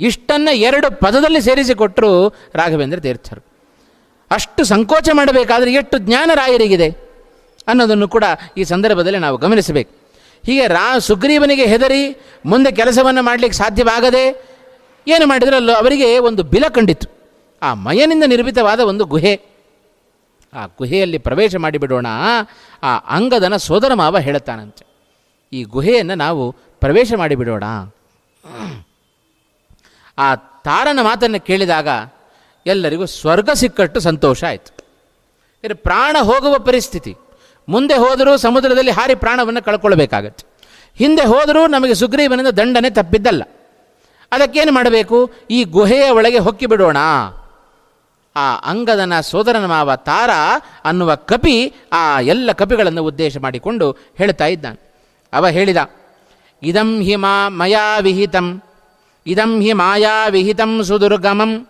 ಇಷ್ಟನ್ನು 0.00 0.56
ಎರಡು 0.56 0.98
ಪದದಲ್ಲಿ 0.98 1.40
ಸೇರಿಸಿಕೊಟ್ಟರು 1.42 2.28
ರಾಘವೇಂದ್ರ 2.54 3.00
ತೀರ್ಥರು. 3.00 3.44
ಅಷ್ಟು 4.30 4.64
ಸಂಕೋಚ 4.64 5.08
ಮಾಡಬೇಕಾದ್ರೆ 5.12 5.72
ಎಷ್ಟು 5.72 5.98
ಜ್ಞಾನ 5.98 6.30
ರಾಯರಿಗಿದೆ 6.34 6.90
ಅನ್ನೋದನ್ನು 7.68 8.08
ಕೂಡ 8.08 8.24
ಈ 8.56 8.64
ಸಂದರ್ಭದಲ್ಲಿ 8.64 9.18
ನಾವು 9.18 9.36
ಗಮನಿಸಬೇಕು. 9.36 9.92
ಹೀಗೆ 10.46 10.66
ರಾ 10.66 10.98
ಸುಗ್ರೀವನಿಗೆ 10.98 11.64
ಹೆದರಿ 11.66 12.16
ಮುಂದೆ 12.46 12.72
ಕೆಲಸವನ್ನು 12.72 13.22
ಮಾಡಲಿಕ್ಕೆ 13.22 13.58
ಸಾಧ್ಯವಾಗದೆ 13.58 14.50
ಏನು 15.08 15.26
ಮಾಡಿದ್ರಲ್ಲೋ 15.26 15.72
ಅವರಿಗೆ 15.72 16.18
ಒಂದು 16.18 16.42
ಬಿಲ 16.42 16.64
ಕಂಡಿತ್ತು 16.68 17.08
ಆ 17.62 17.74
ಮಯನಿಂದ 17.74 18.24
ನಿರ್ಮಿತವಾದ 18.26 18.80
ಒಂದು 18.80 19.04
ಗುಹೆ. 19.04 19.40
ಆ 20.54 20.66
ಗುಹೆಯಲ್ಲಿ 20.66 21.18
ಪ್ರವೇಶ 21.18 21.56
ಮಾಡಿಬಿಡೋಣ 21.56 22.06
ಆ 22.82 22.96
ಅಂಗದನ 23.16 23.56
ಸೋದರ 23.56 23.94
ಮಾವ 23.94 24.18
ಹೇಳುತ್ತಾನಂತೆ. 24.18 24.86
ಈ 25.52 25.62
ಗುಹೆಯನ್ನು 25.62 26.14
ನಾವು 26.14 26.52
ಪ್ರವೇಶ 26.52 27.12
ಮಾಡಿಬಿಡೋಣ. 27.16 27.64
ಆ 30.20 30.34
ತಾರನ 30.34 30.98
ಮಾತನ್ನು 31.02 31.40
ಕೇಳಿದಾಗ 31.40 31.88
ಎಲ್ಲರಿಗೂ 32.66 33.06
ಸ್ವರ್ಗ 33.06 33.50
ಸಿಕ್ಕಟ್ಟು 33.50 34.00
ಸಂತೋಷ 34.00 34.44
ಆಯಿತು. 34.44 34.72
ಇದು 35.64 35.76
ಪ್ರಾಣ 35.76 36.16
ಹೋಗುವ 36.20 36.58
ಪರಿಸ್ಥಿತಿ. 36.58 37.14
ಮುಂದೆ 37.68 37.94
ಹೋದರೂ 37.94 38.36
ಸಮುದ್ರದಲ್ಲಿ 38.36 38.90
ಹಾರಿ 38.90 39.14
ಪ್ರಾಣವನ್ನು 39.14 39.62
ಕಳ್ಕೊಳ್ಬೇಕಾಗತ್ತೆ. 39.62 40.44
ಹಿಂದೆ 40.96 41.24
ಹೋದರೂ 41.24 41.66
ನಮಗೆ 41.66 41.94
ಸುಗ್ರೀವನಿಂದ 41.94 42.48
ದಂಡನೆ 42.48 42.90
ತಪ್ಪಿದ್ದಲ್ಲ. 42.90 43.42
ಅದಕ್ಕೇನು 44.32 44.72
ಮಾಡಬೇಕು? 44.72 45.30
ಈ 45.50 45.64
ಗುಹೆಯ 45.64 46.10
ಒಳಗೆ 46.10 46.38
ಹೊಕ್ಕಿ 46.38 46.66
ಬಿಡೋಣ. 46.66 46.96
ಆ 48.36 48.56
ಅಂಗದನ 48.56 49.20
ಸೋದರನ 49.20 49.66
ಮಾವ 49.66 49.96
ತಾರ 49.96 50.30
ಅನ್ನುವ 50.84 51.14
ಕಪಿ 51.14 51.74
ಆ 51.92 52.20
ಎಲ್ಲ 52.20 52.52
ಕಪಿಗಳನ್ನು 52.52 53.04
ಉದ್ದೇಶ 53.04 53.38
ಮಾಡಿಕೊಂಡು 53.38 53.86
ಹೇಳ್ತಾ 54.18 54.46
ಇದ್ದಾನೆ. 54.46 54.78
ಅವ 55.32 55.48
ಹೇಳಿದ, 55.48 55.76
ಇದಂ 56.62 57.00
ಹಿಮ 57.00 57.26
ಮಯಾ 57.48 57.98
ವಿಹಿತಂ. 57.98 58.62
ಇದಂ 59.26 59.60
ಹಿ 59.60 59.72
ಮಾಯಾ 59.72 60.26
ವಿಹಿತಂ 60.26 60.84
ಸುದುರ್ಗಮಂ. 60.84 61.66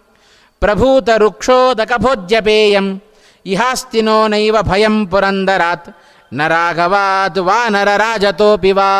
ಪ್ರಭೂತ 0.60 1.08
ವೃಕ್ಷೋದಕಭೋಜ್ಯಪೇಯಂ 1.16 3.02
ಇಹಾಸ್ತಿನೋ 3.46 4.28
ನೈವ 4.28 4.56
ಭಯಂ 4.62 5.06
ಪುರಂದರಾತ್. 5.06 5.96
ನರಾಘವಾತ್ 6.32 7.38
ವಾ 7.38 7.68
ನರರಾಜತೋಪಿ 7.68 8.72
ವಾ. 8.72 8.90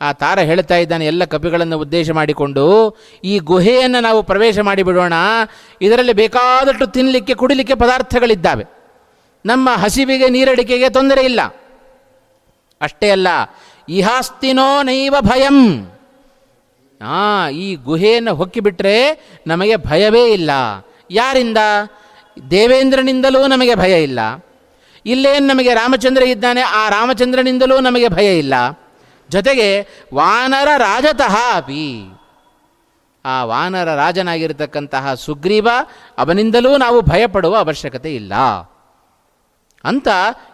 ಆ 0.00 0.12
ತಾರ 0.12 0.38
ಹೇಳ್ತಾ 0.38 0.76
ಇದ್ದಾನೆ 0.76 1.06
ಎಲ್ಲ 1.06 1.24
ಕಪಿಗಳನ್ನು 1.24 1.78
ಉದ್ದೇಶ 1.78 2.10
ಮಾಡಿಕೊಂಡು, 2.10 2.96
ಈ 3.24 3.38
ಗುಹೆಯನ್ನು 3.38 4.00
ನಾವು 4.00 4.22
ಪ್ರವೇಶ 4.22 4.58
ಮಾಡಿಬಿಡೋಣ. 4.58 5.12
ಇದರಲ್ಲಿ 5.82 6.12
ಬೇಕಾದಷ್ಟು 6.12 6.86
ತಿನ್ನಲಿಕ್ಕೆ 6.86 7.34
ಕುಡಿಲಿಕ್ಕೆ 7.34 7.74
ಪದಾರ್ಥಗಳಿದ್ದಾವೆ. 7.74 8.64
ನಮ್ಮ 9.46 9.68
ಹಸಿವಿಗೆ, 9.76 10.28
ನೀರಡಿಕೆಗೆ 10.28 10.88
ತೊಂದರೆ 10.88 11.24
ಇಲ್ಲ. 11.24 11.40
ಅಷ್ಟೇ 12.80 13.10
ಅಲ್ಲ, 13.10 13.28
ಇಹಾಸ್ತಿನೋ 13.88 14.82
ನೈವ 14.82 15.14
ಭಯಂ. 15.20 15.58
ಆ, 17.02 17.48
ಈ 17.48 17.74
ಗುಹೆಯನ್ನು 17.74 18.34
ಹೊಕ್ಕಿಬಿಟ್ರೆ 18.34 19.20
ನಮಗೆ 19.46 19.76
ಭಯವೇ 19.76 20.32
ಇಲ್ಲ. 20.32 20.50
ಯಾರಿಂದ? 21.10 21.58
ದೇವೇಂದ್ರನಿಂದಲೂ 22.50 23.46
ನಮಗೆ 23.46 23.74
ಭಯ 23.74 24.02
ಇಲ್ಲ. 24.02 24.44
ಇಲ್ಲೇನು 25.06 25.46
ನಮಗೆ 25.46 25.74
ರಾಮಚಂದ್ರ 25.74 26.22
ಇದ್ದಾನೆ, 26.22 26.60
ಆ 26.60 26.88
ರಾಮಚಂದ್ರನಿಂದಲೂ 26.88 27.80
ನಮಗೆ 27.80 28.08
ಭಯ 28.08 28.38
ಇಲ್ಲ. 28.38 28.54
ಜೊತೆಗೆ 29.30 29.86
ವಾನರ 30.14 30.68
ರಾಜತಃ 30.76 31.36
ಅಪಿ. 31.54 32.18
ಆ 33.24 33.44
ವಾನರ 33.44 33.94
ರಾಜನಾಗಿರತಕ್ಕಂತಹ 33.94 35.14
ಸುಗ್ರೀವ 35.14 35.68
ಅವನಿಂದಲೂ 36.18 36.76
ನಾವು 36.76 37.00
ಭಯಪಡುವ 37.00 37.56
ಅವಶ್ಯಕತೆ 37.56 38.14
ಇಲ್ಲ. 38.14 38.32
ಅಂತ 39.86 40.08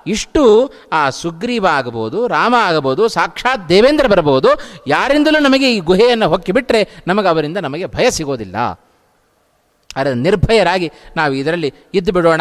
ಇಷ್ಟು 0.06 0.72
ಆ 0.92 1.10
ಸುಗ್ರೀವ 1.10 1.66
ಆಗಬಹುದು, 1.66 2.26
ರಾಮ 2.26 2.54
ಆಗಬಹುದು, 2.58 3.08
ಸಾಕ್ಷಾತ್ 3.08 3.68
ದೇವೇಂದ್ರ 3.68 4.06
ಬರಬಹುದು, 4.06 4.48
ಯಾರಿಂದಲೂ 4.86 5.38
ನಮಗೆ 5.38 5.76
ಈ 5.76 5.80
ಗುಹೆಯನ್ನು 5.80 6.28
ಹೊಕ್ಕಿಬಿಟ್ರೆ 6.28 6.88
ನಮಗೆ 7.06 7.28
ಅವರಿಂದ 7.28 7.56
ನಮಗೆ 7.56 7.86
ಭಯ 7.86 8.10
ಸಿಗೋದಿಲ್ಲ. 8.10 8.56
ಆದರೆ 9.96 10.14
ನಿರ್ಭಯರಾಗಿ 10.14 10.92
ನಾವು 11.16 11.32
ಇದರಲ್ಲಿ 11.32 11.74
ಇದ್ದು 11.94 12.12
ಬಿಡೋಣ. 12.12 12.40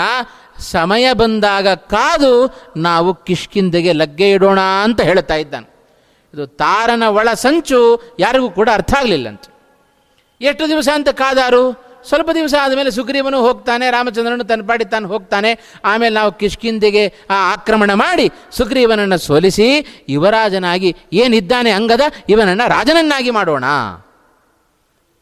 ಸಮಯ 0.60 1.14
ಬಂದಾಗ 1.14 1.68
ಕಾದು 1.68 2.64
ನಾವು 2.78 3.14
ಕಿಷ್ಕಿಂದೆಗೆ 3.14 3.94
ಲಗ್ಗೆ 3.94 4.32
ಇಡೋಣ 4.32 4.60
ಅಂತ 4.60 5.02
ಹೇಳ್ತಾ 5.02 5.36
ಇದ್ದಾನೆ. 5.36 5.72
ಇದು 6.34 6.48
ತಾರನ 6.48 7.04
ಒಳ 7.04 7.34
ಸಂಚು 7.34 8.02
ಯಾರಿಗೂ 8.20 8.50
ಕೂಡ 8.50 8.70
ಅರ್ಥ 8.74 8.94
ಆಗಲಿಲ್ಲಂತೆ. 8.94 9.52
ಎಷ್ಟು 10.42 10.70
ದಿವಸ 10.70 10.90
ಅಂತ 10.94 11.10
ಕಾದಾರು? 11.10 11.91
ಸ್ವಲ್ಪ 12.08 12.30
ದಿವಸ 12.32 12.54
ಆದಮೇಲೆ 12.62 12.92
ಸುಗ್ರೀವನು 12.92 13.42
ಹೋಗ್ತಾನೆ, 13.42 13.92
ರಾಮಚಂದ್ರನು 13.92 14.44
ತನ್ನ 14.44 14.62
ಪಾಡಿ 14.68 14.86
ತಾನು 14.86 15.08
ಹೋಗ್ತಾನೆ. 15.08 15.60
ಆಮೇಲೆ 15.86 16.16
ನಾವು 16.16 16.32
ಕಿಷ್ಕಿಂದಿಗೆ 16.32 17.08
ಆ 17.08 17.54
ಆಕ್ರಮಣ 17.54 17.94
ಮಾಡಿ 17.94 18.32
ಸುಗ್ರೀವನನ್ನು 18.52 19.18
ಸೋಲಿಸಿ 19.18 20.04
ಯುವರಾಜನಾಗಿ 20.10 20.96
ಏನಿದ್ದಾನೆ 21.14 21.72
ಅಂಗದ 21.72 22.02
ಇವನನ್ನು 22.30 22.70
ರಾಜನನ್ನಾಗಿ 22.70 23.32
ಮಾಡೋಣ. 23.32 23.64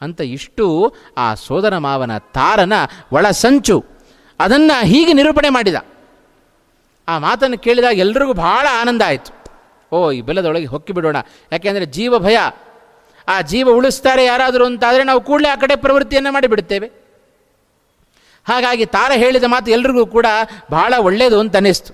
ಅಂತ 0.01 0.21
ಇಷ್ಟು 0.21 0.95
ಆ 1.17 1.33
ಸೋದರ 1.33 1.77
ಮಾವನ 1.77 2.17
ತಾರನ 2.17 2.73
ಒಳ 3.11 3.29
ಸಂಚು. 3.29 3.85
ಅದನ್ನು 4.39 4.85
ಹೀಗೆ 4.85 5.13
ನಿರೂಪಣೆ 5.13 5.49
ಮಾಡಿದ. 5.49 5.75
ಆ 7.07 7.17
ಮಾತನ್ನು 7.17 7.57
ಕೇಳಿದಾಗ 7.57 7.97
ಎಲ್ರಿಗೂ 7.97 8.33
ಬಹಳ 8.33 8.67
ಆನಂದ 8.81 9.01
ಆಯಿತು. 9.05 9.39
ಓ, 9.95 10.11
ಈ 10.11 10.21
ಬೆಲ್ಲದೊಳಗೆ 10.21 10.65
ಹೊಕ್ಕಿ 10.65 10.93
ಬಿಡೋಣ. 10.93 11.17
ಯಾಕೆಂದರೆ 11.51 11.85
ಜೀವ 11.85 12.19
ಭಯ 12.19 12.39
ಆ 13.29 13.35
ಜೀವ 13.51 13.69
ಉಳಿಸ್ತಾರೆ 13.77 14.23
ಯಾರಾದರೂ 14.25 14.65
ಅಂತಾದರೆ 14.65 15.03
ನಾವು 15.09 15.21
ಕೂಡಲೇ 15.21 15.49
ಆ 15.49 15.57
ಕಡೆ 15.63 15.75
ಪ್ರವೃತ್ತಿಯನ್ನು 15.83 16.31
ಮಾಡಿಬಿಡ್ತೇವೆ. 16.31 16.87
ಹಾಗಾಗಿ 18.47 18.85
ತಾರ 18.95 19.11
ಹೇಳಿದ 19.15 19.47
ಮಾತು 19.47 19.71
ಎಲ್ರಿಗೂ 19.71 20.03
ಕೂಡ 20.15 20.27
ಬಹಳ 20.71 20.93
ಒಳ್ಳೆಯದು 21.07 21.37
ಅಂತ 21.39 21.55
ಅನ್ನಿಸ್ತು. 21.55 21.91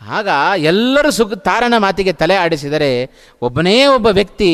ಆಗ 0.00 0.28
ಎಲ್ಲರೂ 0.70 1.10
ಸುಖ 1.18 1.34
ತಾರನ 1.48 1.74
ಮಾತಿಗೆ 1.78 2.12
ತಲೆ 2.12 2.36
ಆಡಿಸಿದರೆ 2.36 2.90
ಒಬ್ಬನೇ 3.42 3.76
ಒಬ್ಬ 3.86 4.08
ವ್ಯಕ್ತಿ 4.18 4.50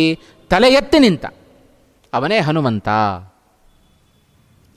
ತಲೆ 0.51 0.69
ಎತ್ತಿ 0.73 0.99
ನಿಂತ, 0.99 1.25
ಅವನೇ 2.13 2.39
ಹನುಮಂತ. 2.39 2.89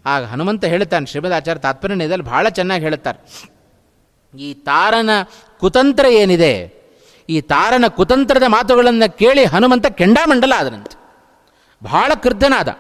ಆಗ 0.06 0.22
ಹನುಮಂತ 0.24 0.64
ಹೇಳ್ತಾನೆ 0.74 1.06
ಶ್ರೀಮದ್ 1.06 1.34
ಆಚಾರ್ಯ 1.34 1.62
ತಾತ್ಪರ್ಯದಲ್ಲಿ 1.62 2.26
ಭಾಳ 2.26 2.46
ಚೆನ್ನಾಗಿ 2.50 2.84
ಹೇಳುತ್ತಾರೆ, 2.84 3.20
ಈ 4.34 4.50
ತಾರನ 4.70 5.10
ಕುತಂತ್ರ 5.62 6.06
ಏನಿದೆ? 6.22 6.54
ಈ 7.30 7.42
ತಾರನ 7.42 7.86
ಕುತಂತ್ರದ 7.88 8.44
ಮಾತುಗಳನ್ನು 8.48 9.18
ಕೇಳಿ 9.18 9.46
ಹನುಮಂತ 9.46 9.86
ಕೆಂಡಾಮಂಡಲ 9.88 10.54
ಆದನಂತೆ. 10.58 10.98
ಬಹಳ 11.84 12.12
ಕ್ರುದ್ಧನಾದ 12.16 12.78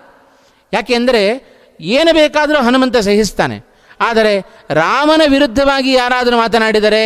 ಯಾಕೆಂದರೆ 0.74 1.22
ಏನು 1.80 2.14
ಬೇಕಾದರೂ 2.14 2.64
ಹನುಮಂತ 2.64 2.98
ಸಹಿಸ್ತಾನೆ. 2.98 3.76
ಆದರೆ 4.02 4.46
ರಾಮನ 4.70 5.22
ವಿರುದ್ಧವಾಗಿ 5.30 5.93
ಯಾರಾದರೂ 5.93 6.38
ಮಾತನಾಡಿದರೆ 6.38 7.04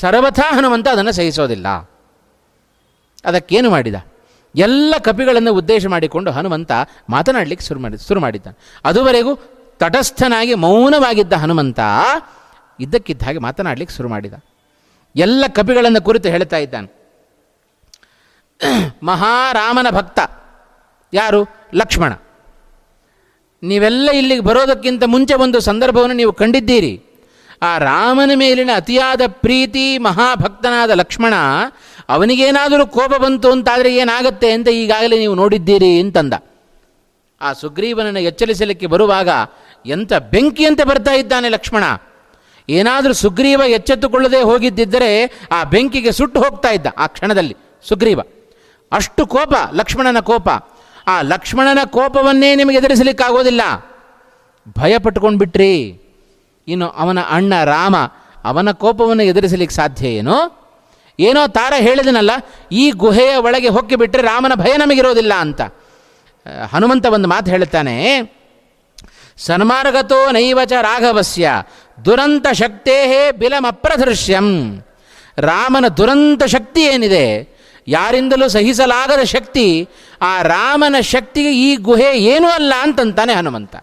ಸರ್ವಥಾ 0.00 0.56
ಹನುಮಂತ 0.56 0.88
ಅದನ್ನು 0.88 1.12
ಸಹಿಸೋದಿಲ್ಲ. 1.12 1.68
ಅದಕ್ಕೇನು 3.24 3.70
ಮಾಡಿದ? 3.70 3.94
ಎಲ್ಲ 4.56 4.94
ಕಪಿಗಳನ್ನು 4.98 5.54
ಉದ್ದೇಶ 5.54 5.86
ಮಾಡಿಕೊಂಡು 5.86 6.30
ಹನುಮಂತ 6.30 6.72
ಮಾತನಾಡಲಿಕ್ಕೆ 7.10 7.66
ಶುರು 7.66 7.80
ಮಾಡಿ 7.80 8.08
ಶುರು 8.08 8.20
ಮಾಡಿದ್ದಾನೆ. 8.20 8.80
ಅದುವರೆಗೂ 8.84 9.34
ತಟಸ್ಥನಾಗಿ 9.78 10.54
ಮೌನವಾಗಿದ್ದ 10.54 11.32
ಹನುಮಂತ 11.32 11.80
ಇದ್ದಕ್ಕಿದ್ದ 12.80 13.22
ಹಾಗೆ 13.22 13.38
ಮಾತನಾಡಲಿಕ್ಕೆ 13.38 13.96
ಶುರು 13.96 14.08
ಮಾಡಿದ. 14.08 14.34
ಎಲ್ಲ 15.16 15.44
ಕಪಿಗಳನ್ನು 15.48 16.02
ಕುರಿತು 16.02 16.28
ಹೇಳ್ತಾ 16.28 16.56
ಇದ್ದಾನೆ. 16.56 17.04
ಮಹಾರಾಮನ 19.02 19.90
ಭಕ್ತ. 19.90 20.20
ಯಾರು? 21.12 21.70
ಲಕ್ಷ್ಮಣ. 21.74 22.12
ನೀವೆಲ್ಲ 23.62 24.10
ಇಲ್ಲಿಗೆ 24.10 24.40
ಬರೋದಕ್ಕಿಂತ 24.40 25.04
ಮುಂಚೆ 25.04 25.34
ಒಂದು 25.34 25.60
ಸಂದರ್ಭವನ್ನು 25.60 26.16
ನೀವು 26.16 26.32
ಕಂಡಿದ್ದೀರಿ. 26.32 27.02
ಆ 27.62 27.78
ರಾಮನ 27.78 28.30
ಮೇಲಿನ 28.34 28.70
ಅತಿಯಾದ 28.76 29.20
ಪ್ರೀತಿ 29.26 29.98
ಮಹಾಭಕ್ತನಾದ 29.98 30.90
ಲಕ್ಷ್ಮಣ, 30.90 31.34
ಅವನಿಗೇನಾದರೂ 32.08 32.86
ಕೋಪ 32.86 33.14
ಬಂತು 33.14 33.52
ಅಂತಾದರೆ 33.52 33.96
ಏನಾಗುತ್ತೆ 33.96 34.52
ಅಂತ 34.52 34.68
ಈಗಾಗಲೇ 34.68 35.18
ನೀವು 35.18 35.34
ನೋಡಿದ್ದೀರಿ 35.34 36.00
ಅಂತಂದ. 36.00 36.34
ಆ 37.40 37.52
ಸುಗ್ರೀವನನ್ನು 37.52 38.20
ಎಚ್ಚರಿಸಲಿಕ್ಕೆ 38.20 38.86
ಬರುವಾಗ 38.86 39.28
ಎಂಥ 39.86 40.12
ಬೆಂಕಿಯಂತೆ 40.12 40.84
ಬರ್ತಾ 40.84 41.12
ಇದ್ದಾನೆ 41.12 41.48
ಲಕ್ಷ್ಮಣ. 41.48 41.84
ಏನಾದರೂ 42.68 43.12
ಸುಗ್ರೀವ 43.12 43.62
ಎಚ್ಚೆತ್ತುಕೊಳ್ಳದೆ 43.66 44.40
ಹೋಗಿದ್ದಿದ್ದರೆ 44.40 45.10
ಆ 45.52 45.64
ಬೆಂಕಿಗೆ 45.64 46.12
ಸುಟ್ಟು 46.12 46.38
ಹೋಗ್ತಾ 46.42 46.68
ಇದ್ದ 46.68 46.86
ಆ 46.98 47.06
ಕ್ಷಣದಲ್ಲಿ. 47.06 47.56
ಸುಗ್ರೀವ. 47.88 48.20
ಅಷ್ಟು 48.92 49.22
ಕೋಪ, 49.26 49.54
ಲಕ್ಷ್ಮಣನ 49.72 50.20
ಕೋಪ. 50.20 50.48
ಆ 51.06 51.14
ಲಕ್ಷ್ಮಣನ 51.22 51.78
ಕೋಪವನ್ನೇ 51.84 52.54
ನಿಮಗೆ 52.54 52.76
ಎದುರಿಸಲಿಕ್ಕಾಗೋದಿಲ್ಲ. 52.76 53.62
ಭಯ 54.78 54.98
ಪಟ್ಕೊಂಡು 54.98 55.38
ಬಿಟ್ರಿ 55.38 55.72
ಇನ್ನು 56.68 56.88
ಅವನ 56.88 57.20
ಅಣ್ಣ 57.20 57.64
ರಾಮ 57.64 57.96
ಅವನ 58.44 58.70
ಕೋಪವನ್ನು 58.72 59.22
ಎದುರಿಸಲಿಕ್ಕೆ 59.22 59.74
ಸಾಧ್ಯ 59.76 60.08
ಏನೋ? 60.10 60.36
ಏನೋ 61.18 61.46
ತಾರ 61.46 61.72
ಹೇಳಿದನಲ್ಲ, 61.78 62.30
ಈ 62.72 62.90
ಗುಹೆಯ 62.90 63.32
ಒಳಗೆ 63.36 63.68
ಹೊಕ್ಕಿಬಿಟ್ರೆ 63.68 64.22
ರಾಮನ 64.22 64.52
ಭಯ 64.54 64.72
ನಮಗಿರೋದಿಲ್ಲ 64.76 65.34
ಅಂತ. 65.34 65.60
ಹನುಮಂತ 66.72 67.06
ಒಂದು 67.06 67.28
ಮಾತು 67.28 67.50
ಹೇಳುತ್ತಾನೆ, 67.50 67.94
ಸನ್ಮಾರ್ಗತೋ 69.36 70.18
ನೈವಚ 70.30 70.72
ರಾಘವಸ್ಯ 70.80 71.50
ದುರಂತ 72.04 72.46
ಶಕ್ತೇ 72.52 73.32
ಬಿಲಮಪ್ರದೃಶ್ಯಂ. 73.32 74.78
ರಾಮನ 75.38 75.88
ದುರಂತ 75.88 76.44
ಶಕ್ತಿ 76.44 76.82
ಏನಿದೆ? 76.82 77.54
ಯಾರಿಂದಲೂ 77.88 78.48
ಸಹಿಸಲಾಗದ 78.48 79.22
ಶಕ್ತಿ, 79.22 79.88
ಆ 80.22 80.42
ರಾಮನ 80.42 80.96
ಶಕ್ತಿಗೆ 81.00 81.54
ಈ 81.54 81.76
ಗುಹೆ 81.76 82.18
ಏನೂ 82.18 82.48
ಅಲ್ಲ 82.48 82.72
ಅಂತಂತಾನೆ 82.80 83.32
ಹನುಮಂತ. 83.32 83.76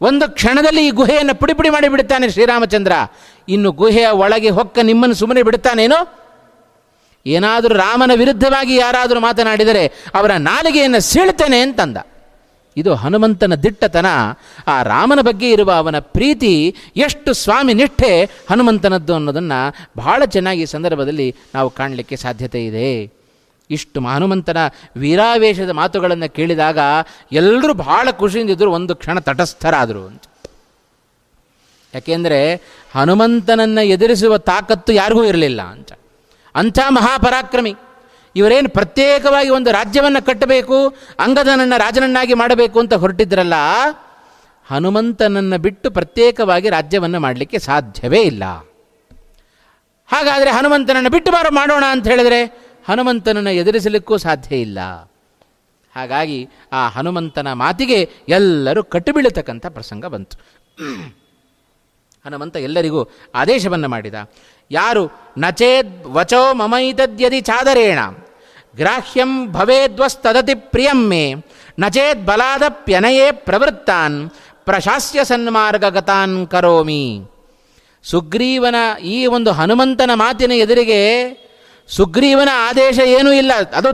ಒಂದು 0.00 0.34
ಕ್ಷಣದಲ್ಲಿ 0.34 0.86
ಈ 0.86 0.90
ಗುಹೆಯನ್ನು 0.90 1.34
ಪುಡಿ 1.34 1.54
ಪುಡಿ 1.54 1.70
ಮಾಡಿಬಿಡ್ತಾನೆ 1.70 2.28
ಶ್ರೀರಾಮಚಂದ್ರ. 2.28 2.92
ಇನ್ನು 3.48 3.72
ಗುಹೆಯ 3.72 4.06
ಒಳಗೆ 4.06 4.50
ಹೊಕ್ಕ 4.50 4.78
ನಿಮ್ಮನ್ನು 4.78 5.16
ಸುಮ್ಮನೆ 5.16 5.42
ಬಿಡುತ್ತಾನೇನೋ? 5.42 6.24
ಏನಾದರೂ 7.26 7.74
ರಾಮನ 7.74 8.10
ವಿರುದ್ಧವಾಗಿ 8.14 8.76
ಯಾರಾದರೂ 8.76 9.20
ಮಾತನಾಡಿದರೆ 9.20 9.86
ಅವರ 10.14 10.30
ನಾಲಿಗೆಯನ್ನು 10.32 11.00
ಸೀಳ್ತೇನೆ 11.00 11.60
ಅಂತಂದ. 11.60 11.96
ಇದು 12.76 12.94
ಹನುಮಂತನ 12.94 13.54
ದಿಟ್ಟತನ. 13.54 14.06
ಆ 14.66 14.82
ರಾಮನ 14.82 15.20
ಬಗ್ಗೆ 15.20 15.50
ಇರುವ 15.50 15.72
ಅವನ 15.72 15.98
ಪ್ರೀತಿ, 15.98 16.74
ಎಷ್ಟು 16.96 17.32
ಸ್ವಾಮಿ 17.32 17.74
ನಿಷ್ಠೆ 17.74 18.24
ಹನುಮಂತನದ್ದು 18.24 19.14
ಅನ್ನೋದನ್ನು 19.14 19.88
ಬಹಳ 19.96 20.22
ಚೆನ್ನಾಗಿ 20.24 20.62
ಈ 20.62 20.64
ಸಂದರ್ಭದಲ್ಲಿ 20.64 21.34
ನಾವು 21.54 21.70
ಕಾಣಲಿಕ್ಕೆ 21.70 22.16
ಸಾಧ್ಯತೆ 22.16 22.66
ಇದೆ. 22.66 23.18
ಇಷ್ಟು 23.70 24.00
ಹನುಮಂತನ 24.00 24.56
ವೀರಾವೇಶದ 24.96 25.70
ಮಾತುಗಳನ್ನು 25.70 26.34
ಕೇಳಿದಾಗ 26.34 26.78
ಎಲ್ಲರೂ 27.32 27.74
ಬಹಳ 27.74 28.10
ಖುಷಿಯಿಂದ 28.10 28.50
ಇದ್ದರು 28.50 28.72
ಒಂದು 28.72 28.96
ಕ್ಷಣ 28.96 29.18
ತಟಸ್ಥರಾದರು 29.18 30.06
ಅಂತ. 30.06 30.22
ಯಾಕೆಂದರೆ 31.94 32.54
ಹನುಮಂತನನ್ನು 32.94 33.84
ಎದುರಿಸುವ 33.84 34.38
ತಾಕತ್ತು 34.38 34.92
ಯಾರಿಗೂ 34.92 35.24
ಇರಲಿಲ್ಲ 35.24 35.62
ಅಂತ. 35.62 35.92
ಅಂಥ 36.54 36.78
ಮಹಾಪರಾಕ್ರಮಿ. 36.88 37.74
ಇವರೇನು 38.36 38.68
ಪ್ರತ್ಯೇಕವಾಗಿ 38.68 39.48
ಒಂದು 39.48 39.72
ರಾಜ್ಯವನ್ನು 39.72 40.26
ಕಟ್ಟಬೇಕು, 40.26 40.88
ಅಂಗದನನ್ನು 41.18 41.78
ರಾಜನನ್ನಾಗಿ 41.78 42.34
ಮಾಡಬೇಕು 42.34 42.80
ಅಂತ 42.80 42.94
ಹೊರಟಿದ್ರಲ್ಲ, 42.94 43.54
ಹನುಮಂತನನ್ನು 44.70 45.58
ಬಿಟ್ಟು 45.58 45.90
ಪ್ರತ್ಯೇಕವಾಗಿ 45.90 46.68
ರಾಜ್ಯವನ್ನು 46.68 47.20
ಮಾಡಲಿಕ್ಕೆ 47.20 47.58
ಸಾಧ್ಯವೇ 47.58 48.20
ಇಲ್ಲ. 48.22 48.44
ಹಾಗಾದರೆ 50.06 50.50
ಹನುಮಂತನನ್ನು 50.50 51.10
ಬಿಟ್ಟು 51.10 51.32
ಬಾರೋ 51.32 51.50
ಮಾಡೋಣ 51.50 51.84
ಅಂತ 51.90 52.08
ಹೇಳಿದರೆ 52.08 52.44
ಹನುಮಂತನನ್ನು 52.88 53.50
ಎದುರಿಸಲಿಕ್ಕೂ 53.50 54.16
ಸಾಧ್ಯ 54.16 54.56
ಇಲ್ಲ. 54.56 54.78
ಹಾಗಾಗಿ 55.96 56.48
ಆ 56.72 56.88
ಹನುಮಂತನ 56.88 57.52
ಮಾತಿಗೆ 57.52 58.10
ಎಲ್ಲರೂ 58.28 58.84
ಕಟ್ಟುಬೀಳತಕ್ಕಂಥ 58.84 59.66
ಪ್ರಸಂಗ 59.66 60.06
ಬಂತು. 60.06 60.36
ಹನುಮಂತ 62.28 62.56
ಎಲ್ಲರಿಗೂ 62.68 63.02
ಆದೇಶವನ್ನು 63.40 63.88
ಮಾಡಿದ. 63.92 64.16
ಯಾರು 64.70 65.02
ನಚೇದ್ 65.44 65.92
ವಚೋ 66.16 66.42
ಮಮೈತದ್ಯದಿ 66.60 67.40
ಚಾದರೇಣ, 67.48 68.00
ಗ್ರಾಹ್ಯಂ 68.74 69.30
ಭವೇದ್ವಸ್ತದತಿ 69.54 70.54
ಪ್ರಿಯಂ 70.72 71.00
ಮೇ, 71.10 71.24
ನಚೇದ್ 71.82 72.22
ಬಲಾದಪ್ಯನಯೇ 72.28 73.26
ಪ್ರವೃತ್ತಾನ್, 73.46 74.18
ಪ್ರಶಾಸ್ಯ 74.66 75.20
ಸನ್ಮಾರ್ಗಗತಾನ್ 75.30 76.36
ಕರೋಮಿ. 76.54 77.04
ಸುಗ್ರೀವನ 78.04 78.78
ಈ 79.14 79.18
ಒಂದು 79.36 79.50
ಹನುಮಂತನ 79.58 80.10
ಮಾತಿನ 80.22 80.52
ಎದುರಿಗೆ 80.64 81.00
ಸುಗ್ರೀವನ 81.88 82.50
ಆದೇಶ 82.68 82.98
ಏನೂ 83.16 83.30
ಇಲ್ಲ, 83.40 83.52
ಅದು 83.78 83.90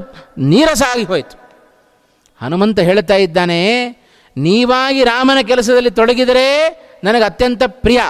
ನೀರಸ 0.50 0.82
ಆಗಿ 0.92 1.04
ಹೋಯಿತು. 1.10 1.36
ಹನುಮಂತ 2.40 2.78
ಹೇಳ್ತಾ 2.88 3.16
ಇದ್ದಾನೆ, 3.26 3.60
ನೀವಾಗಿ 4.36 5.00
ರಾಮನ 5.04 5.40
ಕೆಲಸದಲ್ಲಿ 5.50 5.92
ತೊಡಗಿದರೆ 5.98 6.48
ನನಗೆ 7.04 7.24
ಅತ್ಯಂತ 7.24 7.62
ಪ್ರಿಯ. 7.84 8.00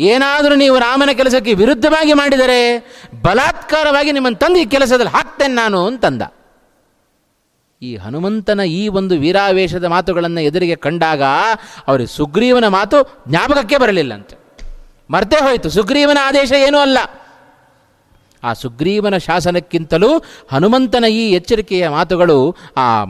ಏನಾದರೂ 0.00 0.54
ನೀವು 0.54 0.78
ರಾಮನ 0.78 1.10
ಕೆಲಸಕ್ಕೆ 1.12 1.54
ವಿರುದ್ಧವಾಗಿ 1.54 2.12
ಮಾಡಿದರೆ 2.12 2.78
ಬಲಾತ್ಕಾರವಾಗಿ 3.22 4.12
ನಿಮ್ಮನ್ನು 4.12 4.38
ತಂದು 4.38 4.58
ಈ 4.58 4.64
ಕೆಲಸದಲ್ಲಿ 4.64 5.12
ಹಾಕ್ತೇನೆ 5.12 5.54
ನಾನು 5.54 5.86
ಅಂತಂದ. 5.86 6.22
ಈ 7.82 7.96
ಹನುಮಂತನ 7.96 8.60
ಈ 8.60 8.88
ಒಂದು 8.88 9.18
ವೀರಾವೇಶದ 9.18 9.84
ಮಾತುಗಳನ್ನು 9.84 10.40
ಎದುರಿಗೆ 10.40 10.76
ಕಂಡಾಗ 10.76 11.22
ಅವರಿಗೆ 11.88 12.16
ಸುಗ್ರೀವನ 12.16 12.66
ಮಾತು 12.68 13.22
ಜ್ಞಾಪಕಕ್ಕೆ 13.28 13.78
ಬರಲಿಲ್ಲಂತೆ. 13.78 14.36
ಮರ್ತೇ 15.10 15.36
ಹೋಯಿತು. 15.36 15.70
ಸುಗ್ರೀವನ 15.70 16.18
ಆದೇಶ 16.22 16.52
ಏನೂ 16.52 16.78
ಅಲ್ಲ. 16.78 16.98
ಆ 18.44 18.52
ಸುಗ್ರೀವನ 18.52 19.16
ಶಾಸನಕ್ಕಿಂತಲೂ 19.16 20.18
ಹನುಮಂತನ 20.52 21.04
ಈ 21.04 21.32
ಎಚ್ಚರಿಕೆಯ 21.32 21.88
ಮಾತುಗಳು 21.88 22.56
ಆ 22.76 23.04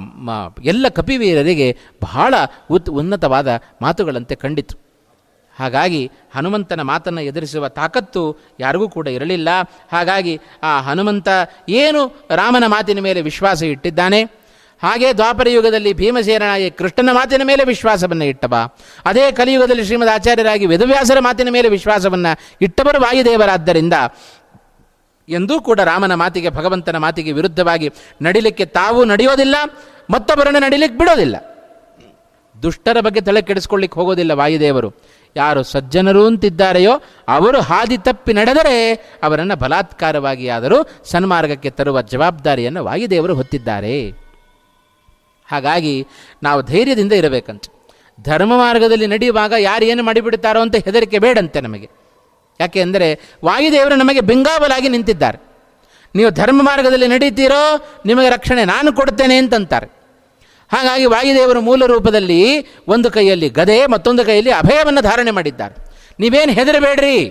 ಎಲ್ಲ 0.64 0.88
ಕಪಿವೀರರಿಗೆ 0.88 1.76
ಬಹಳ 2.02 2.34
ಉತ್ 2.70 2.90
ಉನ್ನತವಾದ 2.90 3.48
ಮಾತುಗಳಂತೆ 3.82 4.34
ಕಂಡಿತು. 4.34 4.87
ಹಾಗಾಗಿ 5.58 6.10
ಹನುಮಂತನ 6.34 6.82
ಮಾತನ್ನು 6.82 7.20
ಎದುರಿಸುವ 7.20 7.68
ತಾಕತ್ತು 7.68 8.36
ಯಾರಿಗೂ 8.60 8.88
ಕೂಡ 8.88 9.08
ಇರಲಿಲ್ಲ. 9.08 9.48
ಹಾಗಾಗಿ 9.92 10.40
ಆ 10.62 10.80
ಹನುಮಂತ 10.80 11.28
ಏನು 11.68 12.26
ರಾಮನ 12.30 12.64
ಮಾತಿನ 12.66 13.00
ಮೇಲೆ 13.00 13.20
ವಿಶ್ವಾಸ 13.20 13.62
ಇಟ್ಟಿದ್ದಾನೆ? 13.62 14.22
ಹಾಗೆ 14.82 15.12
ದ್ವಾಪರ 15.12 15.48
ಯುಗದಲ್ಲಿ 15.48 15.92
ಭೀಮಸೇನಾಗಿ 15.92 16.70
ಕೃಷ್ಣನ 16.70 17.08
ಮಾತಿನ 17.12 17.42
ಮೇಲೆ 17.44 17.64
ವಿಶ್ವಾಸವನ್ನು 17.64 18.24
ಇಟ್ಟವ. 18.24 18.68
ಅದೇ 19.04 19.32
ಕಲಿಯುಗದಲ್ಲಿ 19.32 19.84
ಶ್ರೀಮದ್ 19.84 20.08
ಆಚಾರ್ಯರಾಗಿ 20.08 20.66
ವೇದವ್ಯಾಸರ 20.66 21.18
ಮಾತಿನ 21.20 21.48
ಮೇಲೆ 21.50 21.68
ವಿಶ್ವಾಸವನ್ನು 21.68 22.56
ಇಟ್ಟವರು 22.60 23.00
ವಾಯುದೇವರಾದ್ದರಿಂದ 23.00 23.92
ಎಂದೂ 25.28 25.60
ಕೂಡ 25.60 25.80
ರಾಮನ 25.80 26.14
ಮಾತಿಗೆ, 26.14 26.50
ಭಗವಂತನ 26.50 26.96
ಮಾತಿಗೆ 26.96 27.32
ವಿರುದ್ಧವಾಗಿ 27.32 27.90
ನಡಿಲಿಕ್ಕೆ 28.22 28.64
ತಾವು 28.64 29.04
ನಡೆಯೋದಿಲ್ಲ, 29.04 29.56
ಮತ್ತೊಬ್ಬರನ್ನು 30.10 30.58
ನಡಿಲಿಕ್ಕೆ 30.58 30.98
ಬಿಡೋದಿಲ್ಲ. 30.98 31.36
ದುಷ್ಟರ 32.62 33.00
ಬಗ್ಗೆ 33.00 33.20
ತಲೆ 33.20 33.42
ಕೆಡಿಸ್ಕೊಳ್ಳಿಕ್ಕೆ 33.42 34.00
ಹೋಗೋದಿಲ್ಲ 34.00 34.32
ವಾಯುದೇವರು. 34.32 34.92
ಯಾರು 35.36 35.62
ಸಜ್ಜನರು 35.62 36.26
ಅಂತಿದ್ದಾರೆಯೋ 36.26 37.00
ಅವರು 37.28 37.60
ಹಾದಿ 37.60 37.98
ತಪ್ಪಿ 37.98 38.32
ನಡೆದರೆ 38.32 38.94
ಅವರನ್ನು 39.22 39.56
ಬಲಾತ್ಕಾರವಾಗಿ 39.56 40.48
ಆದರೂ 40.48 40.86
ಸನ್ಮಾರ್ಗಕ್ಕೆ 41.04 41.70
ತರುವ 41.70 42.00
ಜವಾಬ್ದಾರಿಯನ್ನು 42.00 42.84
ವಾಯುದೇವರು 42.84 43.34
ಹೊತ್ತಿದ್ದಾರೆ. 43.34 44.10
ಹಾಗಾಗಿ 45.50 46.06
ನಾವು 46.42 46.62
ಧೈರ್ಯದಿಂದ 46.62 47.12
ಇರಬೇಕಂತ. 47.12 47.64
ಧರ್ಮ 48.24 48.56
ಮಾರ್ಗದಲ್ಲಿ 48.56 49.06
ನಡೆಯುವಾಗ 49.06 49.52
ಯಾರು 49.58 49.84
ಏನು 49.84 50.02
ಮಾಡಿಬಿಡ್ತಾರೋ 50.02 50.60
ಅಂತ 50.60 50.76
ಹೆದರಿಕೆ 50.76 51.18
ಬೇಡಂತೆ 51.18 51.60
ನಮಗೆ. 51.60 51.88
ಯಾಕೆ 52.60 52.80
ಅಂದರೆ 52.80 53.20
ವಾಯುದೇವರು 53.44 53.94
ನಮಗೆ 53.94 54.20
ಬೆಂಗಾವಲಾಗಿ 54.20 54.88
ನಿಂತಿದ್ದಾರೆ. 54.88 55.38
ನೀವು 56.14 56.30
ಧರ್ಮ 56.30 56.62
ಮಾರ್ಗದಲ್ಲಿ 56.62 57.06
ನಡೀತೀರೋ 57.06 57.90
ನಿಮಗೆ 58.06 58.30
ರಕ್ಷಣೆ 58.30 58.64
ನಾನು 58.64 58.92
ಕೊಡ್ತೇನೆ 58.92 59.36
ಅಂತಂತಾರೆ. 59.36 59.97
ಹಾಗಾಗಿ 60.72 61.06
ವಾಯುದೇವರು 61.06 61.60
ಮೂಲ 61.60 61.86
ರೂಪದಲ್ಲಿ 61.86 62.66
ಒಂದು 62.88 63.10
ಕೈಯಲ್ಲಿ 63.10 63.48
ಗದೆ, 63.48 63.86
ಮತ್ತೊಂದು 63.86 64.24
ಕೈಯಲ್ಲಿ 64.24 64.50
ಅಭಯವನ್ನು 64.50 65.00
ಧಾರಣೆ 65.00 65.30
ಮಾಡಿದ್ದಾರೆ. 65.30 65.88
ನೀವೇನು 66.20 66.52
ಹೆದರಬೇಡ್ರಿ? 66.52 67.28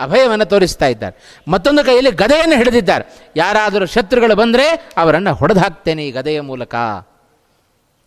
ಅಭಯವನ್ನು 0.00 0.44
ತೋರಿಸ್ತಾ 0.44 0.86
ಇದ್ದಾರೆ. 0.86 1.42
ಮತ್ತೊಂದು 1.48 1.84
ಕೈಯಲ್ಲಿ 1.84 2.10
ಗದೆಯನ್ನು 2.10 2.56
ಹಿಡಿದಿದ್ದಾರೆ. 2.56 3.32
ಯಾರಾದರೂ 3.36 3.86
ಶತ್ರುಗಳು 3.86 4.36
ಬಂದರೆ 4.36 4.90
ಅವರನ್ನು 4.96 5.34
ಹೊಡೆದು 5.34 5.60
ಹಾಕ್ತೇನೆ 5.60 6.06
ಈ 6.06 6.10
ಗದೆಯ 6.10 6.40
ಮೂಲಕ. 6.40 6.74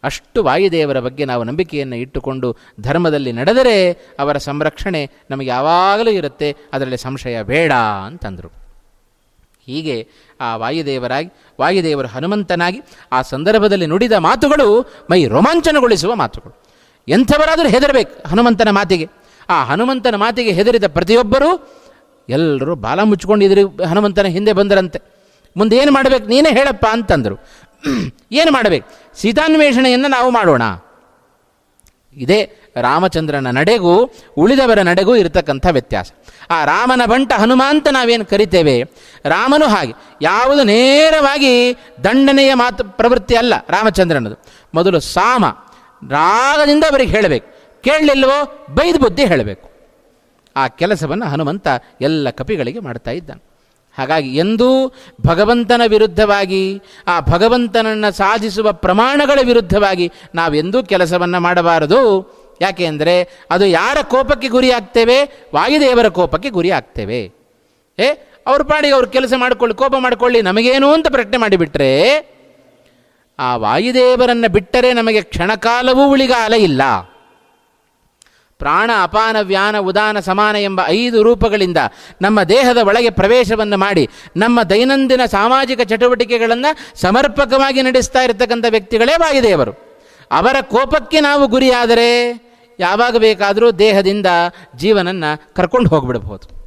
ಅಷ್ಟು 0.03 0.43
ವಾಯುದೇವರ 0.43 0.99
ಬಗ್ಗೆ 0.99 1.25
ನಾವು 1.25 1.43
ನಂಬಿಕೆಯನ್ನು 1.43 1.95
ಇಟ್ಟುಕೊಂಡು 1.95 2.57
ಧರ್ಮದಲ್ಲಿ 2.81 3.31
ನಡೆದರೆ 3.31 3.91
ಅವರ 4.19 4.37
ಸಂರಕ್ಷಣೆ 4.37 5.09
ನಮಗೆ 5.29 5.47
ಯಾವಾಗಲೂ 5.47 6.11
ಇರುತ್ತೆ. 6.11 6.55
ಅದರಲ್ಲಿ 6.73 6.97
ಸಂಶಯ 6.97 7.43
ಬೇಡ 7.43 7.71
ಅಂತಂದರು. 8.05 8.66
ಹೀಗೆ 9.67 10.09
ಆ 10.41 10.55
ವಾಯುದೇವರಾಗಿ, 10.55 11.29
ವಾಯುದೇವರು 11.61 12.07
ಹನುಮಂತನಾಗಿ 12.07 12.81
ಆ 13.11 13.21
ಸಂದರ್ಭದಲ್ಲಿ 13.21 13.85
ನುಡಿದ 13.85 14.11
ಮಾತುಗಳು 14.11 14.81
ಮೈ 15.11 15.25
ರೋಮಾಂಚನಗೊಳಿಸುವ 15.25 16.15
ಮಾತುಗಳು. 16.15 16.63
ಎಂಥವರಾದರೂ 17.07 17.69
ಹೆದರಬೇಕು 17.69 18.29
ಹನುಮಂತನ 18.29 18.69
ಮಾತಿಗೆ. 18.69 19.09
ಆ 19.49 19.63
ಹನುಮಂತನ 19.63 20.15
ಮಾತಿಗೆ 20.15 20.51
ಹೆದರಿದ 20.51 20.83
ಪ್ರತಿಯೊಬ್ಬರೂ 20.87 21.79
ಎಲ್ಲರೂ 22.29 22.75
ಬಾಲ 22.75 23.01
ಮುಚ್ಚಿಕೊಂಡು 23.01 23.45
ಎದುರು 23.45 23.83
ಹನುಮಂತನ 23.83 24.25
ಹಿಂದೆ 24.25 24.53
ಬಂದರಂತೆ. 24.53 25.01
ಮುಂದೆ 25.57 25.77
ಏನು 25.77 25.91
ಮಾಡಬೇಕು? 25.91 26.27
ನೀನೇ 26.27 26.49
ಹೇಳಪ್ಪ 26.49 26.85
ಅಂತಂದರು. 26.91 27.35
ಏನು 28.31 28.51
ಮಾಡಬೇಕು? 28.51 29.17
ಸೀತಾನ್ವೇಷಣೆಯನ್ನು 29.17 30.07
ನಾವು 30.07 30.31
ಮಾಡೋಣ. 30.31 30.61
ಇದೇ 32.15 32.56
ರಾಮಚಂದ್ರನ 32.81 33.57
ನಡೆಗೂ 33.57 34.13
ಉಳಿದವರ 34.37 34.79
ನಡೆಗೂ 34.79 35.15
ಇರತಕ್ಕಂಥ 35.15 35.67
ವ್ಯತ್ಯಾಸ. 35.71 36.11
ಆ 36.49 36.65
ರಾಮನ 36.65 37.01
ಬಂಟ 37.05 37.33
ಹನುಮಾಂತ 37.33 37.87
ನಾವೇನು 37.87 38.25
ಕರಿತೇವೆ? 38.25 38.83
ರಾಮನು 39.25 39.67
ಹಾಗೆ. 39.67 39.93
ಯಾವುದು 40.21 40.63
ನೇರವಾಗಿ 40.63 41.75
ದಂಡನೆಯ 42.03 42.53
ಮಾತು, 42.53 42.83
ಪ್ರವೃತ್ತಿ 42.83 43.35
ಅಲ್ಲ 43.35 43.53
ರಾಮಚಂದ್ರನದು. 43.69 44.43
ಮೊದಲು 44.73 44.99
ಸಾಮ. 44.99 45.45
ರಾಗದಿಂದ 46.11 46.83
ಅವರಿಗೆ 46.83 47.11
ಹೇಳಬೇಕು. 47.11 47.57
ಕೇಳಲಿಲ್ವೋ? 47.83 48.65
ಬೈದು 48.73 48.99
ಬುದ್ಧಿ 48.99 49.25
ಹೇಳಬೇಕು. 49.25 49.69
ಆ 50.57 50.67
ಕೆಲಸವನ್ನು 50.67 51.25
ಹನುಮಂತ 51.25 51.67
ಎಲ್ಲ 52.01 52.29
ಕಪಿಗಳಿಗೆ 52.29 52.79
ಮಾಡ್ತಾ 52.79 53.11
ಇದ್ದಾನೆ. 53.11 53.47
ಹಾಗಾಗಿ 53.97 54.37
ಎಂದೂ 54.37 54.93
ಭಗವಂತನ 55.27 55.81
ವಿರುದ್ಧವಾಗಿ, 55.87 56.81
ಆ 57.07 57.19
ಭಗವಂತನನ್ನು 57.19 58.11
ಸಾಧಿಸುವ 58.11 58.71
ಪ್ರಮಾಣಗಳ 58.71 59.39
ವಿರುದ್ಧವಾಗಿ 59.45 60.11
ನಾವೆಂದೂ 60.35 60.83
ಕೆಲಸವನ್ನು 60.83 61.39
ಮಾಡಬಾರದು. 61.39 62.21
ಯಾಕೆ 62.61 62.85
ಅಂದರೆ 62.85 63.29
ಅದು 63.51 63.65
ಯಾರ 63.65 63.97
ಕೋಪಕ್ಕೆ 64.01 64.47
ಗುರಿ 64.47 64.71
ಆಗ್ತೇವೆ? 64.71 65.23
ವಾಯುದೇವರ 65.55 66.07
ಕೋಪಕ್ಕೆ 66.07 66.49
ಗುರಿ 66.49 66.71
ಆಗ್ತೇವೆ. 66.71 67.21
ಏ, 67.99 68.07
ಅವ್ರ 68.47 68.61
ಪಾಡಿಗೆ 68.61 68.93
ಅವ್ರು 68.93 69.07
ಕೆಲಸ 69.07 69.33
ಮಾಡಿಕೊಳ್ಳಿ, 69.37 69.75
ಕೋಪ 69.75 69.95
ಮಾಡಿಕೊಳ್ಳಿ, 69.99 70.41
ನಮಗೇನು 70.41 70.93
ಅಂತ 70.93 71.07
ಪ್ರಶ್ನೆ 71.07 71.37
ಮಾಡಿಬಿಟ್ರೆ, 71.37 71.91
ಆ 73.39 73.55
ವಾಯುದೇವರನ್ನು 73.55 74.51
ಬಿಟ್ಟರೆ 74.51 74.93
ನಮಗೆ 74.93 75.21
ಕ್ಷಣಕಾಲವೂ 75.21 76.09
ಉಳಿಗಾಲ 76.09 76.53
ಇಲ್ಲ. 76.53 76.81
ಪ್ರಾಣ 78.59 78.91
ಅಪಾನ 79.01 79.37
ವ್ಯಾನ 79.41 79.77
ಉದಾನ 79.77 80.19
ಸಮಾನ 80.19 80.55
ಎಂಬ 80.55 80.81
ಐದು 80.87 81.23
ರೂಪಗಳಿಂದ 81.23 81.77
ನಮ್ಮ 82.21 82.43
ದೇಹದ 82.43 82.77
ಒಳಗೆ 82.77 83.09
ಪ್ರವೇಶವನ್ನು 83.09 83.77
ಮಾಡಿ 83.77 84.09
ನಮ್ಮ 84.37 84.63
ದೈನಂದಿನ 84.63 85.25
ಸಾಮಾಜಿಕ 85.25 85.81
ಚಟುವಟಿಕೆಗಳನ್ನು 85.81 86.97
ಸಮರ್ಪಕವಾಗಿ 87.01 87.81
ನಡೆಸ್ತಾ 87.81 88.21
ಇರತಕ್ಕಂಥ 88.21 88.65
ವ್ಯಕ್ತಿಗಳೇ 88.69 89.13
ವಾಯುದೇವರು. 89.13 89.71
ಅವರ 90.31 90.55
ಕೋಪಕ್ಕೆ 90.61 91.19
ನಾವು 91.19 91.47
ಗುರಿಯಾದರೆ 91.47 92.07
ಯಾವಾಗ 92.79 93.17
ಬೇಕಾದರೂ 93.17 93.71
ದೇಹದಿಂದ 93.71 94.25
ಜೀವನನ್ನು 94.75 95.55
ಕರ್ಕೊಂಡು 95.55 95.89
ಹೋಗ್ಬಿಡಬಹುದು. 95.89 96.57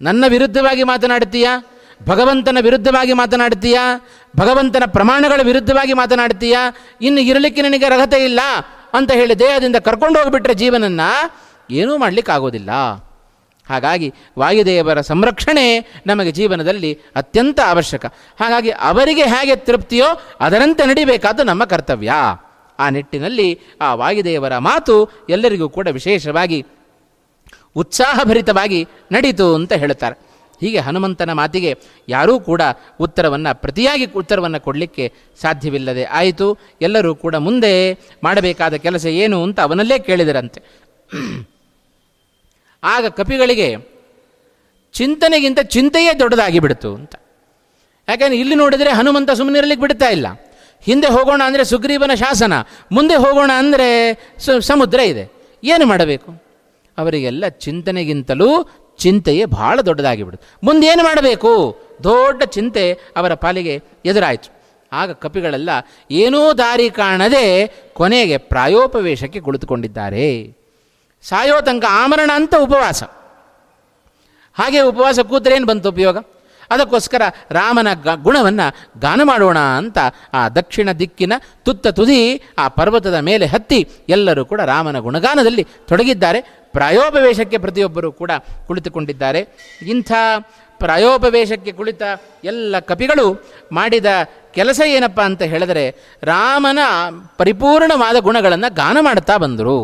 ನನ್ನ 0.00 0.24
ವಿರುದ್ಧವಾಗಿ 0.28 0.82
ಮಾತನಾಡ್ತೀಯಾ 0.82 1.66
ಭಗವಂತನ 2.06 2.58
ವಿರುದ್ಧವಾಗಿ 2.60 3.12
ಮಾತನಾಡ್ತೀಯಾ 3.12 4.08
ಭಗವಂತನ 4.36 4.82
ಪ್ರಮಾಣಗಳ 4.86 5.40
ವಿರುದ್ಧವಾಗಿ 5.42 5.92
ಮಾತನಾಡ್ತೀಯಾ 5.92 6.76
ಇನ್ನು 7.00 7.20
ಇರಲಿಕ್ಕೆ 7.20 7.62
ನಿನಗೆ 7.62 7.84
ಅರ್ಹತೆ 7.84 8.24
ಇಲ್ಲ 8.24 8.40
ಅಂತ 8.94 9.12
ಹೇಳಿ 9.12 9.38
ದೇಹದಿಂದ 9.38 9.76
ಕರ್ಕೊಂಡು 9.76 10.18
ಹೋಗಿಬಿಟ್ರೆ 10.18 10.54
ಜೀವನನ್ನ 10.54 11.00
ಏನೂ 11.70 11.96
ಮಾಡಲಿಕ್ಕಾಗೋದಿಲ್ಲ. 11.96 12.70
ಹಾಗಾಗಿ 13.68 14.14
ವಾಯುದೇವರ 14.38 15.00
ಸಂರಕ್ಷಣೆ 15.00 15.94
ನಮಗೆ 16.06 16.32
ಜೀವನದಲ್ಲಿ 16.32 16.98
ಅತ್ಯಂತ 17.16 17.60
ಅವಶ್ಯಕ. 17.68 18.06
ಹಾಗಾಗಿ 18.40 18.70
ಅವರಿಗೆ 18.70 19.22
ಹೇಗೆ 19.22 19.56
ತೃಪ್ತಿಯೋ 19.56 20.06
ಅದರಂತೆ 20.40 20.86
ನಡಿಬೇಕಾದ್ದು 20.86 21.42
ನಮ್ಮ 21.42 21.64
ಕರ್ತವ್ಯ. 21.64 22.12
ಆ 22.78 22.88
ನಿಟ್ಟಿನಲ್ಲಿ 22.90 23.60
ಆ 23.80 23.94
ವಾಯುದೇವರ 23.94 24.58
ಮಾತು 24.58 25.10
ಎಲ್ಲರಿಗೂ 25.28 25.68
ಕೂಡ 25.68 25.88
ವಿಶೇಷವಾಗಿ 25.88 26.66
ಉತ್ಸಾಹಭರಿತವಾಗಿ 27.76 28.86
ನಡೀತು 29.12 29.54
ಅಂತ 29.54 29.72
ಹೇಳುತ್ತಾರೆ. 29.72 30.26
ಹೀಗೆ 30.60 30.78
ಹನುಮಂತನ 30.78 31.32
ಮಾತಿಗೆ 31.32 31.78
ಯಾರೂ 32.08 32.40
ಕೂಡ 32.40 32.62
ಉತ್ತರವನ್ನು, 33.00 33.60
ಪ್ರತಿಯಾಗಿ 33.60 34.04
ಉತ್ತರವನ್ನು 34.04 34.60
ಕೊಡಲಿಕ್ಕೆ 34.60 35.12
ಸಾಧ್ಯವಿಲ್ಲದೆ 35.42 36.04
ಆಯಿತು. 36.04 36.58
ಎಲ್ಲರೂ 36.82 37.14
ಕೂಡ 37.14 37.34
ಮುಂದೆ 37.36 37.72
ಮಾಡಬೇಕಾದ 38.24 38.74
ಕೆಲಸ 38.74 39.06
ಏನು 39.06 39.42
ಅಂತ 39.42 39.60
ಅವನಲ್ಲೇ 39.60 39.98
ಕೇಳಿದರಂತೆ. 39.98 40.62
ಆಗ 42.84 43.06
ಕಪಿಗಳಿಗೆ 43.06 43.76
ಚಿಂತನೆಗಿಂತ 44.92 45.60
ಚಿಂತೆಯೇ 45.60 46.18
ದೊಡ್ಡದಾಗಿ 46.18 46.58
ಬಿಡ್ತು 46.58 46.94
ಅಂತ. 46.94 47.14
ಯಾಕಂದರೆ 48.08 48.38
ಇಲ್ಲಿ 48.38 48.54
ನೋಡಿದರೆ 48.54 48.90
ಹನುಮಂತ 48.90 49.30
ಸುಮ್ಮನೆ 49.30 49.58
ಇರಲಿಕ್ಕೆ 49.58 49.80
ಬಿಡ್ತಾ 49.80 50.08
ಇಲ್ಲ. 50.08 50.26
ಹಿಂದೆ 50.84 51.08
ಹೋಗೋಣ 51.16 51.42
ಅಂದರೆ 51.48 51.64
ಸುಗ್ರೀವನ 51.70 52.14
ಶಾಸನ, 52.22 52.54
ಮುಂದೆ 52.96 53.16
ಹೋಗೋಣ 53.24 53.50
ಅಂದರೆ 53.62 53.88
ಸಮುದ್ರ 54.70 54.98
ಇದೆ. 55.12 55.24
ಏನು 55.62 55.84
ಮಾಡಬೇಕು? 55.92 56.30
ಅವರಿಗೆಲ್ಲ 56.98 57.44
ಚಿಂತನೆಗಿಂತಲೂ 57.64 58.50
ಚಿಂತೆಯೇ 58.98 59.44
ಬಹಳ 59.56 59.76
ದೊಡ್ಡದಾಗಿ 59.88 60.22
ಬಿಡುತ್ತೆ 60.26 60.46
ಮುಂದೆ 60.66 60.86
ಏನು 60.92 61.02
ಮಾಡಬೇಕು? 61.08 61.50
ದೊಡ್ಡ 62.04 62.42
ಚಿಂತೆ 62.56 62.84
ಅವರ 63.18 63.32
ಪಾಲಿಗೆ 63.44 63.74
ಎದುರಾಯಿತು. 64.10 64.48
ಆಗ 64.92 65.10
ಕಪಿಗಳೆಲ್ಲ, 65.22 65.70
ಏನೂ 66.22 66.40
ದಾರಿ 66.60 66.86
ಕಾಣದೆ 66.98 67.44
ಕೊನೆಗೆ 67.98 68.36
ಪ್ರಾಯೋಪವೇಶಕ್ಕೆ 68.52 69.40
ಕುಳಿತುಕೊಂಡಿದ್ದಾರೆ. 69.46 70.28
ಸಾಯೋ 71.24 71.56
ತನಕ 71.66 71.86
ಆಮರಣ 72.02 72.30
ಅಂತ 72.40 72.54
ಉಪವಾಸ. 72.66 73.02
ಹಾಗೆ 74.56 74.80
ಉಪವಾಸ 74.90 75.18
ಕೂತ್ರೇನು 75.30 75.66
ಬಂತು 75.70 75.88
ಉಪಯೋಗ? 75.94 76.16
ಅದಕ್ಕೋಸ್ಕರ 76.70 77.22
ರಾಮನ 77.50 77.88
ಗ 77.94 78.08
ಗುಣವನ್ನು 78.22 78.66
ಗಾನ 79.00 79.20
ಮಾಡೋಣ 79.24 79.58
ಅಂತ 79.58 79.98
ಆ 80.34 80.48
ದಕ್ಷಿಣ 80.48 80.92
ದಿಕ್ಕಿನ 80.92 81.32
ತುತ್ತ 81.64 81.86
ತುದಿ 81.86 82.20
ಆ 82.58 82.68
ಪರ್ವತದ 82.68 83.18
ಮೇಲೆ 83.18 83.46
ಹತ್ತಿ 83.46 83.88
ಎಲ್ಲರೂ 84.08 84.44
ಕೂಡ 84.44 84.60
ರಾಮನ 84.60 84.98
ಗುಣಗಾನದಲ್ಲಿ 84.98 85.66
ತೊಡಗಿದ್ದಾರೆ. 85.88 86.40
ಪ್ರಾಯೋಪವೇಶಕ್ಕೆ 86.72 87.58
ಪ್ರತಿಯೊಬ್ಬರೂ 87.58 88.12
ಕೂಡ 88.12 88.30
ಕುಳಿತುಕೊಂಡಿದ್ದಾರೆ. 88.66 89.40
ಇಂಥ 89.86 90.12
ಪ್ರಾಯೋಪವೇಶಕ್ಕೆ 90.78 91.72
ಕುಳಿತ 91.72 92.02
ಎಲ್ಲ 92.44 92.78
ಕಪಿಗಳು 92.78 93.26
ಮಾಡಿದ 93.72 94.06
ಕೆಲಸ 94.54 94.80
ಏನಪ್ಪ 94.86 95.20
ಅಂತ 95.20 95.42
ಹೇಳಿದರೆ 95.42 95.84
ರಾಮನ 96.22 96.78
ಪರಿಪೂರ್ಣವಾದ 97.38 98.16
ಗುಣಗಳನ್ನು 98.20 98.74
ಗಾನ 98.74 98.96
ಮಾಡ್ತಾ 99.00 99.36
ಬಂದರು. 99.36 99.78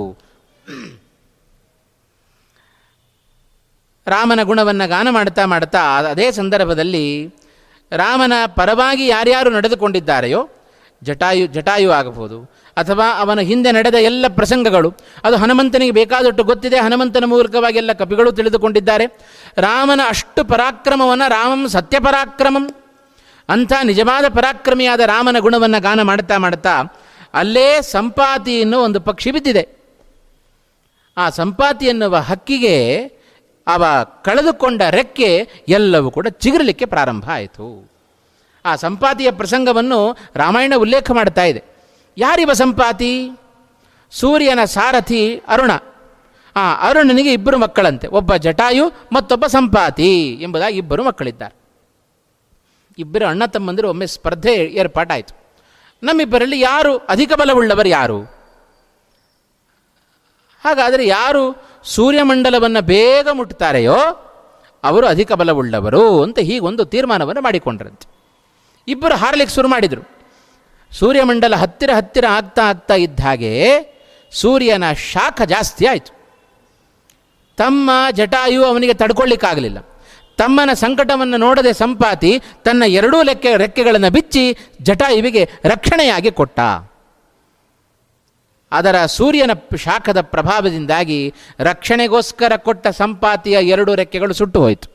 ರಾಮನ 4.07 4.43
ಗುಣವನ್ನು 4.43 4.89
ಗಾನ 4.89 5.09
ಮಾಡ್ತಾ 5.11 5.45
ಮಾಡ್ತಾ 5.45 5.83
ಅದೇ 6.11 6.31
ಸಂದರ್ಭದಲ್ಲಿ 6.31 7.35
ರಾಮನ 7.93 8.33
ಪರವಾಗಿ 8.47 9.07
ಯಾರ್ಯಾರು 9.07 9.51
ನಡೆದುಕೊಂಡಿದ್ದಾರೆಯೋ, 9.51 10.49
ಜಟಾಯು 11.03 11.47
ಜಟಾಯು 11.47 11.91
ಆಗಬಹುದು. 11.91 12.63
ಅಥವಾ 12.77 13.19
ಅವನ 13.19 13.41
ಹಿಂದೆ 13.41 13.73
ನಡೆದ 13.73 13.95
ಎಲ್ಲ 13.95 14.25
ಪ್ರಸಂಗಗಳು, 14.29 14.95
ಅದು 15.25 15.37
ಹನುಮಂತನಿಗೆ 15.37 15.93
ಬೇಕಾದಷ್ಟು 15.93 16.45
ಗೊತ್ತಿದೆ, 16.45 16.79
ಹನುಮಂತನ 16.81 17.25
ಮೂಲಕವಾಗಿ 17.25 17.79
ಎಲ್ಲ 17.79 17.93
ಕಪಿಗಳು 17.93 18.33
ತಿಳಿದುಕೊಂಡಿದ್ದಾರೆ. 18.33 19.07
ರಾಮನ 19.59 20.01
ಅಷ್ಟು 20.09 20.45
ಪರಾಕ್ರಮವನ್ನು, 20.45 21.31
ರಾಮಂ 21.31 21.69
ಸತ್ಯಪರಾಕ್ರಮಂ 21.69 22.75
ಅಂಥ 23.49 23.73
ನಿಜವಾದ 23.85 24.25
ಪರಾಕ್ರಮಿಯಾದ 24.29 25.01
ರಾಮನ 25.01 25.39
ಗುಣವನ್ನು 25.39 25.83
ಗಾನ 25.83 26.03
ಮಾಡ್ತಾ 26.03 26.39
ಮಾಡ್ತಾ 26.39 26.75
ಅಲ್ಲೇ 27.35 27.81
ಸಂಪಾತಿ 27.83 28.61
ಎನ್ನುವ 28.61 28.83
ಒಂದು 28.83 29.01
ಪಕ್ಷಿ 29.01 29.31
ಬಿದ್ದಿದೆ. 29.31 29.69
ಆ 31.17 31.31
ಸಂಪಾತಿ 31.31 31.87
ಎನ್ನುವ 31.87 32.17
ಹಕ್ಕಿಗೆ 32.17 32.77
ಅವ 33.67 33.85
ಕಳೆದುಕೊಂಡ 34.25 34.83
ರೆಕ್ಕೆ 34.83 35.49
ಎಲ್ಲವೂ 35.69 36.11
ಕೂಡ 36.11 36.27
ಚಿಗುರಲಿಕ್ಕೆ 36.27 36.85
ಪ್ರಾರಂಭ 36.85 37.31
ಆಯಿತು. 37.31 37.91
ಆ 38.65 38.77
ಸಂಪಾತಿಯ 38.77 39.31
ಪ್ರಸಂಗವನ್ನು 39.31 40.17
ರಾಮಾಯಣ 40.35 40.73
ಉಲ್ಲೇಖ 40.77 41.11
ಮಾಡ್ತಾ 41.11 41.45
ಇದೆ. 41.45 41.63
ಯಾರಿವ 42.19 42.53
ಸಂಪಾತಿ? 42.53 43.31
ಸೂರ್ಯನ 44.11 44.65
ಸಾರಥಿ 44.65 45.43
ಅರುಣ. 45.49 45.71
ಆ 46.57 46.89
ಅರುಣನಿಗೆ 46.89 47.33
ಇಬ್ಬರು 47.33 47.59
ಮಕ್ಕಳಂತೆ. 47.59 48.07
ಒಬ್ಬ 48.07 48.37
ಜಟಾಯು, 48.37 48.93
ಮತ್ತೊಬ್ಬ 49.13 49.47
ಸಂಪಾತಿ 49.47 50.33
ಎಂಬುದಾಗಿ 50.33 50.79
ಇಬ್ಬರು 50.79 51.05
ಮಕ್ಕಳಿದ್ದಾರೆ. 51.05 51.55
ಇಬ್ಬರು 52.99 53.27
ಅಣ್ಣ 53.27 53.45
ತಮ್ಮಂದಿರು 53.45 53.89
ಒಮ್ಮೆ 53.89 54.07
ಸ್ಪರ್ಧೆ 54.07 54.55
ಏರ್ಪಾಟಾಯಿತು. 54.55 55.43
ನಮ್ಮಿಬ್ಬರಲ್ಲಿ 56.03 56.61
ಯಾರು 56.61 56.97
ಅಧಿಕ 56.97 57.33
ಬಲವುಳ್ಳವರು 57.33 57.89
ಯಾರು? 57.89 58.42
ಹಾಗಾದರೆ 60.65 61.07
ಯಾರು 61.07 61.65
ಸೂರ್ಯಮಂಡಲವನ್ನು 61.85 62.83
ಬೇಗ 62.83 63.29
ಮುಟ್ತಾರೆಯೋ 63.33 63.97
ಅವರು 64.85 65.07
ಅಧಿಕ 65.07 65.33
ಬಲವುಳ್ಳವರು 65.33 66.23
ಅಂತ 66.23 66.39
ಹೀಗೊಂದು 66.39 66.85
ತೀರ್ಮಾನವನ್ನು 66.85 67.43
ಮಾಡಿಕೊಂಡ್ರಂತೆ. 67.43 68.07
ಇಬ್ಬರು 68.89 69.15
ಹಾರಲಿಕ್ಕೆ 69.15 69.55
ಶುರು 69.55 69.69
ಮಾಡಿದರು. 69.69 70.09
ಸೂರ್ಯಮಂಡಲ 70.93 71.55
ಹತ್ತಿರ 71.57 71.91
ಹತ್ತಿರ 71.97 72.25
ಆಗ್ತಾ 72.27 72.63
ಆಗ್ತಾ 72.63 72.95
ಇದ್ದ 72.95 73.21
ಹಾಗೆ 73.21 73.53
ಸೂರ್ಯನ 74.33 74.93
ಶಾಖ 74.93 75.43
ಜಾಸ್ತಿ 75.43 75.87
ಆಯಿತು. 75.87 76.13
ತಮ್ಮ 77.57 77.91
ಜಟಾಯು 78.11 78.65
ಅವನಿಗೆ 78.65 78.95
ತಡ್ಕೊಳ್ಳಿಕ್ಕಾಗಲಿಲ್ಲ. 78.95 79.79
ತಮ್ಮನ 80.39 80.73
ಸಂಕಟವನ್ನು 80.73 81.37
ನೋಡದೆ 81.37 81.73
ಸಂಪಾತಿ 81.73 82.43
ತನ್ನ 82.65 82.83
ಎರಡೂ 82.87 83.23
ಲೆಕ್ಕೆ 83.23 83.57
ರೆಕ್ಕೆಗಳನ್ನು 83.57 84.11
ಬಿಚ್ಚಿ 84.11 84.57
ಜಟಾಯುವಿಗೆ 84.83 85.49
ರಕ್ಷಣೆಯಾಗಿ 85.65 86.31
ಕೊಟ್ಟ. 86.31 86.61
ಅದರ 88.73 89.07
ಸೂರ್ಯನ 89.07 89.51
ಶಾಖದ 89.77 90.21
ಪ್ರಭಾವದಿಂದಾಗಿ 90.21 91.35
ರಕ್ಷಣೆಗೋಸ್ಕರ 91.61 92.57
ಕೊಟ್ಟ 92.57 92.87
ಸಂಪಾತಿಯ 92.87 93.59
ಎರಡು 93.63 93.95
ರೆಕ್ಕೆಗಳು 93.95 94.35
ಸುಟ್ಟು 94.35 94.61
ಹೋಯಿತು. 94.61 94.89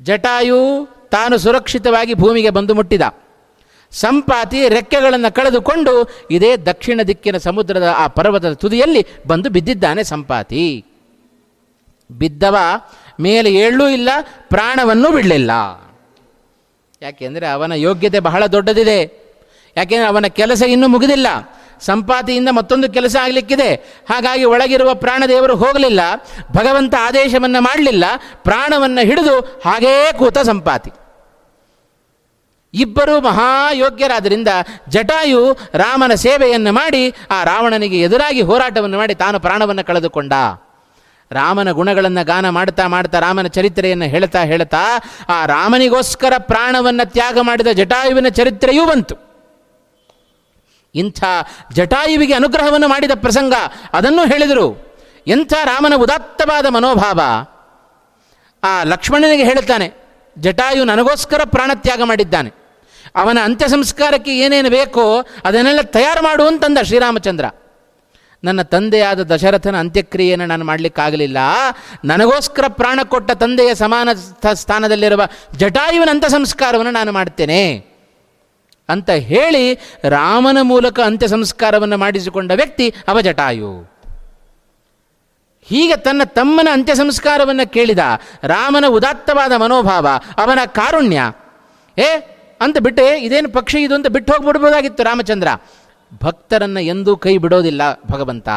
ಜಟಾಯು 0.00 0.88
ತಾನು 1.10 1.38
ಸುರಕ್ಷಿತವಾಗಿ 1.38 2.14
ಭೂಮಿಗೆ 2.14 2.50
ಬಂದು 2.50 2.74
ಮುಟ್ಟಿದ. 2.74 3.02
ಸಂಪಾತಿ 3.90 4.68
ರೆಕ್ಕೆಗಳನ್ನು 4.68 5.34
ಕಳೆದುಕೊಂಡು 5.34 6.10
ಇದೇ 6.30 6.56
ದಕ್ಷಿಣ 6.56 7.00
ದಿಕ್ಕಿನ 7.06 7.36
ಸಮುದ್ರದ 7.36 7.94
ಆ 7.98 8.06
ಪರ್ವತದ 8.06 8.52
ತುದಿಯಲ್ಲಿ 8.52 9.06
ಬಂದು 9.26 9.50
ಬಿದ್ದಿದ್ದಾನೆ 9.50 10.04
ಸಂಪಾತಿ. 10.04 10.84
ಬಿದ್ದವ 12.12 12.56
ಮೇಲೆ 13.20 13.54
ಏಳೂ 13.54 13.88
ಇಲ್ಲ, 13.88 14.08
ಪ್ರಾಣವನ್ನು 14.48 15.12
ಬಿಡಲಿಲ್ಲ. 15.12 15.50
ಯಾಕೆಂದರೆ 17.02 17.46
ಅವನ 17.46 17.72
ಯೋಗ್ಯತೆ 17.72 18.20
ಬಹಳ 18.20 18.46
ದೊಡ್ಡದಿದೆ. 18.46 19.00
ಯಾಕೆಂದರೆ 19.76 20.08
ಅವನ 20.08 20.26
ಕೆಲಸ 20.26 20.62
ಇನ್ನೂ 20.62 20.88
ಮುಗಿದಿಲ್ಲ. 20.88 21.26
ಸಂಪಾತಿಯಿಂದ 21.82 22.50
ಮತ್ತೊಂದು 22.58 22.88
ಕೆಲಸ 22.92 23.16
ಆಗಲಿಕ್ಕಿದೆ. 23.24 23.70
ಹಾಗಾಗಿ 24.10 24.44
ಒಳಗಿರುವ 24.44 24.94
ಪ್ರಾಣದೇವರು 24.94 25.56
ಹೋಗಲಿಲ್ಲ, 25.56 26.00
ಭಗವಂತ 26.56 26.94
ಆದೇಶವನ್ನು 27.00 27.60
ಮಾಡಲಿಲ್ಲ, 27.60 28.04
ಪ್ರಾಣವನ್ನು 28.44 29.06
ಹಿಡಿದು 29.06 29.36
ಹಾಗೇ 29.40 29.94
ಕೂತ 30.18 30.38
ಸಂಪಾತಿ. 30.38 30.92
ಇಬ್ಬರು 32.74 33.14
ಮಹಾಯೋಗ್ಯರಾದ್ದರಿಂದ 33.20 34.50
ಜಟಾಯು 34.88 35.40
ರಾಮನ 35.74 36.12
ಸೇವೆಯನ್ನು 36.14 36.72
ಮಾಡಿ 36.72 37.02
ಆ 37.30 37.44
ರಾವಣನಿಗೆ 37.44 37.98
ಎದುರಾಗಿ 38.00 38.42
ಹೋರಾಟವನ್ನು 38.42 38.98
ಮಾಡಿ 38.98 39.14
ತಾನು 39.14 39.40
ಪ್ರಾಣವನ್ನು 39.40 39.84
ಕಳೆದುಕೊಂಡ. 39.86 40.32
ರಾಮನ 41.30 41.70
ಗುಣಗಳನ್ನು 41.70 42.22
ಗಾನ 42.26 42.46
ಮಾಡ್ತಾ 42.48 42.86
ಮಾಡ್ತಾ 42.86 43.18
ರಾಮನ 43.18 43.46
ಚರಿತ್ರೆಯನ್ನು 43.46 44.04
ಹೇಳ್ತಾ 44.04 44.40
ಹೇಳ್ತಾ 44.42 44.80
ಆ 45.28 45.46
ರಾಮನಿಗೋಸ್ಕರ 45.46 46.32
ಪ್ರಾಣವನ್ನು 46.38 47.04
ತ್ಯಾಗ 47.12 47.38
ಮಾಡಿದ 47.40 47.66
ಜಟಾಯುವಿನ 47.66 48.28
ಚರಿತ್ರೆಯೂ 48.28 48.86
ಬಂತು. 48.86 49.31
ಇಂಥ 50.94 51.24
ಜಟಾಯುವಿಗೆ 51.72 52.34
ಅನುಗ್ರಹವನ್ನು 52.34 52.88
ಮಾಡಿದ 52.88 53.10
ಪ್ರಸಂಗ 53.14 53.54
ಅದನ್ನು 53.92 54.22
ಹೇಳಿದರು. 54.26 54.66
ಎಂಥ 55.26 55.52
ರಾಮನ 55.64 55.94
ಉದಾತ್ತವಾದ 55.96 56.66
ಮನೋಭಾವ. 56.66 57.20
ಆ 58.62 58.72
ಲಕ್ಷ್ಮಣನಿಗೆ 58.84 59.44
ಹೇಳುತ್ತಾನೆ, 59.44 59.86
ಜಟಾಯು 60.36 60.84
ನನಗೋಸ್ಕರ 60.84 61.40
ಪ್ರಾಣತ್ಯಾಗ 61.44 62.02
ಮಾಡಿದ್ದಾನೆ. 62.02 62.50
ಅವನ 63.16 63.38
ಅಂತ್ಯ 63.44 63.68
ಸಂಸ್ಕಾರಕ್ಕೆ 63.68 64.32
ಏನೇನು 64.38 64.70
ಬೇಕೋ 64.70 65.04
ಅದನ್ನೆಲ್ಲ 65.44 65.80
ತಯಾರು 65.80 66.22
ಮಾಡು 66.24 66.46
ಅಂತಂದ 66.46 66.78
ಶ್ರೀರಾಮಚಂದ್ರ. 66.82 67.46
ನನ್ನ 68.44 68.62
ತಂದೆಯಾದ 68.62 69.20
ದಶರಥನ 69.22 69.76
ಅಂತ್ಯಕ್ರಿಯೆಯನ್ನು 69.76 70.46
ನಾನು 70.46 70.64
ಮಾಡಲಿಕ್ಕಾಗಲಿಲ್ಲ. 70.64 71.38
ನನಗೋಸ್ಕರ 72.04 72.68
ಪ್ರಾಣ 72.68 73.00
ಕೊಟ್ಟ 73.04 73.30
ತಂದೆಯ 73.32 73.72
ಸಮಾನ 73.74 74.08
ಸ್ಥಾನದಲ್ಲಿರುವ 74.54 75.22
ಜಟಾಯುವಿನ 75.56 76.10
ಅಂತ್ಯ 76.10 76.28
ಸಂಸ್ಕಾರವನ್ನು 76.28 76.92
ನಾನು 76.92 77.12
ಮಾಡ್ತೇನೆ. 77.12 77.91
ಅಂತ 78.92 79.10
ಹೇಳಿ 79.10 79.74
ರಾಮನ 80.04 80.58
ಮೂಲಕ 80.62 81.00
ಅಂತ್ಯ 81.00 81.28
ಸಂಸ್ಕಾರವನ್ನು 81.28 81.96
ಮಾಡಿಸಿಕೊಂಡ 81.96 82.52
ವ್ಯಕ್ತಿ 82.54 82.94
ಅವಜಟಾಯು. 83.08 83.92
ಹೀಗೆ 85.64 85.96
ತನ್ನ 85.96 86.22
ತಮ್ಮನ 86.24 86.68
ಅಂತ್ಯ 86.72 86.94
ಸಂಸ್ಕಾರವನ್ನು 86.94 87.70
ಕೇಳಿದ 87.72 87.98
ರಾಮನ 88.44 88.84
ಉದಾತ್ತವಾದ 88.88 89.52
ಮನೋಭಾವ, 89.52 90.08
ಅವನ 90.36 90.58
ಕಾರುಣ್ಯ. 90.66 91.32
ಏ, 91.98 92.16
ಅಂತ 92.60 92.78
ಬಿಟ್ಟೆ, 92.78 93.20
ಇದೇನು 93.20 93.52
ಪಕ್ಷಿ 93.52 93.82
ಇದು 93.82 93.94
ಅಂತ 93.94 94.06
ಬಿಟ್ಟು 94.06 94.32
ಹೋಗ್ಬಿಡ್ಬೋದಾಗಿತ್ತು 94.32 95.02
ರಾಮಚಂದ್ರ. 95.02 95.48
ಭಕ್ತರನ್ನು 96.24 96.80
ಎಂದೂ 96.80 97.16
ಕೈ 97.16 97.38
ಬಿಡೋದಿಲ್ಲ 97.38 97.82
ಭಗವಂತ. 98.10 98.48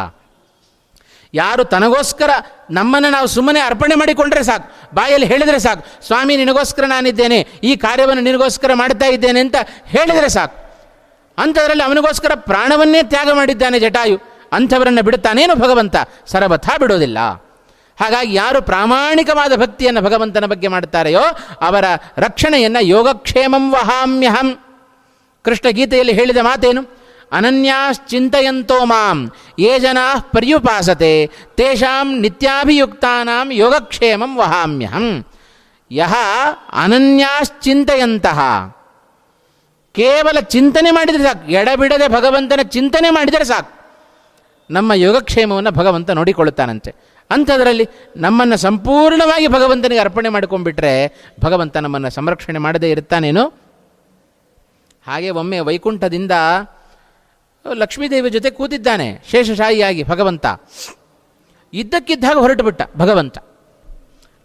ಯಾರು 1.35 1.63
ತನಗೋಸ್ಕರ 1.63 2.31
ನಮ್ಮನ್ನು 2.71 3.09
ನಾವು 3.09 3.27
ಸುಮ್ಮನೆ 3.27 3.59
ಅರ್ಪಣೆ 3.59 3.95
ಮಾಡಿಕೊಂಡ್ರೆ 3.95 4.43
ಸಾಕು, 4.43 4.95
ಬಾಯಲ್ಲಿ 4.95 5.27
ಹೇಳಿದರೆ 5.27 5.59
ಸಾಕು, 5.59 5.81
ಸ್ವಾಮಿ 6.07 6.37
ನಿನಗೋಸ್ಕರ 6.37 6.85
ನಾನಿದ್ದೇನೆ, 6.85 7.39
ಈ 7.63 7.75
ಕಾರ್ಯವನ್ನು 7.75 8.23
ನಿನಗೋಸ್ಕರ 8.23 8.73
ಮಾಡ್ತಾ 8.73 9.05
ಇದ್ದೇನೆ 9.05 9.39
ಅಂತ 9.39 9.55
ಹೇಳಿದರೆ 9.85 10.29
ಸಾಕು. 10.29 10.55
ಅಂಥದ್ರಲ್ಲಿ 11.37 11.83
ಅವನಿಗೋಸ್ಕರ 11.83 12.31
ಪ್ರಾಣವನ್ನೇ 12.35 13.03
ತ್ಯಾಗ 13.03 13.29
ಮಾಡಿದ್ದಾನೆ 13.31 13.79
ಜಟಾಯು, 13.79 14.17
ಅಂಥವರನ್ನು 14.53 15.03
ಬಿಡುತ್ತಾನೇನು 15.03 15.55
ಭಗವಂತ, 15.55 15.95
ಸರಬಥ 16.27 16.69
ಬಿಡೋದಿಲ್ಲ. 16.79 17.19
ಹಾಗಾಗಿ 17.99 18.33
ಯಾರು 18.33 18.61
ಪ್ರಾಮಾಣಿಕವಾದ 18.61 19.53
ಭಕ್ತಿಯನ್ನು 19.55 20.01
ಭಗವಂತನ 20.01 20.45
ಬಗ್ಗೆ 20.45 20.67
ಮಾಡ್ತಾರೆಯೋ, 20.67 21.23
ಅವರ 21.61 21.85
ರಕ್ಷಣೆಯನ್ನು 22.17 22.81
ಯೋಗಕ್ಷೇಮಂ 22.85 23.65
ವಹಾಮ್ಯಹಂ. 23.73 24.49
ಕೃಷ್ಣ 25.45 25.67
ಗೀತೆಯಲ್ಲಿ 25.69 26.13
ಹೇಳಿದ 26.13 26.37
ಮಾತೇನು? 26.37 27.04
ಅನನ್ಯಾಶ್ಚಿಂತೆಯಂತೋ 27.31 28.85
ಮಾಂ. 28.85 29.31
ಯೇ 29.59 29.79
ಜನಾ 29.79 30.19
ಪರ್ಯುಪಾಸತೆ, 30.19 31.29
ತೇಷಾಂ 31.55 32.19
ನಿತ್ಯಾಭಿಯುಕ್ತಾನಾಂ 32.19 33.51
ಯೋಗಕ್ಷೇಮಂ 33.51 34.37
ವಹಾಮ್ಯಹಂ. 34.37 35.25
ಯಹ 35.91 36.13
ಅನನ್ಯಾಶ್ಚಿಂತೆಯಂತಹ 36.71 38.39
ಕೇವಲ 39.91 40.39
ಚಿಂತನೆ 40.39 40.91
ಮಾಡಿದರೆ 40.91 41.23
ಸಾಕು. 41.23 41.51
ಎಡಬಿಡದೆ 41.51 42.07
ಭಗವಂತನ 42.07 42.59
ಚಿಂತನೆ 42.63 43.09
ಮಾಡಿದರೆ 43.09 43.43
ಸಾಕು. 43.43 43.71
ನಮ್ಮ 44.71 44.93
ಯೋಗಕ್ಷೇಮವನ್ನು 44.93 45.71
ಭಗವಂತ 45.71 46.09
ನೋಡಿಕೊಳ್ಳುತ್ತಾನಂತೆ. 46.09 46.95
ಅಂಥದ್ರಲ್ಲಿ 47.31 47.89
ನಮ್ಮನ್ನು 48.17 48.57
ಸಂಪೂರ್ಣವಾಗಿ 48.57 49.47
ಭಗವಂತನಿಗೆ 49.47 50.01
ಅರ್ಪಣೆ 50.01 50.29
ಮಾಡ್ಕೊಂಡ್ಬಿಟ್ರೆ 50.29 51.25
ಭಗವಂತ 51.43 51.77
ನಮ್ಮನ್ನು 51.77 52.09
ಸಂರಕ್ಷಣೆ 52.09 52.59
ಮಾಡದೇ 52.59 52.91
ಇರ್ತಾನೇನು 52.91 53.47
ಹಾಗೆ 55.07 55.29
ಒಮ್ಮೆ 55.29 55.59
ವೈಕುಂಠದಿಂದ 55.59 56.31
ಲಕ್ಷ್ಮೀದೇವಿ 57.73 58.29
ಜೊತೆ 58.29 58.51
ಕೂತಿದ್ದಾನೆ, 58.51 59.23
ಶೇಷಶಾಹಿಯಾಗಿ 59.31 60.03
ಭಗವಂತ. 60.03 60.45
ಇದ್ದಕ್ಕಿದ್ದಾಗ 61.73 62.37
ಹೊರಟು 62.37 62.63
ಬಿಟ್ಟ 62.63 62.81
ಭಗವಂತ. 62.97 63.37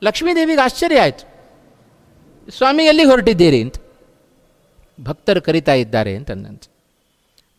ಲಕ್ಷ್ಮೀದೇವಿಗೆ 0.02 0.60
ಆಶ್ಚರ್ಯ 0.60 1.00
ಆಯಿತು. 1.00 1.30
ಸ್ವಾಮಿ, 2.56 2.84
ಎಲ್ಲಿಗೆ 2.84 3.10
ಹೊರಟಿದ್ದೀರಿ 3.10 3.62
ಅಂತ. 3.62 3.74
ಭಕ್ತರು 5.04 5.42
ಕರಿತಾ 5.42 5.72
ಇದ್ದಾರೆ 5.72 6.16
ಅಂತಂದಂತೆ 6.16 6.68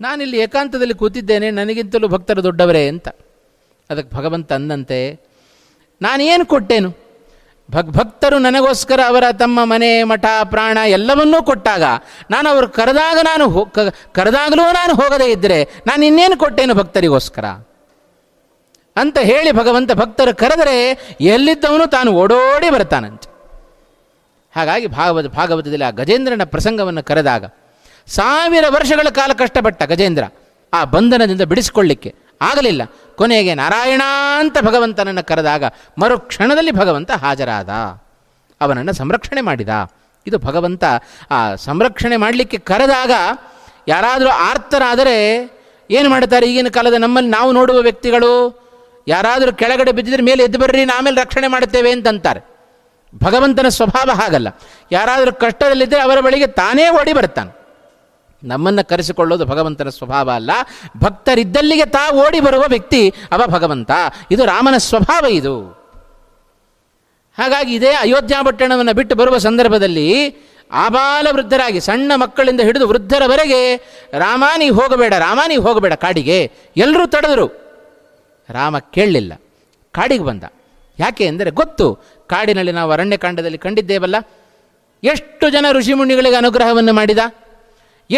ನಾನಿಲ್ಲಿ 0.01 0.37
ಏಕಾಂತದಲ್ಲಿ 0.39 0.93
ಕೂತಿದ್ದೇನೆ, 0.93 1.51
ನನಗಿಂತಲೂ 1.51 2.07
ಭಕ್ತರು 2.07 2.43
ದೊಡ್ಡವರೇ 2.43 2.87
ಅಂತ. 2.87 3.07
ಅದಕ್ಕೆ 3.89 4.15
ಭಗವಂತ 4.15 4.53
ಅಂದಂತೆ, 4.53 5.19
ನಾನೇನು 6.01 6.45
ಕೊಟ್ಟೇನು? 6.45 7.00
ಭಕ್ತರು 7.69 8.37
ನನಗೋಸ್ಕರ 8.39 8.99
ಅವರ 9.07 9.23
ತಮ್ಮ 9.31 9.63
ಮನೆ, 9.63 10.03
ಮಠ, 10.03 10.25
ಪ್ರಾಣ 10.43 10.77
ಎಲ್ಲವನ್ನೂ 10.87 11.43
ಕೊಟ್ಟಾಗ 11.43 11.83
ನಾನು 12.31 12.49
ಅವರು 12.49 12.69
ಕರೆದಾಗ 12.69 13.17
ನಾನು 13.23 13.49
ಹೋ 13.49 13.65
ಕರೆದಾಗಲೂ 14.13 14.63
ನಾನು 14.71 14.93
ಹೋಗದೇ 14.93 15.31
ಇದ್ದರೆ 15.31 15.63
ನಾನು 15.87 16.05
ಇನ್ನೇನು 16.05 16.37
ಕೊಟ್ಟೇನು 16.37 16.73
ಭಕ್ತರಿಗೋಸ್ಕರ? 16.73 17.45
ಅಂತ 18.95 19.17
ಹೇಳಿ 19.17 19.51
ಭಗವಂತ 19.51 19.91
ಭಕ್ತರು 19.93 20.35
ಕರೆದರೆ 20.35 20.75
ಎಲ್ಲಿದ್ದವನು 21.21 21.87
ತಾನು 21.87 22.11
ಓಡೋಡಿ 22.11 22.69
ಬರ್ತಾನಂತೆ 22.69 23.29
ಹಾಗಾಗಿ 24.55 24.87
ಭಾಗವತ, 24.87 25.25
ಭಾಗವತದಲ್ಲಿ 25.25 25.85
ಆ 25.85 25.89
ಗಜೇಂದ್ರನ 25.89 26.43
ಪ್ರಸಂಗವನ್ನು 26.43 27.03
ಕರೆದಾಗ 27.03 27.45
ಸಾವಿರ 28.07 28.65
ವರ್ಷಗಳ 28.69 29.09
ಕಾಲ 29.09 29.31
ಕಷ್ಟಪಟ್ಟ 29.33 29.83
ಗಜೇಂದ್ರ 29.83 30.23
ಆ 30.73 30.83
ಬಂಧನದಿಂದ 30.83 31.41
ಬಿಡಿಸಿಕೊಳ್ಳಿಕ್ಕೆ 31.41 32.15
ಆಗಲಿಲ್ಲ. 32.41 32.81
ಕೊನೆಗೆ 33.21 33.55
ನಾರಾಯಣ 33.55 34.01
ಅಂತ 34.39 34.57
ಭಗವಂತನನ್ನು 34.61 35.23
ಕರೆದಾಗ 35.23 35.63
ಮರುಕ್ಷಣದಲ್ಲಿ 35.97 36.71
ಭಗವಂತ 36.71 37.11
ಹಾಜರಾದ. 37.11 37.69
ಅವನನ್ನು 38.61 38.93
ಸಂರಕ್ಷಣೆ 38.93 39.41
ಮಾಡಿದ. 39.41 39.69
ಇದು 40.27 40.37
ಭಗವಂತ, 40.37 40.83
ಆ, 41.31 41.55
ಸಂರಕ್ಷಣೆ 41.55 42.17
ಮಾಡಲಿಕ್ಕೆ 42.17 42.57
ಕರೆದಾಗ 42.57 43.11
ಯಾರಾದರೂ 43.87 44.29
ಆರ್ತರಾದರೆ 44.29 45.49
ಏನು 45.91 46.09
ಮಾಡ್ತಾರೆ 46.09 46.51
ಈಗಿನ 46.51 46.67
ಕಾಲದ 46.67 46.93
ನಮ್ಮಲ್ಲಿ 46.93 47.29
ನಾವು 47.29 47.51
ನೋಡುವ 47.51 47.77
ವ್ಯಕ್ತಿಗಳು 47.77 48.61
ಯಾರಾದರೂ 49.07 49.53
ಕೆಳಗಡೆ 49.53 49.91
ಬಿದ್ದಿದ್ರೆ 49.91 50.23
ಮೇಲೆ 50.23 50.43
ಎದ್ದು 50.43 50.59
ಬರ್ರಿ 50.59 50.83
ಆಮೇಲೆ 50.83 51.21
ರಕ್ಷಣೆ 51.21 51.47
ಮಾಡುತ್ತೇವೆ 51.47 51.91
ಅಂತಂತಾರೆ. 51.91 52.39
ಭಗವಂತನ 53.23 53.67
ಸ್ವಭಾವ 53.67 54.11
ಹಾಗಲ್ಲ. 54.11 54.47
ಯಾರಾದರೂ 54.91 55.33
ಕಷ್ಟದಲ್ಲಿದ್ದರೆ 55.33 56.01
ಅವರ 56.01 56.19
ಬಳಿಗೆ 56.19 56.47
ತಾನೇ 56.47 56.89
ಓಡಿ 56.89 57.13
ಬರ್ತಾನೆ 57.13 57.60
ನಮ್ಮನ್ನು 58.43 58.87
ಕರೆಸಿಕೊಳ್ಳೋದು 58.87 59.45
ಭಗವಂತನ 59.45 59.89
ಸ್ವಭಾವ 59.89 60.31
ಅಲ್ಲ. 60.31 60.51
ಭಕ್ತರಿದ್ದಲ್ಲಿಗೆ 60.97 61.85
ತಾ 61.85 62.11
ಓಡಿ 62.11 62.39
ಬರುವ 62.39 62.63
ವ್ಯಕ್ತಿ 62.67 63.13
ಅವ 63.31 63.43
ಭಗವಂತ. 63.47 63.91
ಇದು 64.31 64.45
ರಾಮನ 64.45 64.77
ಸ್ವಭಾವ 64.77 65.25
ಇದು. 65.25 65.81
ಹಾಗಾಗಿ 67.37 67.75
ಇದೇ 67.75 67.91
ಅಯೋಧ್ಯ 67.91 68.35
ಪಟ್ಟಣವನ್ನು 68.45 68.93
ಬಿಟ್ಟು 68.93 69.15
ಬರುವ 69.15 69.37
ಸಂದರ್ಭದಲ್ಲಿ 69.37 70.35
ಆಬಾಲ 70.71 71.27
ವೃದ್ಧರಾಗಿ 71.31 71.79
ಸಣ್ಣ 71.79 72.11
ಮಕ್ಕಳಿಂದ 72.15 72.61
ಹಿಡಿದು 72.61 72.87
ವೃದ್ಧರವರೆಗೆ 72.87 73.75
ರಾಮಾನಿ 74.17 74.69
ಹೋಗಬೇಡ 74.69 75.13
ರಾಮಾನಿ 75.13 75.55
ಹೋಗಬೇಡ 75.55 75.93
ಕಾಡಿಗೆ. 75.93 76.51
ಎಲ್ಲರೂ 76.77 77.05
ತಡೆದರು. 77.05 77.47
ರಾಮ 78.49 78.79
ಕೇಳಲಿಲ್ಲ. 78.79 79.33
ಕಾಡಿಗೆ 79.91 80.23
ಬಂದ. 80.23 80.43
ಯಾಕೆ 80.99 81.27
ಅಂದರೆ 81.27 81.51
ಗೊತ್ತು. 81.51 81.95
ಕಾಡಿನಲ್ಲಿ 82.27 82.71
ನಾವು 82.71 82.91
ಅರಣ್ಯಕಾಂಡದಲ್ಲಿ 82.91 83.57
ಕಂಡಿದ್ದೇವಲ್ಲ. 83.57 84.15
ಎಷ್ಟು 85.03 85.49
ಜನ 85.49 85.65
ಋಷಿಮುನಿಗಳಿಗೆ 85.71 86.35
ಅನುಗ್ರಹವನ್ನು 86.35 86.93
ಮಾಡಿದ? 86.93 87.19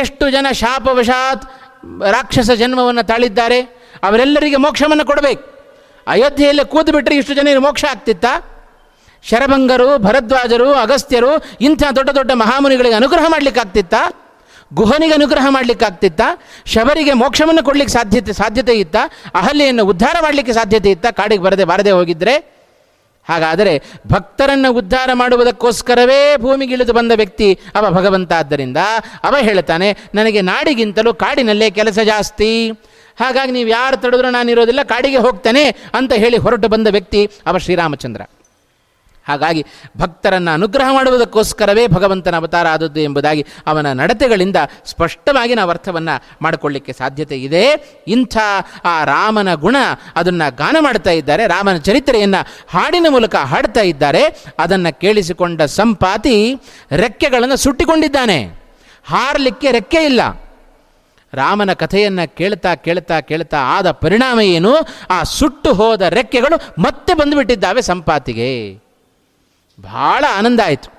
ಎಷ್ಟು 0.02 0.26
ಜನ 0.36 0.48
ಶಾಪವಶಾತ್ 0.62 1.44
ರಾಕ್ಷಸ 2.16 2.52
ಜನ್ಮವನ್ನು 2.52 3.04
ತಾಳಿದ್ದಾರೆ, 3.12 3.60
ಅವರೆಲ್ಲರಿಗೆ 4.08 4.58
ಮೋಕ್ಷವನ್ನು 4.66 5.06
ಕೊಡಬೇಕು. 5.06 5.44
ಅಯೋಧ್ಯೆಯಲ್ಲಿ 6.08 6.64
ಕೂತು 6.74 6.92
ಬಿಟ್ಟರೆ 6.92 7.16
ಇಷ್ಟು 7.16 7.34
ಜನ 7.34 7.48
ಮೋಕ್ಷ 7.60 7.84
ಆಗ್ತಿತ್ತ? 7.92 8.26
ಶರಭಂಗರು, 9.24 9.98
ಭರದ್ವಾಜರು, 9.98 10.74
ಅಗಸ್ತ್ಯರು, 10.74 11.32
ಇಂಥ 11.62 11.84
ದೊಡ್ಡ 11.96 12.10
ದೊಡ್ಡ 12.10 12.32
ಮಹಾಮುನಿಗಳಿಗೆ 12.44 12.96
ಅನುಗ್ರಹ 12.96 13.26
ಮಾಡಲಿಕ್ಕಾಗ್ತಿತ್ತಾ 13.28 14.02
ಗುಹನಿಗೆ 14.74 15.14
ಅನುಗ್ರಹ 15.14 15.46
ಮಾಡಲಿಕ್ಕಾಗ್ತಿತ್ತಾ 15.50 16.28
ಶಬರಿಗೆ 16.66 17.14
ಮೋಕ್ಷವನ್ನು 17.14 17.64
ಕೊಡಲಿಕ್ಕೆ 17.64 17.94
ಸಾಧ್ಯತೆ 17.94 18.34
ಸಾಧ್ಯತೆ 18.34 18.74
ಇತ್ತ? 18.74 18.96
ಅಹಲ್ಯನ್ನು 19.36 19.84
ಉದ್ಧಾರ 19.86 20.16
ಮಾಡಲಿಕ್ಕೆ 20.22 20.54
ಸಾಧ್ಯತೆ 20.54 20.90
ಇತ್ತ? 20.92 21.06
ಕಾಡಿಗೆ 21.20 21.44
ಬರದೆ, 21.44 21.64
ಬಾರದೆ 21.72 21.92
ಹೋಗಿದ್ದರೆ 21.92 22.53
ಹಾಗಾದರೆ 23.30 23.74
ಭಕ್ತರನ್ನು 24.14 24.70
ಉದ್ಧಾರ 24.80 25.10
ಮಾಡುವುದಕ್ಕೋಸ್ಕರವೇ 25.22 26.22
ಭೂಮಿಗಿಳಿದು 26.46 26.94
ಬಂದ 27.00 27.12
ವ್ಯಕ್ತಿ 27.22 27.48
ಅವ 27.76 27.92
ಭಗವಂತ 27.98 28.32
ಆದ್ದರಿಂದ 28.42 28.80
ಅವ 29.30 29.36
ಹೇಳ್ತಾನೆ, 29.50 29.90
ನನಗೆ 30.20 30.42
ನಾಡಿಗಿಂತಲೂ 30.52 31.14
ಕಾಡಿನಲ್ಲೇ 31.24 31.70
ಕೆಲಸ 31.80 32.00
ಜಾಸ್ತಿ. 32.12 32.52
ಹಾಗಾಗಿ 33.22 33.52
ನೀವು 33.58 33.70
ಯಾರು 33.70 33.98
ತಡೆದ್ರೂ 34.04 34.30
ನಾನಿರೋದಿಲ್ಲ, 34.38 34.84
ಕಾಡಿಗೆ 34.94 35.20
ಹೋಗ್ತೇನೆ, 35.26 35.66
ಅಂತ 36.00 36.14
ಹೇಳಿ 36.24 36.38
ಹೊರಟು 36.46 36.68
ಬಂದ 36.76 36.88
ವ್ಯಕ್ತಿ 36.98 37.22
ಅವ 37.50 37.58
ಶ್ರೀರಾಮಚಂದ್ರ. 37.66 38.22
ಹಾಗಾಗಿ 39.28 39.66
ಭಕ್ತರನ್ನು 39.98 40.52
ಅನುಗ್ರಹ 40.52 40.94
ಮಾಡುವುದಕ್ಕೋಸ್ಕರವೇ 40.94 41.88
ಭಗವಂತನ 41.88 42.36
ಅವತಾರ 42.36 42.68
ಆದದ್ದು 42.68 43.00
ಎಂಬುದಾಗಿ 43.00 43.46
ಅವನ 43.68 43.92
ನಡತೆಗಳಿಂದ 43.92 44.56
ಸ್ಪಷ್ಟವಾಗಿ 44.86 45.56
ನಾವು 45.56 45.70
ಅರ್ಥವನ್ನು 45.70 46.24
ಮಾಡಿಕೊಳ್ಳಿಕ್ಕೆ 46.42 46.94
ಸಾಧ್ಯತೆ 46.94 47.38
ಇದೆ. 47.38 47.66
ಇಂಥ, 48.08 48.38
ಆ 48.86 49.04
ರಾಮನ 49.04 49.54
ಗುಣ 49.54 49.76
ಅದನ್ನು 50.16 50.56
ಗಾನ 50.56 50.78
ಮಾಡ್ತಾ 50.80 51.10
ಇದ್ದಾರೆ, 51.10 51.48
ರಾಮನ 51.48 51.78
ಚರಿತ್ರೆಯನ್ನು 51.78 52.46
ಹಾಡಿನ 52.68 53.06
ಮೂಲಕ 53.10 53.36
ಹಾಡ್ತಾ 53.36 53.82
ಇದ್ದಾರೆ. 53.82 54.46
ಅದನ್ನು 54.60 55.00
ಕೇಳಿಸಿಕೊಂಡ 55.00 55.62
ಸಂಪಾತಿ 55.62 56.56
ರೆಕ್ಕೆಗಳನ್ನು 56.92 57.56
ಸುಟ್ಟಿಕೊಂಡಿದ್ದಾನೆ. 57.56 58.64
ಹಾರಲಿಕ್ಕೆ 59.06 59.72
ರೆಕ್ಕೆ 59.72 60.04
ಇಲ್ಲ. 60.06 60.22
ರಾಮನ 61.34 61.74
ಕಥೆಯನ್ನು 61.74 62.36
ಕೇಳ್ತಾ 62.36 62.76
ಕೇಳ್ತಾ 62.76 63.20
ಕೇಳ್ತಾ 63.20 63.58
ಆದ 63.64 63.92
ಪರಿಣಾಮ 63.92 64.40
ಏನು? 64.40 64.70
ಆ 65.10 65.24
ಸುಟ್ಟು 65.24 65.74
ಹೋದ 65.74 66.02
ರೆಕ್ಕೆಗಳು 66.02 66.82
ಮತ್ತೆ 66.82 67.14
ಬಂದುಬಿಟ್ಟಿದ್ದಾವೆ 67.14 67.82
ಸಂಪಾತಿಗೆ. 67.82 68.84
ಬಹಳ 69.78 70.24
ಆನಂದ 70.38 70.60
ಆಯಿತು. 70.66 70.90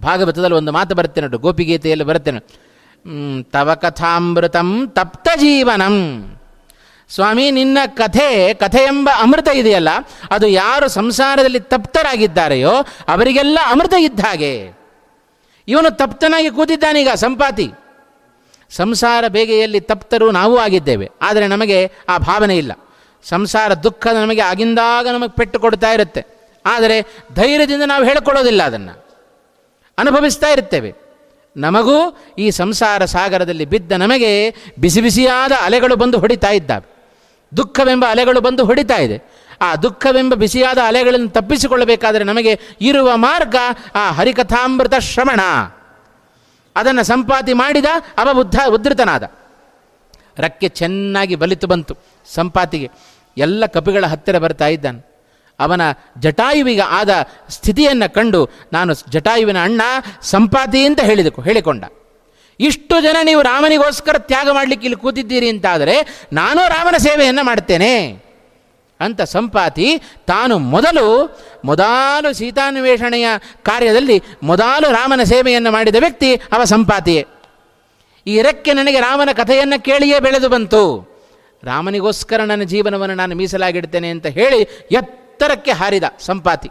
ಭಾಗವತದಲ್ಲಿ 0.00 0.56
ಒಂದು 0.56 0.72
ಮಾತು 0.72 0.92
ಬರುತ್ತೆ 0.94 1.20
ನೋಡು, 1.20 1.38
ಗೋಪಿಗೀತೆಯಲ್ಲಿ 1.38 2.04
ಬರುತ್ತೆ. 2.04 2.32
ತವ 3.52 3.68
ಕಥಾಮೃತಂ 3.74 4.68
ತಪ್ತ 4.96 5.28
ಜೀವನಂ. 5.36 5.96
ಸ್ವಾಮಿ, 7.10 7.44
ನಿನ್ನ 7.50 7.78
ಕಥೆ 7.94 8.28
ಕಥೆ 8.54 8.82
ಎಂಬ 8.84 9.08
ಅಮೃತ 9.20 9.48
ಇದೆಯಲ್ಲ, 9.54 9.90
ಅದು 10.30 10.46
ಯಾರು 10.62 10.86
ಸಂಸಾರದಲ್ಲಿ 10.88 11.60
ತಪ್ತರಾಗಿದ್ದಾರೆಯೋ 11.72 12.74
ಅವರಿಗೆಲ್ಲ 13.08 13.58
ಅಮೃತ 13.66 13.94
ಇದ್ದ 13.98 14.20
ಹಾಗೆ. 14.20 14.52
ಇವನು 15.68 15.90
ತಪ್ತನಾಗಿ 15.96 16.50
ಕೂತಿದ್ದಾನೀಗ, 16.50 17.10
ಸಂಪಾತಿ. 17.14 17.68
ಸಂಸಾರ 18.70 19.24
ಬೇಗೆಯಲ್ಲಿ 19.28 19.80
ತಪ್ತರು 19.80 20.26
ನಾವು 20.30 20.56
ಆಗಿದ್ದೇವೆ, 20.58 21.06
ಆದರೆ 21.22 21.46
ನಮಗೆ 21.46 21.78
ಆ 22.08 22.16
ಭಾವನೆ 22.18 22.56
ಇಲ್ಲ. 22.56 22.72
ಸಂಸಾರ 23.24 23.70
ದುಃಖ 23.86 24.06
ನಮಗೆ 24.18 24.42
ಆಗಿಂದಾಗ 24.42 25.06
ನಮಗೆ 25.08 25.34
ಪೆಟ್ಟು 25.38 25.58
ಕೊಡ್ತಾ 25.60 25.90
ಇರುತ್ತೆ. 25.92 26.22
ಆದರೆ 26.66 27.02
ಧೈರ್ಯದಿಂದ 27.34 27.82
ನಾವು 27.82 28.04
ಹೇಳಿಕೊಳ್ಳೋದಿಲ್ಲ 28.04 28.62
ಅದನ್ನು. 28.62 29.10
ಅನುಭವಿಸ್ತಾ 29.98 30.48
ಇರ್ತೇವೆ. 30.48 30.94
ನಮಗೂ 31.56 32.18
ಈ 32.38 32.50
ಸಂಸಾರ 32.50 33.04
ಸಾಗರದಲ್ಲಿ 33.04 33.64
ಬಿದ್ದ 33.64 33.92
ನಮಗೆ 33.92 34.54
ಬಿಸಿ 34.78 35.00
ಬಿಸಿಯಾದ 35.00 35.52
ಅಲೆಗಳು 35.60 35.96
ಬಂದು 35.96 36.18
ಹೊಡಿತಾ 36.18 36.50
ಇದ್ದಾವೆ. 36.50 36.90
ದುಃಖವೆಂಬ 37.56 38.04
ಅಲೆಗಳು 38.08 38.40
ಬಂದು 38.40 38.64
ಹೊಡಿತಾ 38.64 38.96
ಇದೆ. 38.96 39.40
ಆ 39.60 39.76
ದುಃಖವೆಂಬ 39.76 40.34
ಬಿಸಿಯಾದ 40.34 40.78
ಅಲೆಗಳನ್ನು 40.86 41.28
ತಪ್ಪಿಸಿಕೊಳ್ಳಬೇಕಾದರೆ 41.28 42.24
ನಮಗೆ 42.24 42.60
ಇರುವ 42.80 43.16
ಮಾರ್ಗ 43.16 43.56
ಆ 43.94 44.10
ಹರಿಕಥಾಮೃತ 44.10 44.94
ಶ್ರವಣ. 44.98 45.40
ಅದನ್ನು 46.76 47.02
ಸಂಪಾತಿ 47.02 47.52
ಮಾಡಿದ 47.52 47.84
ಅವಬುದ್ಧ 48.18 48.60
ಉದ್ಧ 48.66 48.88
ಉದ್ಧತನಾದ. 48.88 49.30
ರಕ್ಕೆ 50.38 50.68
ಚೆನ್ನಾಗಿ 50.68 51.34
ಬಲಿತು 51.34 51.66
ಬಂತು. 51.66 51.96
ಸಂಪಾತಿಗೆ 52.34 52.90
ಎಲ್ಲ 53.38 53.66
ಕಪಿಗಳ 53.66 54.06
ಹತ್ತಿರ 54.06 54.38
ಬರ್ತಾ 54.38 54.66
ಇದ್ದಾನೆ. 54.66 55.09
ಅವನ 55.64 55.82
ಜಟಾಯುವಿಗೆ 56.24 56.84
ಆದ 56.98 57.10
ಸ್ಥಿತಿಯನ್ನು 57.56 58.08
ಕಂಡು 58.16 58.40
ನಾನು 58.72 58.92
ಜಟಾಯುವಿನ 59.14 59.58
ಅಣ್ಣ, 59.68 59.82
ಸಂಪಾತಿ 60.32 60.80
ಅಂತ 60.88 61.00
ಹೇಳಿದಕು 61.10 61.40
ಹೇಳಿಕೊಂಡ. 61.48 61.84
ಇಷ್ಟು 62.60 62.94
ಜನ 63.00 63.16
ನೀವು 63.28 63.42
ರಾಮನಿಗೋಸ್ಕರ 63.42 64.16
ತ್ಯಾಗ 64.30 64.48
ಮಾಡಲಿಕ್ಕೆ 64.56 64.86
ಇಲ್ಲಿ 64.86 64.98
ಕೂತಿದ್ದೀರಿ 65.04 65.48
ಅಂತಾದರೆ 65.52 65.94
ನಾನು 66.32 66.60
ರಾಮನ 66.74 66.96
ಸೇವೆಯನ್ನು 67.06 67.42
ಮಾಡ್ತೇನೆ 67.50 67.92
ಅಂತ 69.00 69.20
ಸಂಪಾತಿ 69.34 69.86
ತಾನು 70.26 70.54
ಮೊದಲು 70.74 71.06
ಮೊದಲು 71.64 72.30
ಸೀತಾನ್ವೇಷಣೆಯ 72.34 73.26
ಕಾರ್ಯದಲ್ಲಿ 73.62 74.16
ಮೊದಲು 74.42 74.88
ರಾಮನ 74.98 75.22
ಸೇವೆಯನ್ನು 75.22 75.70
ಮಾಡಿದ 75.76 75.98
ವ್ಯಕ್ತಿ 76.04 76.30
ಅವ 76.52 76.64
ಸಂಪಾತಿಯೇ. 76.64 77.22
ಈ 78.26 78.34
ರೆಕ್ಕೆ 78.46 78.72
ನನಗೆ 78.72 79.00
ರಾಮನ 79.00 79.32
ಕಥೆಯನ್ನು 79.32 79.78
ಕೇಳಿಯೇ 79.88 80.18
ಬೆಳೆದು 80.26 80.48
ಬಂತು. 80.48 80.82
ರಾಮನಿಗೋಸ್ಕರ 81.62 82.40
ನನ್ನ 82.50 82.64
ಜೀವನವನ್ನು 82.72 83.16
ನಾನು 83.22 83.34
ಮೀಸಲಾಗಿಡ್ತೇನೆ 83.40 84.10
ಅಂತ 84.10 84.26
ಹೇಳಿ 84.38 84.60
ಎತ್ತರಕ್ಕೆ 85.40 85.72
ಹಾರಿದ 85.72 86.04
ಸಂಪಾತಿ. 86.18 86.68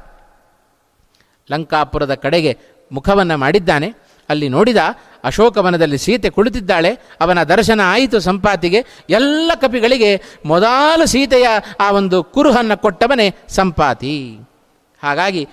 ಲಂಕಾಪುರದ 1.52 2.14
ಕಡೆಗೆ 2.14 2.58
ಮುಖವನ್ನು 2.92 3.38
ಮಾಡಿದ್ದಾನೆ. 3.38 3.94
ಅಲ್ಲಿ 4.30 4.50
ನೋಡಿದ 4.50 4.78
ಅಶೋಕವನದಲ್ಲಿ 5.24 5.98
ಸೀತೆ 5.98 6.30
ಕುಳಿತಿದ್ದಾಳೆ. 6.30 6.90
ಅವನ 7.22 7.44
ದರ್ಶನ 7.44 7.82
ಆಯಿತು 7.84 8.20
ಸಂಪಾತಿಗೆ. 8.20 8.86
ಎಲ್ಲ 9.10 9.52
ಕಪಿಗಳಿಗೆ 9.56 10.22
ಮೊದಲು 10.46 11.06
ಸೀತೆಯ 11.06 11.48
ಆ 11.80 11.92
ಒಂದು 11.92 12.24
ಕುರುಹನ್ನು 12.24 12.82
ಕೊಟ್ಟವನೇ 12.82 13.36
ಸಂಪಾತಿ. 13.48 14.40
ಹಾಗಾಗಿ 15.04 15.48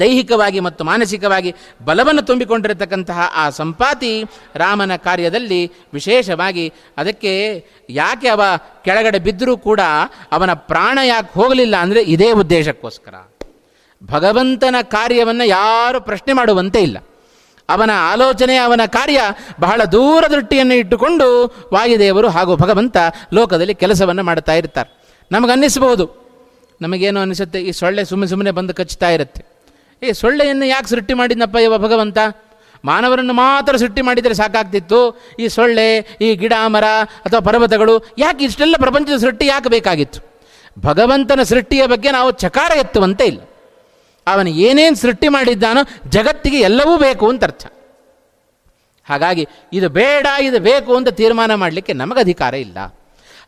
ದೈಹಿಕವಾಗಿ 0.00 0.60
ಮತ್ತು 0.60 0.84
ಮಾನಸಿಕವಾಗಿ 0.84 1.54
ಬಲವನ್ನು 1.84 2.22
ತುಂಬಿಕೊಂಡಿರತಕ್ಕಂತಹ 2.22 3.32
ಆ 3.34 3.50
ಸಂಪಾತಿ 3.50 4.24
ರಾಮನ 4.54 4.96
ಕಾರ್ಯದಲ್ಲಿ 4.96 5.72
ವಿಶೇಷವಾಗಿ 5.94 6.72
ಅದಕ್ಕೆ 6.96 7.64
ಯಾಕೆ 7.90 8.28
ಅವ 8.28 8.42
ಕೆಳಗಡೆ 8.84 9.18
ಬಿದ್ದರೂ 9.18 9.56
ಕೂಡ 9.56 9.80
ಅವನ 10.32 10.52
ಪ್ರಾಣ 10.52 10.98
ಯಾಕೆ 11.04 11.40
ಹೋಗಲಿಲ್ಲ 11.40 11.76
ಅಂದರೆ 11.76 12.02
ಇದೇ 12.02 12.32
ಉದ್ದೇಶಕ್ಕೋಸ್ಕರ. 12.32 13.14
ಭಗವಂತನ 14.06 14.76
ಕಾರ್ಯವನ್ನು 14.82 15.44
ಯಾರು 15.44 16.00
ಪ್ರಶ್ನೆ 16.00 16.32
ಮಾಡುವಂತೆ 16.32 16.82
ಇಲ್ಲ. 16.82 16.98
ಅವನ 17.68 17.90
ಆಲೋಚನೆ, 17.96 18.56
ಅವನ 18.56 18.80
ಕಾರ್ಯ 18.86 19.20
ಬಹಳ 19.60 19.84
ದೂರ 19.84 20.24
ದೃಷ್ಟಿಯನ್ನು 20.30 20.74
ಇಟ್ಟುಕೊಂಡು 20.74 21.46
ವಾಯುದೇವರು 21.72 22.28
ಹಾಗೂ 22.28 22.56
ಭಗವಂತ 22.56 22.96
ಲೋಕದಲ್ಲಿ 23.34 23.74
ಕೆಲಸವನ್ನು 23.74 24.22
ಮಾಡ್ತಾ 24.22 24.52
ಇರ್ತಾರೆ. 24.52 25.02
ನಮಗನ್ನಿಸಬಹುದು. 25.32 26.28
ನಮಗೇನು 26.82 27.20
ಅನಿಸುತ್ತೆ? 27.20 27.60
ಈ 27.60 27.72
ಸೊಳ್ಳೆ 27.72 28.04
ಸುಮ್ಮನೆ 28.04 28.28
ಸುಮ್ಮನೆ 28.28 28.50
ಬಂದು 28.50 28.74
ಕಚ್ಚುತ್ತಾ 28.74 29.10
ಇರುತ್ತೆ. 29.10 29.57
ಈ 30.02 30.10
ಸೊಳ್ಳೆಯನ್ನು 30.20 30.66
ಯಾಕೆ 30.66 30.88
ಸೃಷ್ಟಿ 30.92 31.14
ಮಾಡಿದ್ನಪ್ಪ 31.20 31.56
ಇವ 31.66 31.78
ಭಗವಂತ? 31.86 32.18
ಮಾನವರನ್ನು 32.84 33.34
ಮಾತ್ರ 33.34 33.72
ಸೃಷ್ಟಿ 33.82 34.02
ಮಾಡಿದರೆ 34.08 34.34
ಸಾಕಾಗ್ತಿತ್ತು. 34.34 35.00
ಈ 35.42 35.48
ಸೊಳ್ಳೆ, 35.48 35.86
ಈ 36.20 36.28
ಗಿಡ, 36.42 36.54
ಮರ 36.74 36.86
ಅಥವಾ 37.26 37.40
ಪರ್ವತಗಳು 37.48 37.94
ಯಾಕೆ 38.24 38.44
ಇಷ್ಟೆಲ್ಲ 38.48 38.76
ಪ್ರಪಂಚದ 38.84 39.16
ಸೃಷ್ಟಿ 39.24 39.46
ಯಾಕೆ 39.46 39.68
ಬೇಕಾಗಿತ್ತು? 39.68 40.20
ಭಗವಂತನ 40.86 41.42
ಸೃಷ್ಟಿಯ 41.42 41.82
ಬಗ್ಗೆ 41.86 42.10
ನಾವು 42.18 42.30
ಚಕಾರ 42.42 42.70
ಎತ್ತುವಂತೆ 42.82 43.24
ಇಲ್ಲ. 43.26 43.40
ಅವನು 44.26 44.50
ಏನೇನು 44.68 44.96
ಸೃಷ್ಟಿ 44.96 45.28
ಮಾಡಿದ್ದಾನೋ 45.36 45.82
ಜಗತ್ತಿಗೆ 46.14 46.58
ಎಲ್ಲವೂ 46.68 46.94
ಬೇಕು 47.06 47.26
ಅಂತ 47.32 47.44
ಅರ್ಥ. 47.44 47.64
ಹಾಗಾಗಿ 49.06 49.44
ಇದು 49.72 49.88
ಬೇಡ, 49.88 50.26
ಇದು 50.48 50.58
ಬೇಕು 50.70 50.92
ಅಂತ 50.96 51.08
ತೀರ್ಮಾನ 51.20 51.52
ಮಾಡಲಿಕ್ಕೆ 51.54 51.92
ನಮಗೆ 51.92 52.20
ಅಧಿಕಾರ 52.20 52.54
ಇಲ್ಲ. 52.66 52.78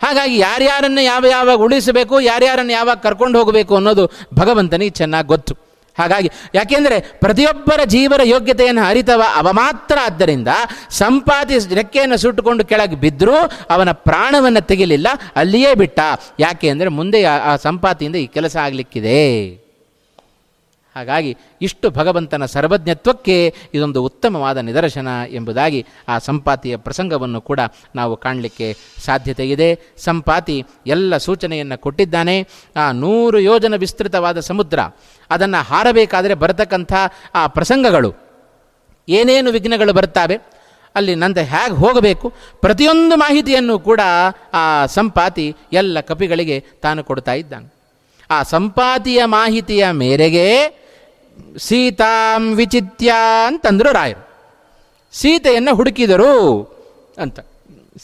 ಹಾಗಾಗಿ 0.02 0.36
ಯಾರ್ಯಾರನ್ನು 0.38 1.02
ಯಾವ 1.12 1.24
ಯಾವಾಗ 1.36 1.58
ಉಳಿಸಬೇಕು, 1.66 2.14
ಯಾರ್ಯಾರನ್ನು 2.20 2.72
ಯಾವಾಗ 2.72 2.98
ಕರ್ಕೊಂಡು 3.06 3.38
ಹೋಗಬೇಕು 3.38 3.74
ಅನ್ನೋದು 3.76 4.04
ಭಗವಂತನಿಗೆ 4.34 4.94
ಚೆನ್ನಾಗಿ 5.00 5.28
ಗೊತ್ತು. 5.34 5.69
ಹಾಗಾಗಿ 6.00 6.30
ಯಾಕೆಂದರೆ 6.54 7.00
ಪ್ರತಿಯೊಬ್ಬರ 7.00 7.80
ಜೀವನ 7.84 8.20
ಯೋಗ್ಯತೆಯನ್ನು 8.24 8.84
ಅರಿತವ 8.88 9.22
ಅವ 9.36 9.48
ಮಾತ್ರ 9.52 9.98
ಆದ್ದರಿಂದ 10.04 10.48
ಸಂಪಾತಿ 10.90 11.58
ರೆಕ್ಕೆಯನ್ನು 11.74 12.16
ಸುಟ್ಟುಕೊಂಡು 12.16 12.64
ಕೆಳಗೆ 12.64 12.96
ಬಿದ್ದರೂ 12.96 13.38
ಅವನ 13.70 13.92
ಪ್ರಾಣವನ್ನು 13.92 14.60
ತೆಗಿಲಿಲ್ಲ 14.60 15.08
ಅಲ್ಲಿಯೇ 15.36 15.74
ಬಿಟ್ಟ. 15.74 16.00
ಯಾಕೆ 16.40 16.68
ಅಂದರೆ 16.68 16.88
ಮುಂದೆ 16.88 17.24
ಆ 17.24 17.56
ಸಂಪಾತಿಯಿಂದ 17.56 18.16
ಈ 18.16 18.26
ಕೆಲಸ 18.26 18.56
ಆಗಲಿಕ್ಕಿದೆ. 18.66 19.20
ಹಾಗಾಗಿ 20.96 21.36
ಇಷ್ಟು 21.62 21.90
ಭಗವಂತನ 21.90 22.44
ಸರ್ವಜ್ಞತ್ವಕ್ಕೆ 22.44 23.54
ಇದೊಂದು 23.74 24.04
ಉತ್ತಮವಾದ 24.04 24.58
ನಿದರ್ಶನ 24.58 25.08
ಎಂಬುದಾಗಿ 25.30 25.86
ಆ 26.08 26.18
ಸಂಪಾತಿಯ 26.18 26.76
ಪ್ರಸಂಗವನ್ನು 26.76 27.40
ಕೂಡ 27.40 27.60
ನಾವು 27.94 28.16
ಕಾಣಲಿಕ್ಕೆ 28.16 28.76
ಸಾಧ್ಯತೆ 29.04 29.50
ಇದೆ. 29.50 29.68
ಸಂಪಾತಿ 29.96 30.56
ಎಲ್ಲ 30.86 31.16
ಸೂಚನೆಯನ್ನು 31.16 31.78
ಕೊಟ್ಟಿದ್ದಾನೆ. 31.80 32.36
ಆ 32.76 32.92
ನೂರು 32.92 33.38
ಯೋಜನ 33.38 33.74
ವಿಸ್ತೃತವಾದ 33.74 34.40
ಸಮುದ್ರ, 34.40 34.78
ಅದನ್ನು 35.30 35.64
ಹಾರಬೇಕಾದರೆ 35.64 36.34
ಬರತಕ್ಕಂಥ 36.34 36.92
ಆ 37.34 37.46
ಪ್ರಸಂಗಗಳು, 37.46 38.12
ಏನೇನು 39.08 39.50
ವಿಘ್ನಗಳು 39.50 39.92
ಬರ್ತಾವೆ 39.92 40.38
ಅಲ್ಲಿ 40.94 41.14
ನಂತರ 41.14 41.40
ಹೇಗೆ 41.40 41.76
ಹೋಗಬೇಕು, 41.76 42.32
ಪ್ರತಿಯೊಂದು 42.60 43.16
ಮಾಹಿತಿಯನ್ನು 43.16 43.78
ಕೂಡ 43.78 44.00
ಆ 44.54 44.86
ಸಂಪಾತಿ 44.86 45.56
ಎಲ್ಲ 45.72 46.00
ಕಪಿಗಳಿಗೆ 46.00 46.60
ತಾನು 46.60 47.04
ಕೊಡ್ತಾ 47.04 47.32
ಇದ್ದಾನೆ. 47.32 47.68
ಆ 48.30 48.42
ಸಂಪಾತಿಯ 48.42 49.24
ಮಾಹಿತಿಯ 49.24 49.90
ಮೇರೆಗೆ 49.90 50.46
ಸೀತಾಂ 51.58 52.54
ವಿಚಿತ್ಯ 52.54 53.12
ಅಂತಂದರು 53.46 53.92
ರಾಯರು. 53.92 54.30
ಸೀತೆಯನ್ನು 55.12 55.74
ಹುಡುಕಿದರು 55.74 56.62
ಅಂತ. 57.18 57.40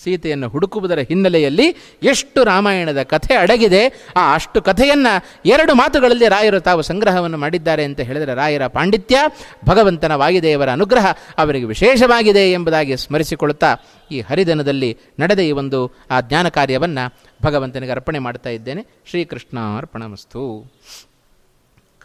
ಸೀತೆಯನ್ನು 0.05 0.49
ಹುಡುಕುವುದರ 0.49 0.99
ಹಿನ್ನೆಲೆಯಲ್ಲಿ 0.99 1.76
ಎಷ್ಟು 2.03 2.45
ರಾಮಾಯಣದ 2.45 3.03
ಕಥೆ 3.03 3.34
ಅಡಗಿದೆ, 3.34 4.12
ಆ 4.16 4.34
ಅಷ್ಟು 4.34 4.62
ಕಥೆಯನ್ನು 4.62 5.41
ಎರಡು 5.47 5.74
ಮಾತುಗಳಲ್ಲಿ 5.74 6.28
ರಾಯರು 6.28 6.61
ತಾವು 6.61 6.82
ಸಂಗ್ರಹವನ್ನು 6.82 7.39
ಮಾಡಿದ್ದಾರೆ 7.39 7.84
ಅಂತ 7.84 8.01
ಹೇಳಿದರೆ 8.01 8.34
ರಾಯರ 8.34 8.66
ಪಾಂಡಿತ್ಯ, 8.66 9.18
ಭಗವಂತನ 9.64 10.14
ವಾಯುದೇವರ 10.14 10.70
ಅನುಗ್ರಹ 10.70 11.07
ಅವರಿಗೆ 11.39 11.64
ವಿಶೇಷವಾಗಿದೆ 11.64 12.53
ಎಂಬುದಾಗಿ 12.53 12.97
ಸ್ಮರಿಸಿಕೊಳ್ಳುತ್ತಾ 12.97 13.76
ಈ 14.11 14.20
ಹರಿದನದಲ್ಲಿ 14.20 14.99
ನಡೆದ 15.20 15.39
ಈ 15.39 15.53
ಒಂದು, 15.53 15.93
ಆ 16.11 16.20
ಜ್ಞಾನ 16.20 16.49
ಕಾರ್ಯವನ್ನು 16.49 17.16
ಭಗವಂತನಿಗೆ 17.43 17.93
ಅರ್ಪಣೆ 17.93 18.18
ಮಾಡ್ತಾ 18.18 18.51
ಇದ್ದೇನೆ. 18.51 18.87
ಶ್ರೀಕೃಷ್ಣಾರ್ಪಣಮಸ್ತು. 19.11 20.43
ಕಾಯೇನ 20.62 21.16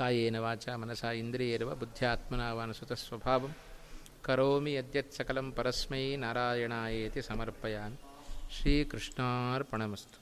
कायेन 0.02 0.36
वाचा 0.36 0.78
मनसा 0.78 1.12
इन्द्रियेरव 1.12 1.70
बुद्ध्यात्मना 1.76 2.54
वानुसुतस्वभावं 2.54 3.52
करोमि 4.26 4.72
यद्यत् 4.78 5.14
सकलं 5.14 5.52
परस्मै 5.52 6.16
नारायणायेति 6.16 7.22
समर्पयामि। 7.22 7.98
श्रीकृष्णार्पणमस्तु। 8.56 10.21